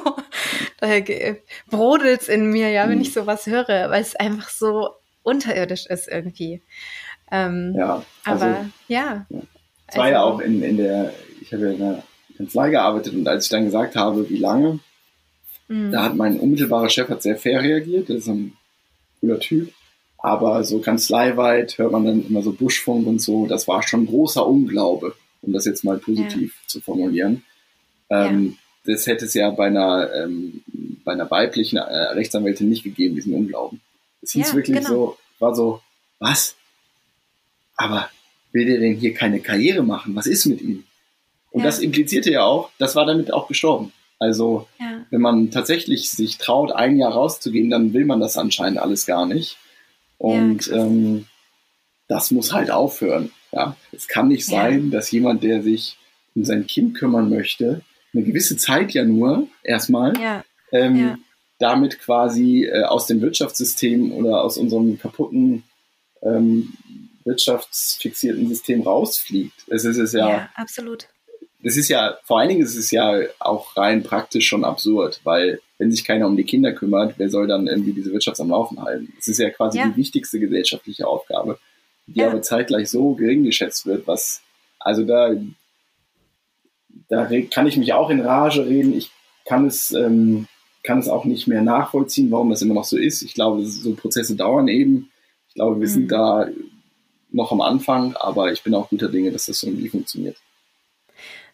da 0.80 1.36
brodelt 1.70 2.22
es 2.22 2.28
in 2.28 2.52
mir, 2.52 2.70
ja, 2.70 2.84
wenn 2.88 2.96
hm. 2.96 3.02
ich 3.02 3.14
sowas 3.14 3.46
höre, 3.48 3.90
weil 3.90 4.02
es 4.02 4.16
einfach 4.16 4.50
so 4.50 4.92
unterirdisch 5.24 5.86
ist 5.88 6.08
irgendwie. 6.08 6.62
Ähm, 7.32 7.76
ja, 7.78 8.04
also, 8.24 8.46
aber 8.46 8.70
ja. 8.88 9.26
Es 9.88 9.98
war 9.98 10.06
also, 10.06 10.14
ja 10.14 10.24
auch 10.24 10.40
in, 10.40 10.64
in 10.64 10.78
der, 10.78 11.14
ich 11.42 11.54
habe 11.54 11.66
ja 11.66 11.72
in 11.72 11.80
der 11.80 12.04
Kanzlei 12.38 12.70
gearbeitet 12.70 13.14
und 13.14 13.28
als 13.28 13.46
ich 13.46 13.52
dann 13.52 13.66
gesagt 13.66 13.96
habe, 13.96 14.30
wie 14.30 14.38
lange, 14.38 14.80
mhm. 15.68 15.92
da 15.92 16.04
hat 16.04 16.16
mein 16.16 16.40
unmittelbarer 16.40 16.90
Chef 16.90 17.10
hat 17.10 17.22
sehr 17.22 17.38
fair 17.38 17.62
reagiert, 17.62 18.10
der 18.10 18.18
ist 18.18 18.28
ein 18.28 18.54
cooler 19.20 19.40
Typ. 19.40 19.74
Aber 20.18 20.64
so 20.64 20.80
kanzleiweit 20.80 21.78
hört 21.78 21.92
man 21.92 22.06
dann 22.06 22.28
immer 22.28 22.42
so 22.42 22.52
Buschfunk 22.52 23.08
und 23.08 23.22
so, 23.22 23.46
das 23.46 23.68
war 23.68 23.84
schon 23.84 24.06
großer 24.06 24.46
Unglaube, 24.46 25.16
um 25.42 25.54
das 25.54 25.66
jetzt 25.66 25.84
mal 25.84 25.98
positiv 25.98 26.54
ja. 26.62 26.68
zu 26.68 26.82
formulieren. 26.82 27.44
Ähm, 28.10 28.58
ja. 28.86 28.94
Das 28.94 29.08
hätte 29.08 29.26
es 29.26 29.34
ja 29.34 29.50
bei 29.52 29.68
einer, 29.68 30.10
ähm, 30.14 30.64
bei 31.04 31.12
einer 31.12 31.30
weiblichen 31.30 31.78
äh, 31.78 31.82
Rechtsanwältin 31.82 32.70
nicht 32.70 32.84
gegeben, 32.84 33.16
diesen 33.16 33.34
Unglauben. 33.34 33.82
Es 34.22 34.32
hieß 34.32 34.50
ja, 34.50 34.56
wirklich 34.56 34.78
genau. 34.78 34.90
so, 34.90 35.18
war 35.40 35.56
so, 35.56 35.82
was? 36.20 36.56
aber 37.80 38.10
will 38.52 38.66
der 38.66 38.80
denn 38.80 38.96
hier 38.96 39.14
keine 39.14 39.40
Karriere 39.40 39.84
machen? 39.84 40.14
Was 40.14 40.28
ist 40.28 40.46
mit 40.46 40.62
ihm? 40.62 40.84
Und 41.50 41.62
ja. 41.62 41.68
das 41.68 41.80
implizierte 41.80 42.30
ja 42.30 42.44
auch, 42.44 42.70
das 42.78 42.96
war 42.96 43.06
damit 43.06 43.32
auch 43.32 43.48
gestorben. 43.48 43.94
Also, 44.20 44.68
ja. 44.80 45.06
wenn 45.12 45.22
man 45.22 45.50
tatsächlich 45.50 46.12
sich 46.12 46.38
traut, 46.38 46.74
ein 46.74 46.98
Jahr 46.98 47.14
rauszugehen, 47.14 47.70
dann 47.70 47.94
will 47.94 48.06
man 48.06 48.20
das 48.20 48.38
anscheinend 48.38 48.80
alles 48.80 49.06
gar 49.06 49.26
nicht. 49.26 49.58
Und 50.18 50.68
ja, 50.68 50.76
ähm, 50.76 51.26
das 52.10 52.32
muss 52.32 52.52
halt 52.52 52.70
aufhören. 52.70 53.32
Ja, 53.54 53.78
es 53.94 54.10
kann 54.10 54.28
nicht 54.28 54.46
sein, 54.46 54.92
dass 54.92 55.10
jemand, 55.10 55.42
der 55.42 55.64
sich 55.64 55.98
um 56.36 56.44
sein 56.44 56.68
Kind 56.68 56.96
kümmern 56.96 57.30
möchte, 57.30 57.82
eine 58.14 58.24
gewisse 58.24 58.58
Zeit 58.58 58.92
ja 58.94 59.04
nur 59.06 59.48
erstmal, 59.64 60.14
ähm, 60.72 61.24
damit 61.60 62.00
quasi 62.00 62.66
äh, 62.66 62.84
aus 62.84 63.06
dem 63.06 63.22
Wirtschaftssystem 63.22 64.12
oder 64.14 64.44
aus 64.44 64.58
unserem 64.58 64.98
kaputten 64.98 65.64
ähm, 66.22 66.74
wirtschaftsfixierten 67.26 68.48
System 68.48 68.82
rausfliegt. 68.82 69.66
Es 69.68 69.86
ist 69.86 69.98
es 69.98 70.14
ja, 70.14 70.30
ja 70.30 70.50
absolut. 70.56 71.08
das 71.62 71.78
ist 71.78 71.90
ja, 71.90 72.18
vor 72.24 72.40
allen 72.40 72.50
Dingen 72.50 72.62
ist 72.62 72.76
es 72.76 72.92
ja 72.92 73.20
auch 73.40 73.76
rein 73.78 74.04
praktisch 74.04 74.48
schon 74.48 74.64
absurd, 74.64 75.20
weil 75.24 75.60
wenn 75.78 75.92
sich 75.92 76.04
keiner 76.04 76.28
um 76.28 76.36
die 76.36 76.44
Kinder 76.44 76.74
kümmert, 76.74 77.16
wer 77.18 77.30
soll 77.30 77.48
dann 77.48 77.68
irgendwie 77.68 77.94
diese 77.94 78.12
Wirtschaft 78.12 78.40
am 78.40 78.50
Laufen 78.50 78.82
halten? 78.82 79.14
Das 79.16 79.28
ist 79.28 79.40
ja 79.40 79.50
quasi 79.50 79.78
ja. 79.78 79.88
die 79.88 79.96
wichtigste 79.98 80.40
gesellschaftliche 80.40 81.08
Aufgabe, 81.08 81.60
die 82.08 82.20
ja. 82.20 82.28
aber 82.28 82.42
zeitgleich 82.42 82.90
so 82.90 83.14
gering 83.14 83.44
geschätzt 83.44 83.86
wird, 83.86 84.08
was, 84.08 84.42
also 84.80 85.04
da, 85.04 85.34
da 87.10 87.28
kann 87.52 87.68
ich 87.68 87.78
mich 87.78 87.94
auch 87.94 88.10
in 88.10 88.22
Rage 88.22 88.66
reden. 88.66 88.94
Ich 88.94 89.12
kann 89.46 89.66
es, 89.66 89.92
ähm, 89.92 90.48
kann 90.84 91.00
es 91.00 91.10
auch 91.10 91.26
nicht 91.26 91.48
mehr 91.48 91.62
nachvollziehen, 91.62 92.32
warum 92.32 92.50
das 92.50 92.62
immer 92.62 92.76
noch 92.76 92.86
so 92.86 92.98
ist. 92.98 93.24
Ich 93.24 93.34
glaube, 93.34 93.66
so 93.66 93.94
Prozesse 93.96 94.36
dauern 94.36 94.68
eben. 94.68 95.12
Ich 95.50 95.56
glaube, 95.56 95.80
wir 95.80 95.88
mhm. 95.88 95.92
sind 95.92 96.12
da 96.12 96.48
noch 97.32 97.52
am 97.52 97.62
Anfang, 97.62 98.16
aber 98.16 98.52
ich 98.52 98.64
bin 98.64 98.74
auch 98.76 98.90
guter 98.90 99.10
Dinge, 99.10 99.32
dass 99.32 99.48
das 99.48 99.64
irgendwie 99.64 99.90
funktioniert. 99.90 100.38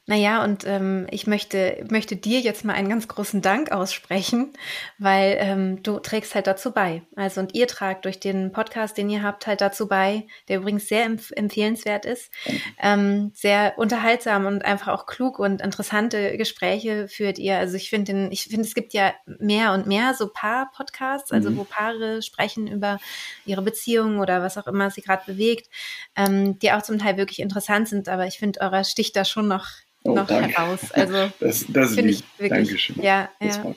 Naja, 0.07 0.43
und 0.43 0.67
ähm, 0.67 1.07
ich 1.09 1.25
möchte, 1.25 1.83
möchte 1.89 2.15
dir 2.15 2.39
jetzt 2.39 2.63
mal 2.63 2.73
einen 2.73 2.89
ganz 2.89 3.07
großen 3.07 3.41
Dank 3.41 3.71
aussprechen, 3.71 4.53
weil 4.99 5.35
ähm, 5.39 5.81
du 5.81 5.97
trägst 5.97 6.35
halt 6.35 6.45
dazu 6.45 6.71
bei. 6.71 7.01
Also 7.15 7.41
und 7.41 7.55
ihr 7.55 7.65
tragt 7.65 8.05
durch 8.05 8.19
den 8.19 8.51
Podcast, 8.51 8.99
den 8.99 9.09
ihr 9.09 9.23
habt, 9.23 9.47
halt 9.47 9.61
dazu 9.61 9.87
bei, 9.87 10.27
der 10.47 10.57
übrigens 10.57 10.87
sehr 10.87 11.05
empf 11.05 11.31
empfehlenswert 11.31 12.05
ist, 12.05 12.31
ähm, 12.79 13.31
sehr 13.33 13.73
unterhaltsam 13.77 14.45
und 14.45 14.63
einfach 14.63 14.89
auch 14.89 15.07
klug 15.07 15.39
und 15.39 15.59
interessante 15.61 16.37
Gespräche 16.37 17.07
führt 17.07 17.39
ihr. 17.39 17.57
Also 17.57 17.75
ich 17.75 17.89
finde, 17.89 18.29
ich 18.29 18.43
finde, 18.43 18.61
es 18.61 18.75
gibt 18.75 18.93
ja 18.93 19.11
mehr 19.25 19.73
und 19.73 19.87
mehr 19.87 20.13
so 20.13 20.29
Paar-Podcasts, 20.31 21.31
also 21.31 21.49
mhm. 21.49 21.57
wo 21.57 21.63
Paare 21.63 22.21
sprechen 22.21 22.67
über 22.67 22.99
ihre 23.43 23.63
Beziehungen 23.63 24.19
oder 24.19 24.43
was 24.43 24.59
auch 24.59 24.67
immer 24.67 24.91
sie 24.91 25.01
gerade 25.01 25.23
bewegt, 25.25 25.67
ähm, 26.15 26.59
die 26.59 26.71
auch 26.73 26.83
zum 26.83 26.99
Teil 26.99 27.17
wirklich 27.17 27.39
interessant 27.39 27.87
sind. 27.87 28.07
Aber 28.07 28.27
ich 28.27 28.37
finde, 28.37 28.61
eurer 28.61 28.83
sticht 28.83 29.15
da 29.15 29.25
schon 29.25 29.47
noch 29.47 29.65
oh, 30.05 30.15
noch 30.15 30.27
danke. 30.27 30.57
heraus. 30.57 30.91
Also 30.91 31.31
das, 31.39 31.65
das 31.67 31.95
finde 31.95 32.11
ich 32.11 32.23
wirklich. 32.37 32.67
Dankeschön. 32.67 33.01
Ja, 33.01 33.29
ja. 33.41 33.75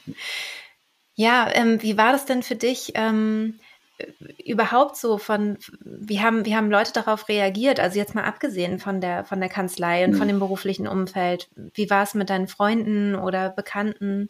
Ja, 1.14 1.50
ähm, 1.52 1.82
wie 1.82 1.96
war 1.96 2.12
das 2.12 2.26
denn 2.26 2.44
für 2.44 2.54
dich? 2.54 2.92
Ähm, 2.94 3.58
überhaupt 4.44 4.96
so 4.96 5.18
von, 5.18 5.58
wie 5.82 6.20
haben, 6.20 6.46
wie 6.46 6.54
haben 6.54 6.70
Leute 6.70 6.92
darauf 6.92 7.28
reagiert? 7.28 7.80
Also 7.80 7.98
jetzt 7.98 8.14
mal 8.14 8.24
abgesehen 8.24 8.78
von 8.78 9.00
der, 9.00 9.24
von 9.24 9.40
der 9.40 9.48
Kanzlei 9.48 10.04
und 10.04 10.12
mhm. 10.12 10.16
von 10.16 10.28
dem 10.28 10.38
beruflichen 10.38 10.86
Umfeld. 10.86 11.48
Wie 11.74 11.90
war 11.90 12.04
es 12.04 12.14
mit 12.14 12.30
deinen 12.30 12.48
Freunden 12.48 13.16
oder 13.16 13.50
Bekannten? 13.50 14.28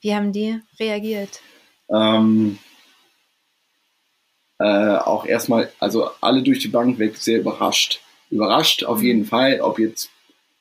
Wie 0.00 0.14
haben 0.14 0.32
die 0.32 0.60
reagiert? 0.78 1.40
Ähm, 1.88 2.58
äh, 4.58 4.96
auch 4.96 5.26
erstmal, 5.26 5.72
also 5.80 6.10
alle 6.20 6.42
durch 6.42 6.60
die 6.60 6.68
Bank 6.68 6.98
weg 6.98 7.16
sehr 7.16 7.40
überrascht. 7.40 8.00
Überrascht 8.30 8.84
auf 8.84 8.98
mhm. 8.98 9.04
jeden 9.04 9.24
Fall, 9.24 9.60
ob 9.60 9.78
jetzt 9.78 10.10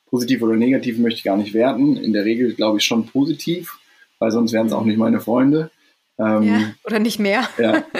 positiv 0.09 0.41
oder 0.41 0.55
negativ 0.55 0.97
möchte 0.97 1.17
ich 1.17 1.23
gar 1.23 1.37
nicht 1.37 1.53
werten. 1.53 1.97
In 1.97 2.13
der 2.13 2.25
Regel 2.25 2.53
glaube 2.53 2.79
ich 2.79 2.83
schon 2.83 3.05
positiv, 3.07 3.77
weil 4.19 4.31
sonst 4.31 4.53
wären 4.53 4.67
es 4.67 4.73
auch 4.73 4.85
nicht 4.85 4.97
meine 4.97 5.19
Freunde. 5.19 5.71
Ähm, 6.17 6.43
ja, 6.43 6.73
oder 6.83 6.99
nicht 6.99 7.19
mehr. 7.19 7.47
Ja. 7.57 7.83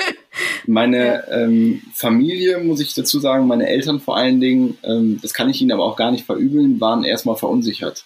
Meine 0.65 1.05
ja. 1.05 1.31
ähm, 1.31 1.81
Familie, 1.93 2.59
muss 2.59 2.79
ich 2.79 2.93
dazu 2.93 3.19
sagen, 3.19 3.47
meine 3.47 3.67
Eltern 3.67 3.99
vor 3.99 4.17
allen 4.17 4.39
Dingen, 4.39 4.77
ähm, 4.83 5.17
das 5.21 5.33
kann 5.33 5.49
ich 5.49 5.61
ihnen 5.61 5.71
aber 5.71 5.83
auch 5.83 5.95
gar 5.95 6.11
nicht 6.11 6.25
verübeln, 6.25 6.79
waren 6.79 7.03
erstmal 7.03 7.37
verunsichert. 7.37 8.05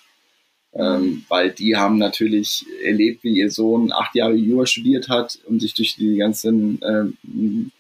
Ähm, 0.74 1.26
weil 1.28 1.52
die 1.52 1.76
haben 1.76 1.98
natürlich 1.98 2.66
erlebt, 2.86 3.24
wie 3.24 3.38
ihr 3.38 3.52
Sohn 3.52 3.92
acht 3.92 4.16
Jahre 4.16 4.36
Jura 4.36 4.66
studiert 4.66 5.10
hat 5.10 5.40
und 5.46 5.60
sich 5.60 5.74
durch 5.74 5.96
die 5.98 6.16
ganzen 6.16 6.80
ähm, 6.84 7.72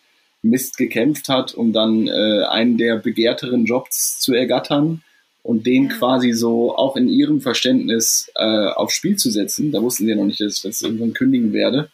Mist 0.41 0.77
gekämpft 0.77 1.29
hat, 1.29 1.53
um 1.53 1.71
dann 1.71 2.07
äh, 2.07 2.43
einen 2.49 2.77
der 2.77 2.97
begehrteren 2.97 3.65
Jobs 3.65 4.19
zu 4.19 4.33
ergattern 4.33 5.01
und 5.43 5.67
den 5.67 5.89
ja. 5.89 5.97
quasi 5.97 6.31
so 6.31 6.75
auch 6.75 6.95
in 6.95 7.07
ihrem 7.07 7.41
Verständnis 7.41 8.31
äh, 8.35 8.67
aufs 8.69 8.95
Spiel 8.95 9.17
zu 9.17 9.29
setzen, 9.29 9.71
da 9.71 9.81
wussten 9.81 10.05
sie 10.05 10.11
ja 10.11 10.15
noch 10.15 10.25
nicht, 10.25 10.39
dass 10.39 10.55
ich 10.55 10.61
das 10.63 10.81
irgendwann 10.81 11.13
kündigen 11.13 11.53
werde, 11.53 11.91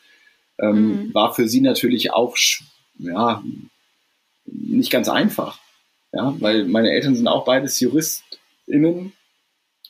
ähm, 0.60 1.08
mhm. 1.08 1.14
war 1.14 1.34
für 1.34 1.48
sie 1.48 1.62
natürlich 1.62 2.14
auch 2.14 2.38
ja, 3.00 3.44
nicht 4.46 4.92
ganz 4.92 5.10
einfach. 5.10 5.60
Ja, 6.12 6.36
weil 6.40 6.66
meine 6.66 6.92
Eltern 6.92 7.16
sind 7.16 7.28
auch 7.28 7.46
beides 7.46 7.80
JuristInnen, 7.80 9.14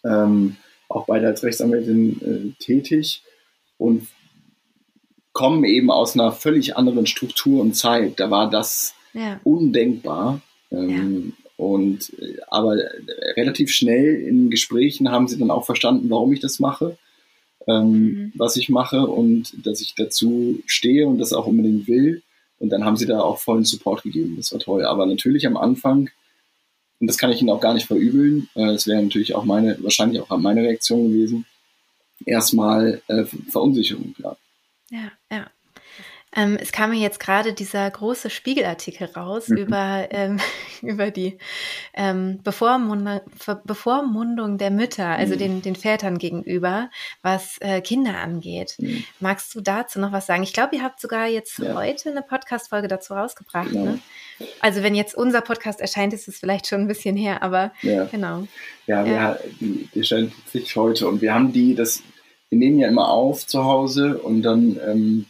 ähm, 0.03 0.57
auch 0.89 1.05
beide 1.05 1.27
als 1.27 1.43
Rechtsanwältin 1.43 2.55
äh, 2.57 2.63
tätig 2.63 3.23
und 3.77 4.07
kommen 5.31 5.63
eben 5.63 5.91
aus 5.91 6.15
einer 6.15 6.31
völlig 6.31 6.75
anderen 6.75 7.05
Struktur 7.05 7.61
und 7.61 7.73
Zeit. 7.73 8.19
Da 8.19 8.29
war 8.29 8.49
das 8.49 8.95
ja. 9.13 9.39
undenkbar. 9.43 10.41
Ähm, 10.71 11.33
und 11.59 12.13
äh, 12.19 12.37
aber 12.47 12.77
relativ 13.35 13.69
schnell 13.69 14.15
in 14.15 14.49
Gesprächen 14.49 15.11
haben 15.11 15.27
sie 15.27 15.37
dann 15.37 15.51
auch 15.51 15.65
verstanden, 15.65 16.09
warum 16.09 16.31
ich 16.31 16.39
das 16.39 16.59
mache, 16.59 16.97
ähm, 17.67 17.91
mhm. 17.91 18.33
was 18.35 18.55
ich 18.55 18.69
mache 18.69 19.05
und 19.05 19.65
dass 19.65 19.81
ich 19.81 19.93
dazu 19.93 20.61
stehe 20.65 21.05
und 21.05 21.17
das 21.17 21.33
auch 21.33 21.47
unbedingt 21.47 21.89
will. 21.89 22.23
Und 22.59 22.69
dann 22.69 22.85
haben 22.85 22.95
sie 22.95 23.05
da 23.05 23.19
auch 23.19 23.39
vollen 23.39 23.65
Support 23.65 24.03
gegeben. 24.03 24.37
Das 24.37 24.53
war 24.53 24.59
toll. 24.59 24.85
Aber 24.85 25.05
natürlich 25.05 25.45
am 25.47 25.57
Anfang, 25.57 26.09
und 27.01 27.07
das 27.07 27.17
kann 27.17 27.31
ich 27.31 27.41
ihnen 27.41 27.49
auch 27.49 27.59
gar 27.59 27.73
nicht 27.73 27.87
verübeln, 27.87 28.47
äh, 28.55 28.67
das 28.67 28.87
wäre 28.87 29.03
natürlich 29.03 29.35
auch 29.35 29.43
meine, 29.43 29.83
wahrscheinlich 29.83 30.21
auch 30.21 30.37
meine 30.37 30.63
Reaktion 30.63 31.11
gewesen, 31.11 31.45
erstmal 32.25 33.01
äh, 33.07 33.25
Verunsicherung, 33.25 34.13
klar. 34.13 34.37
Ja, 34.91 35.11
ja. 35.29 35.51
Ähm, 36.35 36.57
es 36.61 36.71
kam 36.71 36.91
mir 36.91 36.99
jetzt 36.99 37.19
gerade 37.19 37.53
dieser 37.53 37.89
große 37.89 38.29
Spiegelartikel 38.29 39.07
raus 39.07 39.47
mhm. 39.47 39.57
über, 39.57 40.07
ähm, 40.11 40.39
über 40.83 41.09
die 41.09 41.39
ähm, 41.95 42.39
Bevormundung, 42.43 43.21
Bevormundung 43.63 44.59
der 44.59 44.69
Mütter, 44.69 45.07
also 45.07 45.33
mhm. 45.33 45.39
den, 45.39 45.61
den 45.63 45.75
Vätern 45.75 46.19
gegenüber, 46.19 46.91
was 47.23 47.57
äh, 47.61 47.81
Kinder 47.81 48.19
angeht. 48.19 48.75
Mhm. 48.77 49.03
Magst 49.19 49.55
du 49.55 49.61
dazu 49.61 49.99
noch 49.99 50.11
was 50.11 50.27
sagen? 50.27 50.43
Ich 50.43 50.53
glaube, 50.53 50.75
ihr 50.75 50.83
habt 50.83 51.01
sogar 51.01 51.25
jetzt 51.27 51.57
ja. 51.57 51.73
heute 51.73 52.11
eine 52.11 52.21
Podcast-Folge 52.21 52.87
dazu 52.87 53.13
rausgebracht. 53.15 53.71
Genau. 53.71 53.85
Ne? 53.85 53.99
Also 54.59 54.83
wenn 54.83 54.93
jetzt 54.93 55.15
unser 55.15 55.41
Podcast 55.41 55.81
erscheint, 55.81 56.13
ist 56.13 56.27
es 56.27 56.39
vielleicht 56.39 56.67
schon 56.67 56.81
ein 56.81 56.87
bisschen 56.87 57.17
her, 57.17 57.41
aber 57.41 57.71
ja. 57.81 58.05
genau. 58.05 58.47
Ja, 58.85 59.03
ja. 59.03 59.37
die, 59.59 59.89
die 59.93 59.99
erscheint 59.99 60.33
sich 60.47 60.75
heute 60.75 61.07
und 61.07 61.21
wir 61.21 61.33
haben 61.33 61.51
die, 61.51 61.73
das, 61.73 62.03
wir 62.49 62.59
nehmen 62.59 62.77
ja 62.77 62.87
immer 62.87 63.09
auf 63.09 63.47
zu 63.47 63.63
Hause 63.63 64.19
und 64.19 64.43
dann 64.43 64.79
ähm, 64.87 65.25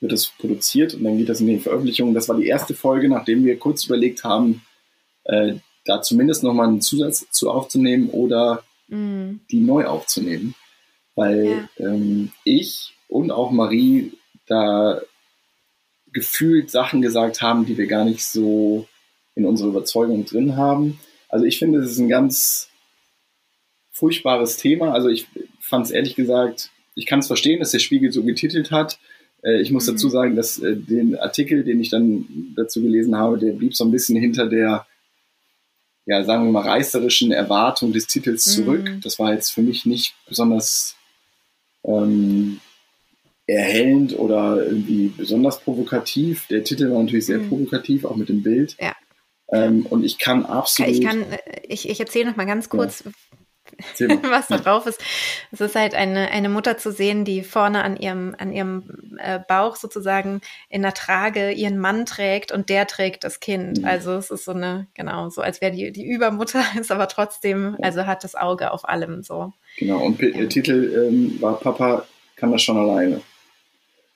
wird 0.00 0.12
das 0.12 0.28
produziert 0.28 0.94
und 0.94 1.04
dann 1.04 1.18
geht 1.18 1.28
das 1.28 1.40
in 1.40 1.48
die 1.48 1.58
Veröffentlichung. 1.58 2.14
Das 2.14 2.28
war 2.28 2.36
die 2.36 2.46
erste 2.46 2.74
Folge, 2.74 3.08
nachdem 3.08 3.44
wir 3.44 3.58
kurz 3.58 3.84
überlegt 3.84 4.24
haben, 4.24 4.62
äh, 5.24 5.54
da 5.84 6.02
zumindest 6.02 6.42
nochmal 6.42 6.68
einen 6.68 6.80
Zusatz 6.80 7.26
zu 7.30 7.50
aufzunehmen 7.50 8.10
oder 8.10 8.62
mm. 8.88 9.36
die 9.50 9.60
neu 9.60 9.86
aufzunehmen. 9.86 10.54
Weil 11.14 11.68
ja. 11.78 11.86
ähm, 11.86 12.30
ich 12.44 12.94
und 13.08 13.30
auch 13.30 13.50
Marie 13.50 14.12
da 14.46 15.00
gefühlt 16.12 16.70
Sachen 16.70 17.02
gesagt 17.02 17.42
haben, 17.42 17.66
die 17.66 17.76
wir 17.76 17.86
gar 17.86 18.04
nicht 18.04 18.24
so 18.24 18.86
in 19.34 19.44
unserer 19.44 19.68
Überzeugung 19.68 20.24
drin 20.24 20.56
haben. 20.56 21.00
Also 21.28 21.44
ich 21.44 21.58
finde, 21.58 21.80
es 21.80 21.92
ist 21.92 21.98
ein 21.98 22.08
ganz 22.08 22.68
furchtbares 23.90 24.56
Thema. 24.56 24.92
Also 24.92 25.08
ich 25.08 25.26
fand 25.60 25.86
es 25.86 25.90
ehrlich 25.90 26.14
gesagt, 26.14 26.70
ich 26.94 27.06
kann 27.06 27.20
es 27.20 27.26
verstehen, 27.26 27.60
dass 27.60 27.70
der 27.70 27.78
Spiegel 27.78 28.12
so 28.12 28.22
getitelt 28.24 28.70
hat. 28.70 28.98
Äh, 29.48 29.60
ich 29.60 29.70
muss 29.70 29.86
mhm. 29.86 29.92
dazu 29.92 30.08
sagen, 30.08 30.36
dass 30.36 30.58
äh, 30.58 30.76
den 30.76 31.18
Artikel, 31.18 31.64
den 31.64 31.80
ich 31.80 31.90
dann 31.90 32.52
dazu 32.56 32.82
gelesen 32.82 33.16
habe, 33.16 33.38
der 33.38 33.52
blieb 33.52 33.74
so 33.74 33.84
ein 33.84 33.90
bisschen 33.90 34.16
hinter 34.16 34.46
der, 34.46 34.86
ja, 36.06 36.24
sagen 36.24 36.44
wir 36.44 36.52
mal, 36.52 36.68
reißerischen 36.68 37.32
Erwartung 37.32 37.92
des 37.92 38.06
Titels 38.06 38.46
mhm. 38.46 38.50
zurück. 38.50 38.92
Das 39.02 39.18
war 39.18 39.32
jetzt 39.32 39.50
für 39.50 39.62
mich 39.62 39.86
nicht 39.86 40.14
besonders 40.26 40.96
ähm, 41.84 42.60
erhellend 43.46 44.18
oder 44.18 44.64
irgendwie 44.64 45.08
besonders 45.16 45.60
provokativ. 45.60 46.46
Der 46.48 46.64
Titel 46.64 46.90
war 46.90 47.02
natürlich 47.02 47.26
sehr 47.26 47.38
mhm. 47.38 47.48
provokativ, 47.48 48.04
auch 48.04 48.16
mit 48.16 48.28
dem 48.28 48.42
Bild. 48.42 48.76
Ja. 48.80 48.94
Ähm, 49.50 49.86
und 49.86 50.04
ich 50.04 50.18
kann 50.18 50.44
absolut. 50.44 50.92
Ich 50.92 51.00
kann, 51.00 51.22
äh, 51.22 51.38
ich, 51.66 51.88
ich 51.88 51.98
erzähle 51.98 52.26
noch 52.26 52.36
mal 52.36 52.44
ganz 52.44 52.68
kurz, 52.68 53.04
ja. 53.04 53.10
was 54.22 54.48
da 54.48 54.58
drauf 54.58 54.86
ist. 54.86 55.00
Es 55.52 55.60
ist 55.60 55.74
halt 55.74 55.94
eine, 55.94 56.30
eine 56.30 56.48
Mutter 56.48 56.78
zu 56.78 56.92
sehen, 56.92 57.24
die 57.24 57.42
vorne 57.42 57.82
an 57.84 57.96
ihrem, 57.96 58.34
an 58.38 58.52
ihrem 58.52 59.18
äh, 59.18 59.38
Bauch 59.46 59.76
sozusagen 59.76 60.40
in 60.68 60.82
der 60.82 60.94
Trage 60.94 61.52
ihren 61.52 61.78
Mann 61.78 62.06
trägt 62.06 62.52
und 62.52 62.68
der 62.68 62.86
trägt 62.86 63.24
das 63.24 63.40
Kind. 63.40 63.78
Mhm. 63.78 63.84
Also 63.84 64.12
es 64.12 64.30
ist 64.30 64.44
so 64.44 64.52
eine, 64.52 64.86
genau, 64.94 65.28
so 65.30 65.42
als 65.42 65.60
wäre 65.60 65.72
die, 65.72 65.92
die 65.92 66.06
Übermutter, 66.06 66.62
ist 66.80 66.92
aber 66.92 67.08
trotzdem, 67.08 67.76
also 67.82 68.06
hat 68.06 68.24
das 68.24 68.34
Auge 68.34 68.72
auf 68.72 68.88
allem 68.88 69.22
so. 69.22 69.52
Genau, 69.78 69.98
und 69.98 70.20
ja. 70.20 70.30
der 70.30 70.48
Titel 70.48 71.08
ähm, 71.08 71.40
war 71.40 71.58
Papa 71.60 72.06
kann 72.36 72.52
das 72.52 72.62
schon 72.62 72.76
alleine. 72.76 73.20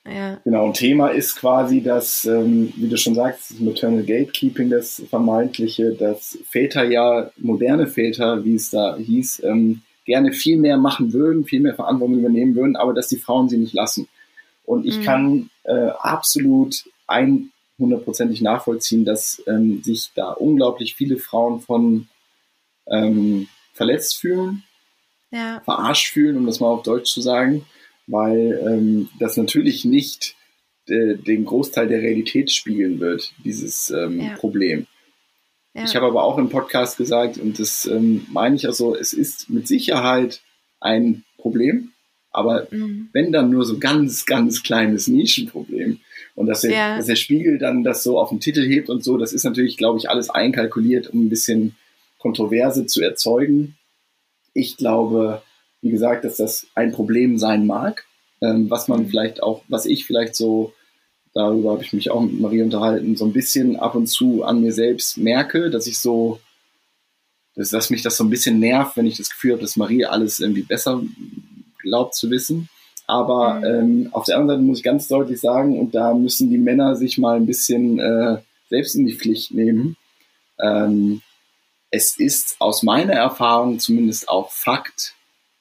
Ja. 0.05 0.37
Genau, 0.43 0.65
und 0.65 0.75
Thema 0.75 1.09
ist 1.09 1.35
quasi 1.35 1.81
das, 1.81 2.25
ähm, 2.25 2.73
wie 2.75 2.89
du 2.89 2.97
schon 2.97 3.15
sagst, 3.15 3.51
das 3.51 3.59
Maternal 3.59 4.03
Gatekeeping, 4.03 4.69
das 4.69 5.01
vermeintliche, 5.09 5.93
dass 5.93 6.37
Väter 6.49 6.83
ja, 6.83 7.31
moderne 7.37 7.87
Väter, 7.87 8.43
wie 8.43 8.55
es 8.55 8.69
da 8.69 8.97
hieß, 8.97 9.43
ähm, 9.45 9.81
gerne 10.05 10.33
viel 10.33 10.57
mehr 10.57 10.77
machen 10.77 11.13
würden, 11.13 11.45
viel 11.45 11.61
mehr 11.61 11.75
Verantwortung 11.75 12.19
übernehmen 12.19 12.55
würden, 12.55 12.75
aber 12.75 12.93
dass 12.93 13.07
die 13.07 13.17
Frauen 13.17 13.47
sie 13.47 13.57
nicht 13.57 13.73
lassen. 13.73 14.09
Und 14.65 14.85
ich 14.85 14.99
mhm. 14.99 15.03
kann 15.03 15.49
äh, 15.63 15.89
absolut 15.99 16.83
einhundertprozentig 17.07 18.41
nachvollziehen, 18.41 19.05
dass 19.05 19.41
ähm, 19.47 19.83
sich 19.83 20.11
da 20.15 20.31
unglaublich 20.31 20.95
viele 20.95 21.17
Frauen 21.17 21.61
von 21.61 22.07
ähm, 22.87 23.47
verletzt 23.73 24.17
fühlen, 24.17 24.63
ja. 25.31 25.61
verarscht 25.63 26.11
fühlen, 26.11 26.37
um 26.37 26.45
das 26.45 26.59
mal 26.59 26.67
auf 26.67 26.83
Deutsch 26.83 27.13
zu 27.13 27.21
sagen, 27.21 27.65
weil 28.07 28.59
ähm, 28.67 29.09
das 29.19 29.37
natürlich 29.37 29.85
nicht 29.85 30.35
äh, 30.87 31.15
den 31.15 31.45
Großteil 31.45 31.87
der 31.87 32.01
Realität 32.01 32.51
spiegeln 32.51 32.99
wird, 32.99 33.33
dieses 33.43 33.89
ähm, 33.89 34.19
Ja. 34.19 34.35
Problem. 34.35 34.87
Ja. 35.73 35.85
Ich 35.85 35.95
habe 35.95 36.05
aber 36.05 36.23
auch 36.23 36.37
im 36.37 36.49
Podcast 36.49 36.97
gesagt, 36.97 37.37
und 37.37 37.57
das 37.59 37.85
ähm, 37.85 38.25
meine 38.31 38.55
ich 38.55 38.67
also, 38.67 38.95
es 38.95 39.13
ist 39.13 39.49
mit 39.49 39.67
Sicherheit 39.67 40.41
ein 40.79 41.23
Problem, 41.37 41.91
aber 42.31 42.67
Mhm. 42.71 43.09
wenn 43.13 43.31
dann 43.31 43.49
nur 43.49 43.63
so 43.65 43.79
ganz, 43.79 44.25
ganz 44.25 44.63
kleines 44.63 45.07
Nischenproblem. 45.07 45.99
Und 46.35 46.47
dass 46.47 46.61
der, 46.61 46.71
Ja. 46.71 46.97
dass 46.97 47.05
der 47.05 47.15
Spiegel 47.15 47.57
dann 47.59 47.83
das 47.83 48.03
so 48.03 48.19
auf 48.19 48.29
den 48.29 48.39
Titel 48.39 48.65
hebt 48.67 48.89
und 48.89 49.03
so, 49.03 49.17
das 49.17 49.33
ist 49.33 49.43
natürlich, 49.45 49.77
glaube 49.77 49.99
ich, 49.99 50.09
alles 50.09 50.29
einkalkuliert, 50.29 51.09
um 51.09 51.25
ein 51.25 51.29
bisschen 51.29 51.75
Kontroverse 52.17 52.85
zu 52.85 53.01
erzeugen. 53.01 53.75
Ich 54.53 54.77
glaube, 54.77 55.41
wie 55.83 55.91
gesagt, 55.91 56.23
dass 56.25 56.37
das 56.37 56.65
ein 56.75 56.91
Problem 56.91 57.37
sein 57.37 57.67
mag, 57.67 58.05
ähm, 58.41 58.69
was 58.69 58.87
man 58.87 59.01
Mhm. 59.03 59.09
vielleicht 59.09 59.43
auch, 59.43 59.63
was 59.67 59.85
ich 59.85 60.05
vielleicht 60.05 60.35
so, 60.35 60.73
darüber 61.33 61.71
habe 61.71 61.83
ich 61.83 61.93
mich 61.93 62.09
auch 62.09 62.21
mit 62.21 62.39
Marie 62.39 62.61
unterhalten, 62.61 63.15
so 63.15 63.25
ein 63.25 63.33
bisschen 63.33 63.75
ab 63.75 63.95
und 63.95 64.07
zu 64.07 64.43
an 64.43 64.61
mir 64.61 64.71
selbst 64.73 65.17
merke, 65.17 65.69
dass 65.69 65.87
ich 65.87 65.99
so, 65.99 66.39
dass, 67.55 67.69
dass 67.69 67.89
mich 67.89 68.01
das 68.01 68.17
so 68.17 68.23
ein 68.23 68.29
bisschen 68.29 68.59
nervt, 68.59 68.97
wenn 68.97 69.05
ich 69.05 69.17
das 69.17 69.29
Gefühl 69.29 69.51
habe, 69.53 69.61
dass 69.61 69.75
Marie 69.77 70.05
alles 70.05 70.39
irgendwie 70.39 70.63
besser 70.63 71.03
glaubt 71.81 72.15
zu 72.15 72.29
wissen. 72.31 72.69
Aber 73.05 73.55
Mhm. 73.55 73.65
ähm, 73.65 74.09
auf 74.13 74.25
der 74.25 74.37
anderen 74.37 74.59
Seite 74.59 74.67
muss 74.67 74.77
ich 74.79 74.83
ganz 74.83 75.07
deutlich 75.07 75.39
sagen, 75.39 75.77
und 75.79 75.93
da 75.93 76.13
müssen 76.13 76.49
die 76.49 76.57
Männer 76.57 76.95
sich 76.95 77.17
mal 77.17 77.35
ein 77.35 77.45
bisschen 77.45 77.99
äh, 77.99 78.37
selbst 78.69 78.95
in 78.95 79.05
die 79.05 79.13
Pflicht 79.13 79.51
nehmen. 79.51 79.97
Ähm, 80.59 81.21
es 81.91 82.17
ist 82.17 82.55
aus 82.59 82.81
meiner 82.81 83.13
Erfahrung 83.13 83.77
zumindest 83.79 84.29
auch 84.29 84.51
Fakt, 84.51 85.13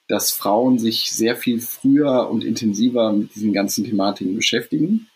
dass 0.08 0.32
Frauen 0.32 0.78
sich 0.78 1.12
sehr 1.12 1.36
viel 1.36 1.60
früher 1.60 2.28
und 2.30 2.44
intensiver 2.44 3.12
mit 3.12 3.34
diesen 3.34 3.52
ganzen 3.52 3.84
Thematiken 3.84 4.36
beschäftigen, 4.36 5.08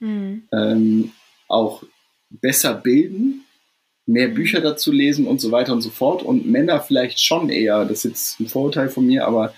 Mhm. 0.00 0.48
ähm, 0.52 1.12
auch 1.48 1.84
besser 2.28 2.74
bilden, 2.74 3.44
mehr 4.06 4.28
Bücher 4.28 4.60
dazu 4.60 4.90
lesen 4.90 5.26
und 5.26 5.40
so 5.40 5.52
weiter 5.52 5.72
und 5.72 5.80
so 5.80 5.90
fort. 5.90 6.22
Und 6.22 6.46
Männer 6.46 6.80
vielleicht 6.80 7.20
schon 7.20 7.50
eher, 7.50 7.84
das 7.84 8.04
ist 8.04 8.04
jetzt 8.04 8.40
ein 8.40 8.48
Vorurteil 8.48 8.88
von 8.88 9.06
mir, 9.06 9.26
aber 9.26 9.54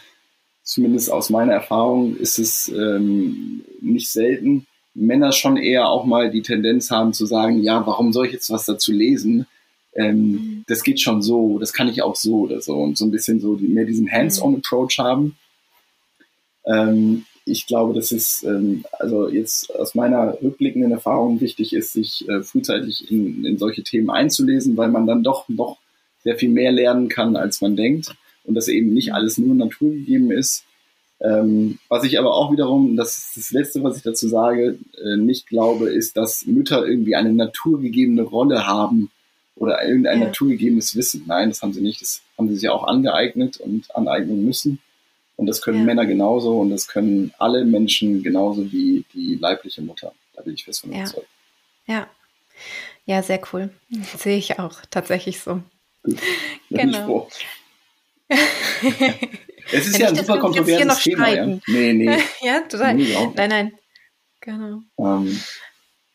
zumindest 0.62 1.10
aus 1.10 1.30
meiner 1.30 1.52
Erfahrung 1.52 2.16
ist 2.16 2.38
es 2.38 2.68
ähm, 2.68 3.64
nicht 3.80 4.10
selten, 4.10 4.66
Männer 4.94 5.32
schon 5.32 5.56
eher 5.56 5.88
auch 5.88 6.04
mal 6.04 6.30
die 6.30 6.42
Tendenz 6.42 6.90
haben 6.90 7.12
zu 7.12 7.26
sagen, 7.26 7.62
ja, 7.62 7.84
warum 7.86 8.12
soll 8.12 8.26
ich 8.26 8.32
jetzt 8.32 8.50
was 8.50 8.64
dazu 8.64 8.92
lesen? 8.92 9.46
Ähm, 9.96 10.54
Mhm. 10.64 10.64
Das 10.66 10.82
geht 10.82 11.00
schon 11.00 11.22
so, 11.22 11.58
das 11.58 11.72
kann 11.72 11.88
ich 11.88 12.02
auch 12.02 12.16
so 12.16 12.40
oder 12.40 12.60
so. 12.60 12.74
Und 12.74 12.96
so 12.96 13.04
ein 13.04 13.10
bisschen 13.10 13.40
so 13.40 13.58
mehr 13.60 13.84
diesen 13.84 14.10
Hands-on-Approach 14.10 14.98
haben. 14.98 15.36
Ähm, 16.66 17.26
ich 17.44 17.66
glaube, 17.66 17.92
dass 17.92 18.10
es 18.10 18.42
ähm, 18.44 18.84
also 18.92 19.28
jetzt 19.28 19.74
aus 19.74 19.94
meiner 19.94 20.38
rückblickenden 20.42 20.92
Erfahrung 20.92 21.40
wichtig 21.40 21.74
ist, 21.74 21.92
sich 21.92 22.26
äh, 22.28 22.42
frühzeitig 22.42 23.10
in, 23.10 23.44
in 23.44 23.58
solche 23.58 23.82
Themen 23.82 24.08
einzulesen, 24.10 24.76
weil 24.76 24.88
man 24.88 25.06
dann 25.06 25.22
doch 25.22 25.48
noch 25.48 25.76
sehr 26.22 26.36
viel 26.36 26.48
mehr 26.48 26.72
lernen 26.72 27.08
kann, 27.10 27.36
als 27.36 27.60
man 27.60 27.76
denkt 27.76 28.14
und 28.44 28.54
dass 28.54 28.68
eben 28.68 28.94
nicht 28.94 29.12
alles 29.12 29.36
nur 29.36 29.54
naturgegeben 29.54 30.30
ist. 30.30 30.64
Ähm, 31.20 31.78
was 31.88 32.04
ich 32.04 32.18
aber 32.18 32.34
auch 32.34 32.50
wiederum, 32.50 32.96
das 32.96 33.18
ist 33.18 33.36
das 33.36 33.50
Letzte, 33.52 33.82
was 33.82 33.98
ich 33.98 34.02
dazu 34.02 34.26
sage, 34.26 34.78
äh, 35.02 35.16
nicht 35.18 35.46
glaube, 35.46 35.90
ist, 35.90 36.16
dass 36.16 36.46
Mütter 36.46 36.86
irgendwie 36.86 37.14
eine 37.14 37.32
naturgegebene 37.32 38.22
Rolle 38.22 38.66
haben 38.66 39.10
oder 39.56 39.84
irgendein 39.86 40.20
Ja. 40.20 40.26
naturgegebenes 40.26 40.96
Wissen. 40.96 41.24
Nein, 41.26 41.48
das 41.50 41.62
haben 41.62 41.72
sie 41.72 41.80
nicht. 41.80 42.00
Das 42.00 42.22
haben 42.36 42.48
sie 42.48 42.56
sich 42.56 42.68
auch 42.68 42.84
angeeignet 42.84 43.58
und 43.58 43.94
aneignen 43.94 44.44
müssen. 44.44 44.80
Und 45.36 45.46
das 45.46 45.62
können 45.62 45.78
Ja. 45.80 45.84
Männer 45.84 46.06
genauso 46.06 46.58
und 46.60 46.70
das 46.70 46.86
können 46.88 47.32
alle 47.38 47.64
Menschen 47.64 48.22
genauso 48.22 48.70
wie 48.72 49.04
die 49.14 49.36
leibliche 49.36 49.82
Mutter. 49.82 50.12
Da 50.34 50.42
bin 50.42 50.54
ich 50.54 50.64
fest 50.64 50.80
von 50.82 50.92
Ja. 50.92 50.98
überzeugt. 51.00 51.28
Ja. 51.86 52.08
Ja, 53.06 53.22
sehr 53.22 53.40
cool. 53.52 53.70
Sehe 54.18 54.36
ich 54.38 54.58
auch 54.58 54.80
tatsächlich 54.90 55.40
so. 55.40 55.60
Gut. 56.02 56.18
Genau. 56.70 57.28
Es 59.72 59.86
ist 59.86 59.94
Wenn 59.94 60.00
ja 60.02 60.08
ein 60.08 60.16
super 60.16 60.38
kontroverses 60.38 60.86
noch 60.86 61.00
Thema. 61.00 61.28
Ja. 61.28 61.32
streiten. 61.34 61.62
Nee, 61.68 61.92
nee. 61.94 62.18
ja, 62.42 62.60
total. 62.68 62.94
nee. 62.94 63.14
Nein, 63.34 63.48
nein. 63.48 63.72
Genau. 64.40 64.80
Ähm, 64.98 65.40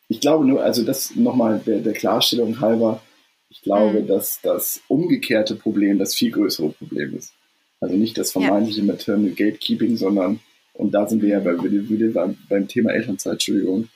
ich 0.08 0.20
glaube 0.20 0.46
nur, 0.46 0.62
also 0.62 0.84
das 0.84 1.14
nochmal 1.16 1.60
der, 1.66 1.78
der 1.80 1.92
Klarstellung 1.92 2.60
halber, 2.60 3.02
ich 3.50 3.62
glaube, 3.62 4.00
Mhm. 4.02 4.06
dass 4.06 4.40
das 4.42 4.80
umgekehrte 4.88 5.54
Problem 5.56 5.98
das 5.98 6.14
viel 6.14 6.30
größere 6.30 6.70
Problem 6.70 7.14
ist. 7.16 7.32
Also 7.80 7.96
nicht 7.96 8.16
das 8.16 8.32
Ja. 8.34 8.40
vermeintliche 8.40 8.82
Maternal 8.82 9.30
Gatekeeping, 9.30 9.96
sondern, 9.96 10.40
und 10.74 10.92
da 10.92 11.06
sind 11.08 11.20
wir 11.22 11.30
ja 11.30 11.40
bei, 11.40 11.52
wieder 11.62 12.08
beim, 12.08 12.38
beim 12.48 12.68
Thema 12.68 12.92
Elternzeit, 12.92 13.34
Entschuldigung, 13.34 13.88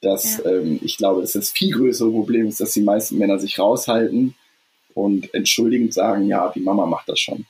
dass 0.00 0.44
ähm, 0.44 0.78
ich 0.82 0.96
glaube, 0.96 1.20
dass 1.22 1.32
das 1.32 1.50
viel 1.50 1.72
größere 1.72 2.10
Problem 2.10 2.46
ist, 2.48 2.60
dass 2.60 2.72
die 2.72 2.82
meisten 2.82 3.18
Männer 3.18 3.38
sich 3.38 3.58
raushalten 3.58 4.34
und 4.94 5.32
entschuldigend 5.34 5.92
sagen, 5.92 6.26
ja, 6.26 6.50
die 6.54 6.60
Mama 6.60 6.86
macht 6.86 7.08
das 7.08 7.20
schon. 7.20 7.46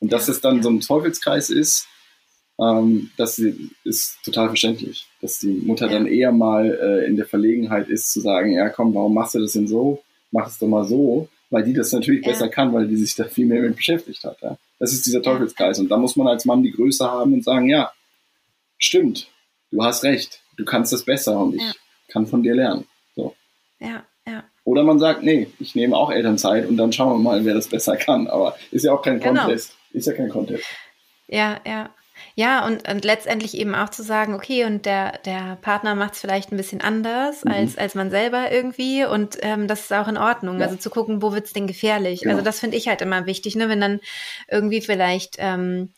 Und 0.00 0.12
dass 0.12 0.26
Ja, 0.28 0.34
es 0.34 0.40
dann 0.40 0.56
ja. 0.58 0.62
so 0.62 0.70
ein 0.70 0.80
Teufelskreis 0.80 1.50
ist, 1.50 1.86
ähm, 2.60 3.10
das 3.16 3.38
ist 3.84 4.18
total 4.24 4.48
verständlich, 4.48 5.06
dass 5.20 5.38
die 5.38 5.48
Mutter 5.48 5.86
Ja. 5.86 5.92
dann 5.92 6.06
eher 6.06 6.32
mal 6.32 6.70
äh, 6.70 7.06
in 7.06 7.16
der 7.16 7.26
Verlegenheit 7.26 7.88
ist 7.88 8.12
zu 8.12 8.20
sagen, 8.20 8.52
ja 8.52 8.68
komm, 8.68 8.94
warum 8.94 9.14
machst 9.14 9.34
du 9.34 9.40
das 9.40 9.52
denn 9.52 9.66
so? 9.66 10.02
Mach 10.32 10.46
es 10.46 10.58
doch 10.58 10.68
mal 10.68 10.84
so, 10.84 11.28
weil 11.50 11.64
die 11.64 11.72
das 11.74 11.92
natürlich 11.92 12.24
Ja. 12.24 12.32
besser 12.32 12.48
kann, 12.48 12.72
weil 12.72 12.86
die 12.86 12.96
sich 12.96 13.14
da 13.14 13.24
viel 13.24 13.46
mehr 13.46 13.60
mit 13.62 13.76
beschäftigt 13.76 14.22
hat. 14.24 14.40
Ja? 14.42 14.56
Das 14.78 14.92
ist 14.92 15.04
dieser 15.06 15.22
Teufelskreis. 15.22 15.78
Und 15.78 15.88
da 15.90 15.96
muss 15.96 16.16
man 16.16 16.26
als 16.28 16.44
Mann 16.44 16.62
die 16.62 16.70
Größe 16.70 17.04
haben 17.10 17.32
und 17.34 17.44
sagen, 17.44 17.68
ja, 17.68 17.92
stimmt, 18.78 19.28
du 19.70 19.82
hast 19.84 20.04
recht, 20.04 20.40
du 20.56 20.64
kannst 20.64 20.92
das 20.92 21.04
besser 21.04 21.38
und 21.38 21.54
ich 21.56 21.62
Ja. 21.62 21.72
kann 22.08 22.26
von 22.26 22.42
dir 22.42 22.54
lernen. 22.54 22.86
So. 23.16 23.34
Ja, 23.80 24.04
ja. 24.26 24.44
Oder 24.64 24.84
man 24.84 24.98
sagt, 24.98 25.22
nee, 25.22 25.48
ich 25.58 25.74
nehme 25.74 25.96
auch 25.96 26.10
Elternzeit 26.10 26.68
und 26.68 26.76
dann 26.76 26.92
schauen 26.92 27.12
wir 27.18 27.18
mal, 27.22 27.44
wer 27.44 27.54
das 27.54 27.68
besser 27.68 27.96
kann. 27.96 28.28
Aber 28.28 28.56
ist 28.70 28.84
ja 28.84 28.92
auch 28.92 29.02
kein 29.02 29.18
Genau. 29.20 29.42
Contest. 29.42 29.76
Ist 29.92 30.06
ja 30.06 30.12
kein 30.12 30.28
Contest. 30.28 30.64
Ja, 31.28 31.60
ja. 31.66 31.90
Ja, 32.34 32.64
und, 32.66 32.88
und 32.88 33.04
letztendlich 33.04 33.56
eben 33.56 33.74
auch 33.74 33.88
zu 33.90 34.02
sagen, 34.02 34.34
okay, 34.34 34.64
und 34.64 34.86
der, 34.86 35.18
der 35.24 35.58
Partner 35.60 35.94
macht 35.94 36.14
es 36.14 36.20
vielleicht 36.20 36.52
ein 36.52 36.56
bisschen 36.56 36.80
anders 36.80 37.44
Mhm. 37.44 37.52
als, 37.52 37.78
als 37.78 37.94
man 37.94 38.10
selber 38.10 38.50
irgendwie 38.50 39.04
und 39.04 39.38
ähm, 39.42 39.66
das 39.66 39.80
ist 39.82 39.92
auch 39.92 40.08
in 40.08 40.16
Ordnung. 40.16 40.58
Ja. 40.58 40.66
Also 40.66 40.76
zu 40.76 40.90
gucken, 40.90 41.22
wo 41.22 41.32
wird's 41.32 41.52
denn 41.52 41.66
gefährlich? 41.66 42.20
Genau. 42.20 42.34
Also 42.34 42.44
das 42.44 42.60
finde 42.60 42.76
ich 42.76 42.88
halt 42.88 43.02
immer 43.02 43.26
wichtig, 43.26 43.56
ne? 43.56 43.68
wenn 43.68 43.80
dann 43.80 44.00
irgendwie 44.48 44.80
vielleicht 44.80 45.36
ähm, 45.38 45.92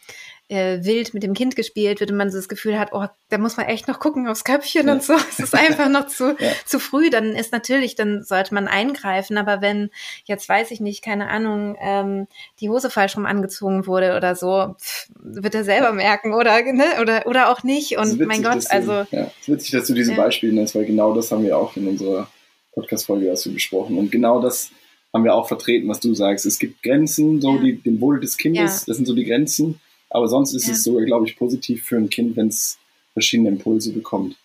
äh, 0.52 0.84
wild 0.84 1.14
mit 1.14 1.22
dem 1.22 1.34
Kind 1.34 1.56
gespielt 1.56 2.00
wird 2.00 2.10
und 2.10 2.16
man 2.16 2.30
so 2.30 2.36
das 2.38 2.48
Gefühl 2.48 2.78
hat, 2.78 2.90
oh, 2.92 3.06
da 3.30 3.38
muss 3.38 3.56
man 3.56 3.66
echt 3.66 3.88
noch 3.88 3.98
gucken 4.00 4.28
aufs 4.28 4.44
Köpfchen 4.44 4.86
Ja. 4.86 4.92
und 4.92 5.02
so. 5.02 5.14
Es 5.14 5.38
ist 5.38 5.54
einfach 5.54 5.88
noch 5.88 6.06
zu, 6.06 6.36
Ja. 6.38 6.50
zu 6.66 6.78
früh. 6.78 7.10
Dann 7.10 7.34
ist 7.34 7.52
natürlich, 7.52 7.94
dann 7.94 8.22
sollte 8.22 8.54
man 8.54 8.68
eingreifen. 8.68 9.38
Aber 9.38 9.60
wenn 9.62 9.90
jetzt 10.24 10.48
weiß 10.48 10.70
ich 10.70 10.80
nicht, 10.80 11.02
keine 11.02 11.28
Ahnung, 11.28 11.76
ähm, 11.80 12.26
die 12.60 12.68
Hose 12.68 12.90
falsch 12.90 13.16
rum 13.16 13.26
angezogen 13.26 13.86
wurde 13.86 14.16
oder 14.16 14.36
so, 14.36 14.74
pff, 14.78 15.08
wird 15.14 15.54
er 15.54 15.64
selber 15.64 15.92
merken 15.92 16.34
oder 16.34 16.62
ne? 16.62 16.84
oder 17.00 17.26
oder 17.26 17.48
auch 17.50 17.62
nicht. 17.62 17.96
Und 17.96 18.12
witzig, 18.12 18.26
mein 18.26 18.42
Gott, 18.42 18.64
du, 18.64 18.70
also 18.72 18.92
Ja, 19.10 19.30
es 19.40 19.48
ist 19.48 19.48
witzig, 19.48 19.70
dass 19.72 19.86
du 19.86 19.94
diese. 19.94 20.14
Beispiele 20.14 20.52
nennst, 20.52 20.74
weil 20.74 20.84
genau 20.84 21.14
das 21.14 21.32
haben 21.32 21.44
wir 21.44 21.56
auch 21.56 21.74
in 21.76 21.88
unserer 21.88 22.28
Podcast-Folge 22.74 23.26
dazu 23.26 23.52
besprochen. 23.52 23.96
Und 23.98 24.10
genau 24.12 24.40
das 24.40 24.70
haben 25.14 25.24
wir 25.24 25.34
auch 25.34 25.48
vertreten, 25.48 25.88
was 25.88 26.00
du 26.00 26.14
sagst. 26.14 26.46
Es 26.46 26.58
gibt 26.58 26.82
Grenzen, 26.82 27.40
so 27.40 27.58
die, 27.58 27.76
dem 27.76 28.00
Wohle 28.00 28.20
des 28.20 28.36
Kindes, 28.36 28.84
das 28.86 28.96
sind 28.96 29.06
so 29.06 29.14
die 29.14 29.24
Grenzen. 29.24 29.80
Aber 30.12 30.28
sonst 30.28 30.52
ist 30.54 30.66
Ja. 30.66 30.72
es 30.74 30.84
sogar, 30.84 31.04
glaube 31.04 31.26
ich, 31.26 31.36
positiv 31.36 31.84
für 31.84 31.96
ein 31.96 32.10
Kind, 32.10 32.36
wenn 32.36 32.48
es 32.48 32.78
verschiedene 33.14 33.48
Impulse 33.50 33.92
bekommt. 33.92 34.36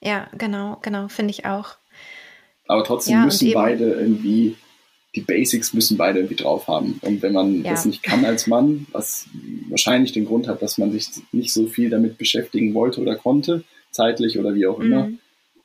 ja, 0.00 0.28
genau, 0.36 0.78
genau, 0.82 1.08
finde 1.08 1.30
ich 1.30 1.44
auch. 1.46 1.76
Aber 2.66 2.82
trotzdem 2.84 3.14
Ja, 3.14 3.24
müssen 3.24 3.52
beide 3.52 3.92
irgendwie, 3.92 4.56
die 5.14 5.20
Basics 5.20 5.72
müssen 5.74 5.96
beide 5.96 6.18
irgendwie 6.20 6.36
drauf 6.36 6.66
haben. 6.68 6.98
Und 7.02 7.22
wenn 7.22 7.32
man 7.32 7.62
Ja. 7.64 7.70
das 7.70 7.84
nicht 7.84 8.02
kann 8.02 8.24
als 8.24 8.46
Mann, 8.46 8.86
was 8.92 9.26
wahrscheinlich 9.68 10.12
den 10.12 10.24
Grund 10.24 10.48
hat, 10.48 10.60
dass 10.62 10.78
man 10.78 10.90
sich 10.92 11.08
nicht 11.32 11.52
so 11.52 11.66
viel 11.66 11.90
damit 11.90 12.18
beschäftigen 12.18 12.74
wollte 12.74 13.00
oder 13.00 13.16
konnte, 13.16 13.62
zeitlich 13.90 14.38
oder 14.38 14.54
wie 14.54 14.66
auch 14.66 14.80
immer, 14.80 15.06
Mhm. 15.06 15.18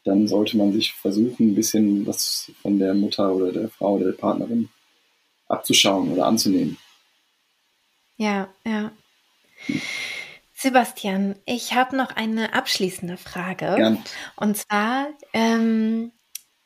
dann 0.04 0.28
sollte 0.28 0.58
man 0.58 0.72
sich 0.74 0.94
versuchen, 0.94 1.52
ein 1.52 1.56
bisschen 1.56 2.06
was 2.06 2.52
von 2.62 2.78
der 2.80 2.94
Mutter 2.94 3.34
oder 3.34 3.52
der 3.52 3.70
Frau 3.70 3.96
oder 3.96 4.06
der 4.06 4.18
Partnerin 4.18 4.70
abzuschauen 5.48 6.12
oder 6.12 6.26
anzunehmen. 6.26 6.78
Ja, 8.18 8.50
ja. 8.66 8.92
Sebastian, 10.54 11.36
ich 11.46 11.74
habe 11.76 11.96
noch 11.96 12.16
eine 12.16 12.54
abschließende 12.54 13.18
Frage. 13.18 13.76
Gern. 13.76 14.04
Und 14.36 14.58
zwar, 14.58 15.08
ähm, 15.34 16.12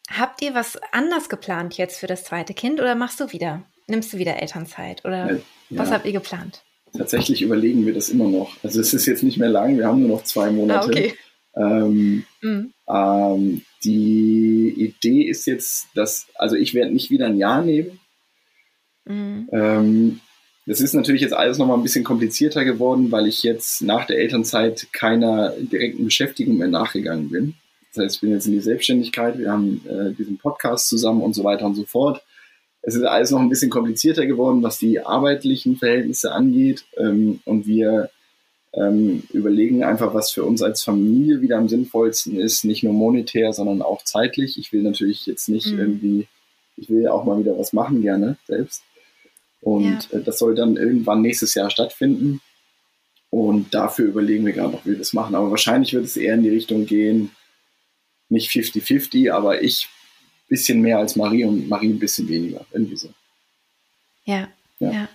habt 0.10 0.41
ihr 0.41 0.54
was 0.54 0.80
anders 0.93 1.28
geplant 1.28 1.78
jetzt 1.78 1.99
für 1.99 2.08
das 2.08 2.24
zweite 2.24 2.54
Kind 2.54 2.80
oder 2.80 2.95
machst 2.95 3.20
du 3.20 3.32
wieder? 3.34 3.64
Nimmst 3.88 4.14
du 4.14 4.18
wieder 4.18 4.41
Elternzeit 4.41 5.04
oder 5.04 5.30
Äh, 5.32 5.39
was 5.70 5.89
ja. 5.89 5.95
habt 5.95 6.06
ihr 6.06 6.14
geplant? 6.14 6.64
Tatsächlich 6.97 7.41
überlegen 7.41 7.86
wir 7.86 7.93
das 7.93 8.10
immer 8.10 8.28
noch. 8.30 8.56
Also 8.64 8.80
es 8.80 8.93
ist 8.93 9.06
jetzt 9.06 9.24
nicht 9.24 9.38
mehr 9.38 9.49
lang, 9.49 9.78
wir 9.78 9.88
haben 9.88 9.99
nur 10.02 10.18
noch 10.18 10.24
zwei 10.24 10.52
Monate. 10.52 10.86
Ah, 10.86 10.89
okay. 10.89 11.14
ähm, 11.56 12.26
Mhm. 12.41 12.74
ähm, 12.89 13.62
die 13.84 14.74
Idee 14.78 15.24
ist 15.24 15.45
jetzt, 15.47 15.88
dass, 15.95 16.28
also 16.36 16.56
ich 16.56 16.74
werde 16.74 16.91
nicht 16.93 17.10
wieder 17.10 17.28
ein 17.28 17.38
Jahr 17.38 17.62
nehmen. 17.62 17.99
Mhm. 19.06 19.49
Ähm, 19.52 20.20
das 20.72 20.80
ist 20.80 20.94
natürlich 20.94 21.22
jetzt 21.22 21.34
alles 21.34 21.58
nochmal 21.58 21.76
ein 21.76 21.84
bisschen 21.84 22.06
komplizierter 22.06 22.64
geworden, 22.64 23.12
weil 23.12 23.28
ich 23.28 23.44
jetzt 23.44 23.82
nach 23.82 24.08
der 24.08 24.20
Elternzeit 24.20 24.88
keiner 24.94 25.50
direkten 25.50 26.06
Beschäftigung 26.06 26.58
mehr 26.58 26.70
nachgegangen 26.70 27.30
bin. 27.30 27.56
Das 27.94 28.06
heißt, 28.06 28.16
ich 28.16 28.22
bin 28.22 28.32
jetzt 28.32 28.46
in 28.46 28.54
die 28.54 28.62
Selbstständigkeit, 28.62 29.38
wir 29.38 29.52
haben 29.52 29.82
äh, 29.86 30.14
diesen 30.14 30.38
Podcast 30.38 30.88
zusammen 30.88 31.24
und 31.24 31.34
so 31.34 31.44
weiter 31.44 31.66
und 31.66 31.76
so 31.76 31.84
fort. 31.84 32.24
Es 32.84 32.96
ist 32.96 33.04
alles 33.04 33.32
noch 33.32 33.42
ein 33.42 33.50
bisschen 33.50 33.70
komplizierter 33.70 34.26
geworden, 34.26 34.64
was 34.64 34.80
die 34.80 35.02
arbeitlichen 35.02 35.76
Verhältnisse 35.76 36.32
angeht. 36.32 36.86
Ähm, 36.96 37.42
und 37.44 37.68
wir 37.68 38.10
ähm, 38.72 39.24
überlegen 39.34 39.84
einfach, 39.84 40.14
was 40.14 40.32
für 40.32 40.46
uns 40.46 40.62
als 40.62 40.84
Familie 40.84 41.42
wieder 41.42 41.58
am 41.58 41.68
sinnvollsten 41.68 42.40
ist, 42.40 42.64
nicht 42.64 42.84
nur 42.84 42.94
monetär, 42.94 43.52
sondern 43.52 43.82
auch 43.82 44.06
zeitlich. 44.06 44.58
Ich 44.58 44.72
will 44.72 44.84
natürlich 44.84 45.26
jetzt 45.26 45.50
nicht 45.50 45.68
mhm. 45.68 45.80
irgendwie, 45.80 46.28
ich 46.78 46.90
will 46.90 47.10
auch 47.10 47.26
mal 47.26 47.40
wieder 47.40 47.60
was 47.60 47.74
machen 47.74 48.02
gerne 48.02 48.38
selbst. 48.48 48.84
Und 49.62 50.09
ja. 50.12 50.20
äh, 50.20 50.24
das 50.24 50.39
soll 50.39 50.55
dann 50.55 50.76
irgendwann 50.76 51.22
nächstes 51.22 51.53
Jahr 51.53 51.70
stattfinden. 51.70 52.41
Und 53.30 53.74
dafür 53.74 54.07
überlegen 54.07 54.45
wir 54.45 54.53
gerade 54.53 54.74
noch, 54.74 54.86
wie 54.86 54.91
wir 54.91 54.97
das 54.97 55.14
machen. 55.14 55.36
Aber 55.36 55.51
wahrscheinlich 55.51 55.93
wird 55.93 56.05
es 56.05 56.18
eher 56.18 56.34
in 56.34 56.43
die 56.43 56.49
Richtung 56.49 56.86
gehen, 56.86 57.32
nicht 58.28 58.51
50-50, 58.51 59.32
aber 59.32 59.62
ich 59.62 59.88
ein 59.88 60.49
bisschen 60.49 60.82
mehr 60.82 60.97
als 60.97 61.16
Marie 61.16 61.45
und 61.45 61.70
Marie 61.70 61.89
ein 61.89 61.99
bisschen 61.99 62.28
weniger. 62.28 62.66
Irgendwie 62.72 62.97
so. 62.97 63.14
Ja, 64.26 64.49
ja. 64.80 64.91
ja. 64.91 65.09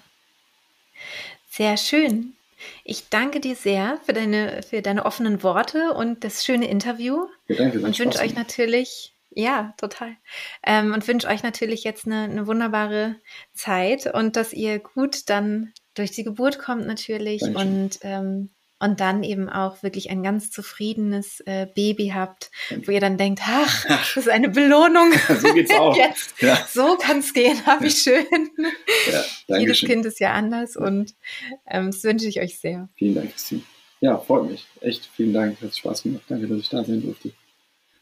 Sehr 1.51 1.77
schön. 1.77 2.33
Ich 2.85 3.09
danke 3.11 3.41
dir 3.41 3.55
sehr 3.55 3.99
für 4.05 4.13
deine, 4.13 4.63
für 4.63 4.81
deine 4.81 5.05
offenen 5.05 5.43
Worte 5.43 5.93
und 5.93 6.25
das 6.25 6.45
schöne 6.45 6.69
Interview. 6.69 7.27
Ja, 7.49 7.57
danke, 7.57 7.81
und 7.81 7.99
wünsche 7.99 8.21
euch 8.21 8.35
natürlich, 8.35 9.13
ja, 9.37 9.75
total. 9.77 10.17
Ähm, 10.65 10.95
und 10.95 11.07
wünsche 11.07 11.29
euch 11.29 11.43
natürlich 11.43 11.85
jetzt 11.85 12.07
eine, 12.07 12.23
eine 12.23 12.47
wunderbare 12.47 13.17
Zeit 13.53 14.13
und 14.13 14.35
dass 14.35 14.55
ihr 14.55 14.79
gut 14.79 15.29
dann 15.29 15.75
durch 15.93 16.11
die 16.11 16.25
Geburt 16.25 16.59
kommt 16.59 16.87
natürlich 16.87 17.43
Dankeschön. 17.43 17.69
und 17.69 17.99
ähm, 18.01 18.51
und 18.79 19.01
dann 19.01 19.23
eben 19.23 19.49
auch 19.49 19.83
wirklich 19.83 20.11
ein 20.11 20.23
ganz 20.23 20.51
zufriedenes 20.51 21.41
äh, 21.47 21.67
Baby 21.75 22.13
habt, 22.15 22.51
wo 22.85 22.93
ihr 22.93 23.01
dann 23.01 23.17
denkt, 23.17 23.41
ach, 23.43 23.87
das 23.87 24.17
ist 24.17 24.29
eine 24.29 24.51
Belohnung. 24.51 25.13
so 25.41 25.53
geht's 25.55 25.71
auch. 25.79 25.97
Jetzt, 25.97 26.41
ja. 26.43 26.59
So 26.71 26.99
kann's 27.01 27.33
gehen, 27.33 27.65
hab 27.65 27.83
ich 27.83 27.97
schön. 27.97 28.27
Ja, 29.49 29.59
Jedes 29.59 29.81
Kind 29.81 30.05
ist 30.05 30.21
ja 30.21 30.33
anders 30.33 30.77
und 30.77 31.15
ähm, 31.67 31.87
das 31.87 32.05
wünsche 32.05 32.27
ich 32.27 32.41
euch 32.41 32.59
sehr. 32.59 32.91
Vielen 32.97 33.15
Dank, 33.15 33.33
Christine. 33.33 33.63
Ja, 34.01 34.19
freut 34.19 34.51
mich. 34.51 34.67
Echt, 34.83 35.09
vielen 35.15 35.33
Dank. 35.33 35.61
Hat 35.63 35.75
Spaß 35.75 36.03
gemacht. 36.03 36.25
Danke, 36.29 36.47
dass 36.47 36.59
ich 36.59 36.69
da 36.69 36.85
sein 36.85 37.01
durfte. 37.01 37.33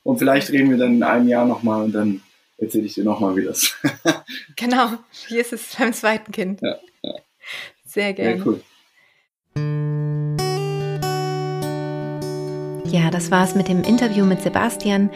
Und 0.05 0.19
vielleicht 0.19 0.51
reden 0.51 0.71
wir 0.71 0.77
dann 0.77 0.95
in 0.95 1.03
einem 1.03 1.29
Jahr 1.29 1.47
nochmal 1.47 1.83
und 1.83 1.93
dann 1.93 2.21
erzähle 2.59 2.85
ich 2.85 2.95
dir 2.95 3.05
nochmal, 3.05 3.35
wie 3.37 3.45
das. 3.45 3.75
genau, 4.57 4.91
hier 5.11 5.41
ist 5.41 5.53
es 5.53 5.75
beim 5.77 5.93
zweiten 5.93 6.31
Kind. 6.31 6.61
Ja, 6.63 6.79
ja. 7.03 7.15
Sehr 7.87 8.13
gerne. 8.13 8.37
Ja, 8.37 8.45
cool. 8.45 8.61
Ja, 12.95 13.11
das 13.11 13.31
war 13.31 13.45
es 13.45 13.55
mit 13.57 13.69
dem 13.69 13.83
Interview 13.83 14.25
mit 14.25 14.43
Sebastian. 14.43 15.11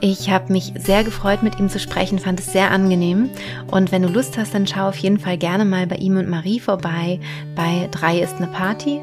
Ich 0.00 0.30
habe 0.30 0.52
mich 0.52 0.72
sehr 0.76 1.02
gefreut, 1.02 1.42
mit 1.42 1.58
ihm 1.58 1.70
zu 1.70 1.80
sprechen, 1.80 2.18
fand 2.18 2.38
es 2.38 2.52
sehr 2.52 2.70
angenehm. 2.70 3.30
Und 3.70 3.90
wenn 3.90 4.02
du 4.02 4.08
Lust 4.08 4.36
hast, 4.36 4.54
dann 4.54 4.66
schau 4.66 4.88
auf 4.88 4.98
jeden 4.98 5.18
Fall 5.18 5.38
gerne 5.38 5.64
mal 5.64 5.86
bei 5.86 5.96
ihm 5.96 6.18
und 6.18 6.28
Marie 6.28 6.60
vorbei. 6.60 7.18
Bei 7.54 7.88
drei 7.90 8.20
ist 8.20 8.36
eine 8.36 8.48
Party. 8.48 9.00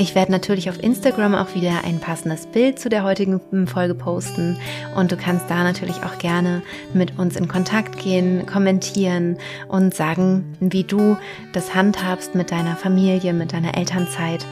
Ich 0.00 0.14
werde 0.14 0.32
natürlich 0.32 0.70
auf 0.70 0.82
Instagram 0.82 1.34
auch 1.34 1.54
wieder 1.54 1.84
ein 1.84 2.00
passendes 2.00 2.46
Bild 2.46 2.78
zu 2.78 2.88
der 2.88 3.04
heutigen 3.04 3.66
Folge 3.66 3.94
posten. 3.94 4.56
Und 4.96 5.12
du 5.12 5.16
kannst 5.18 5.50
da 5.50 5.62
natürlich 5.62 5.96
auch 6.02 6.16
gerne 6.16 6.62
mit 6.94 7.18
uns 7.18 7.36
in 7.36 7.48
Kontakt 7.48 7.98
gehen, 7.98 8.46
kommentieren 8.46 9.36
und 9.68 9.94
sagen, 9.94 10.56
wie 10.58 10.84
du 10.84 11.18
das 11.52 11.74
handhabst 11.74 12.34
mit 12.34 12.50
deiner 12.50 12.76
Familie, 12.76 13.34
mit 13.34 13.52
deiner 13.52 13.76
Elternzeit. 13.76 14.46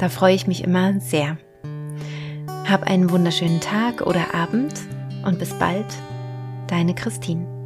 Da 0.00 0.08
freue 0.08 0.34
ich 0.34 0.48
mich 0.48 0.64
immer 0.64 0.98
sehr. 0.98 1.38
Hab 2.68 2.82
einen 2.82 3.08
wunderschönen 3.10 3.60
Tag 3.60 4.04
oder 4.04 4.34
Abend 4.34 4.74
und 5.24 5.38
bis 5.38 5.54
bald, 5.54 5.86
deine 6.66 6.96
Christine. 6.96 7.57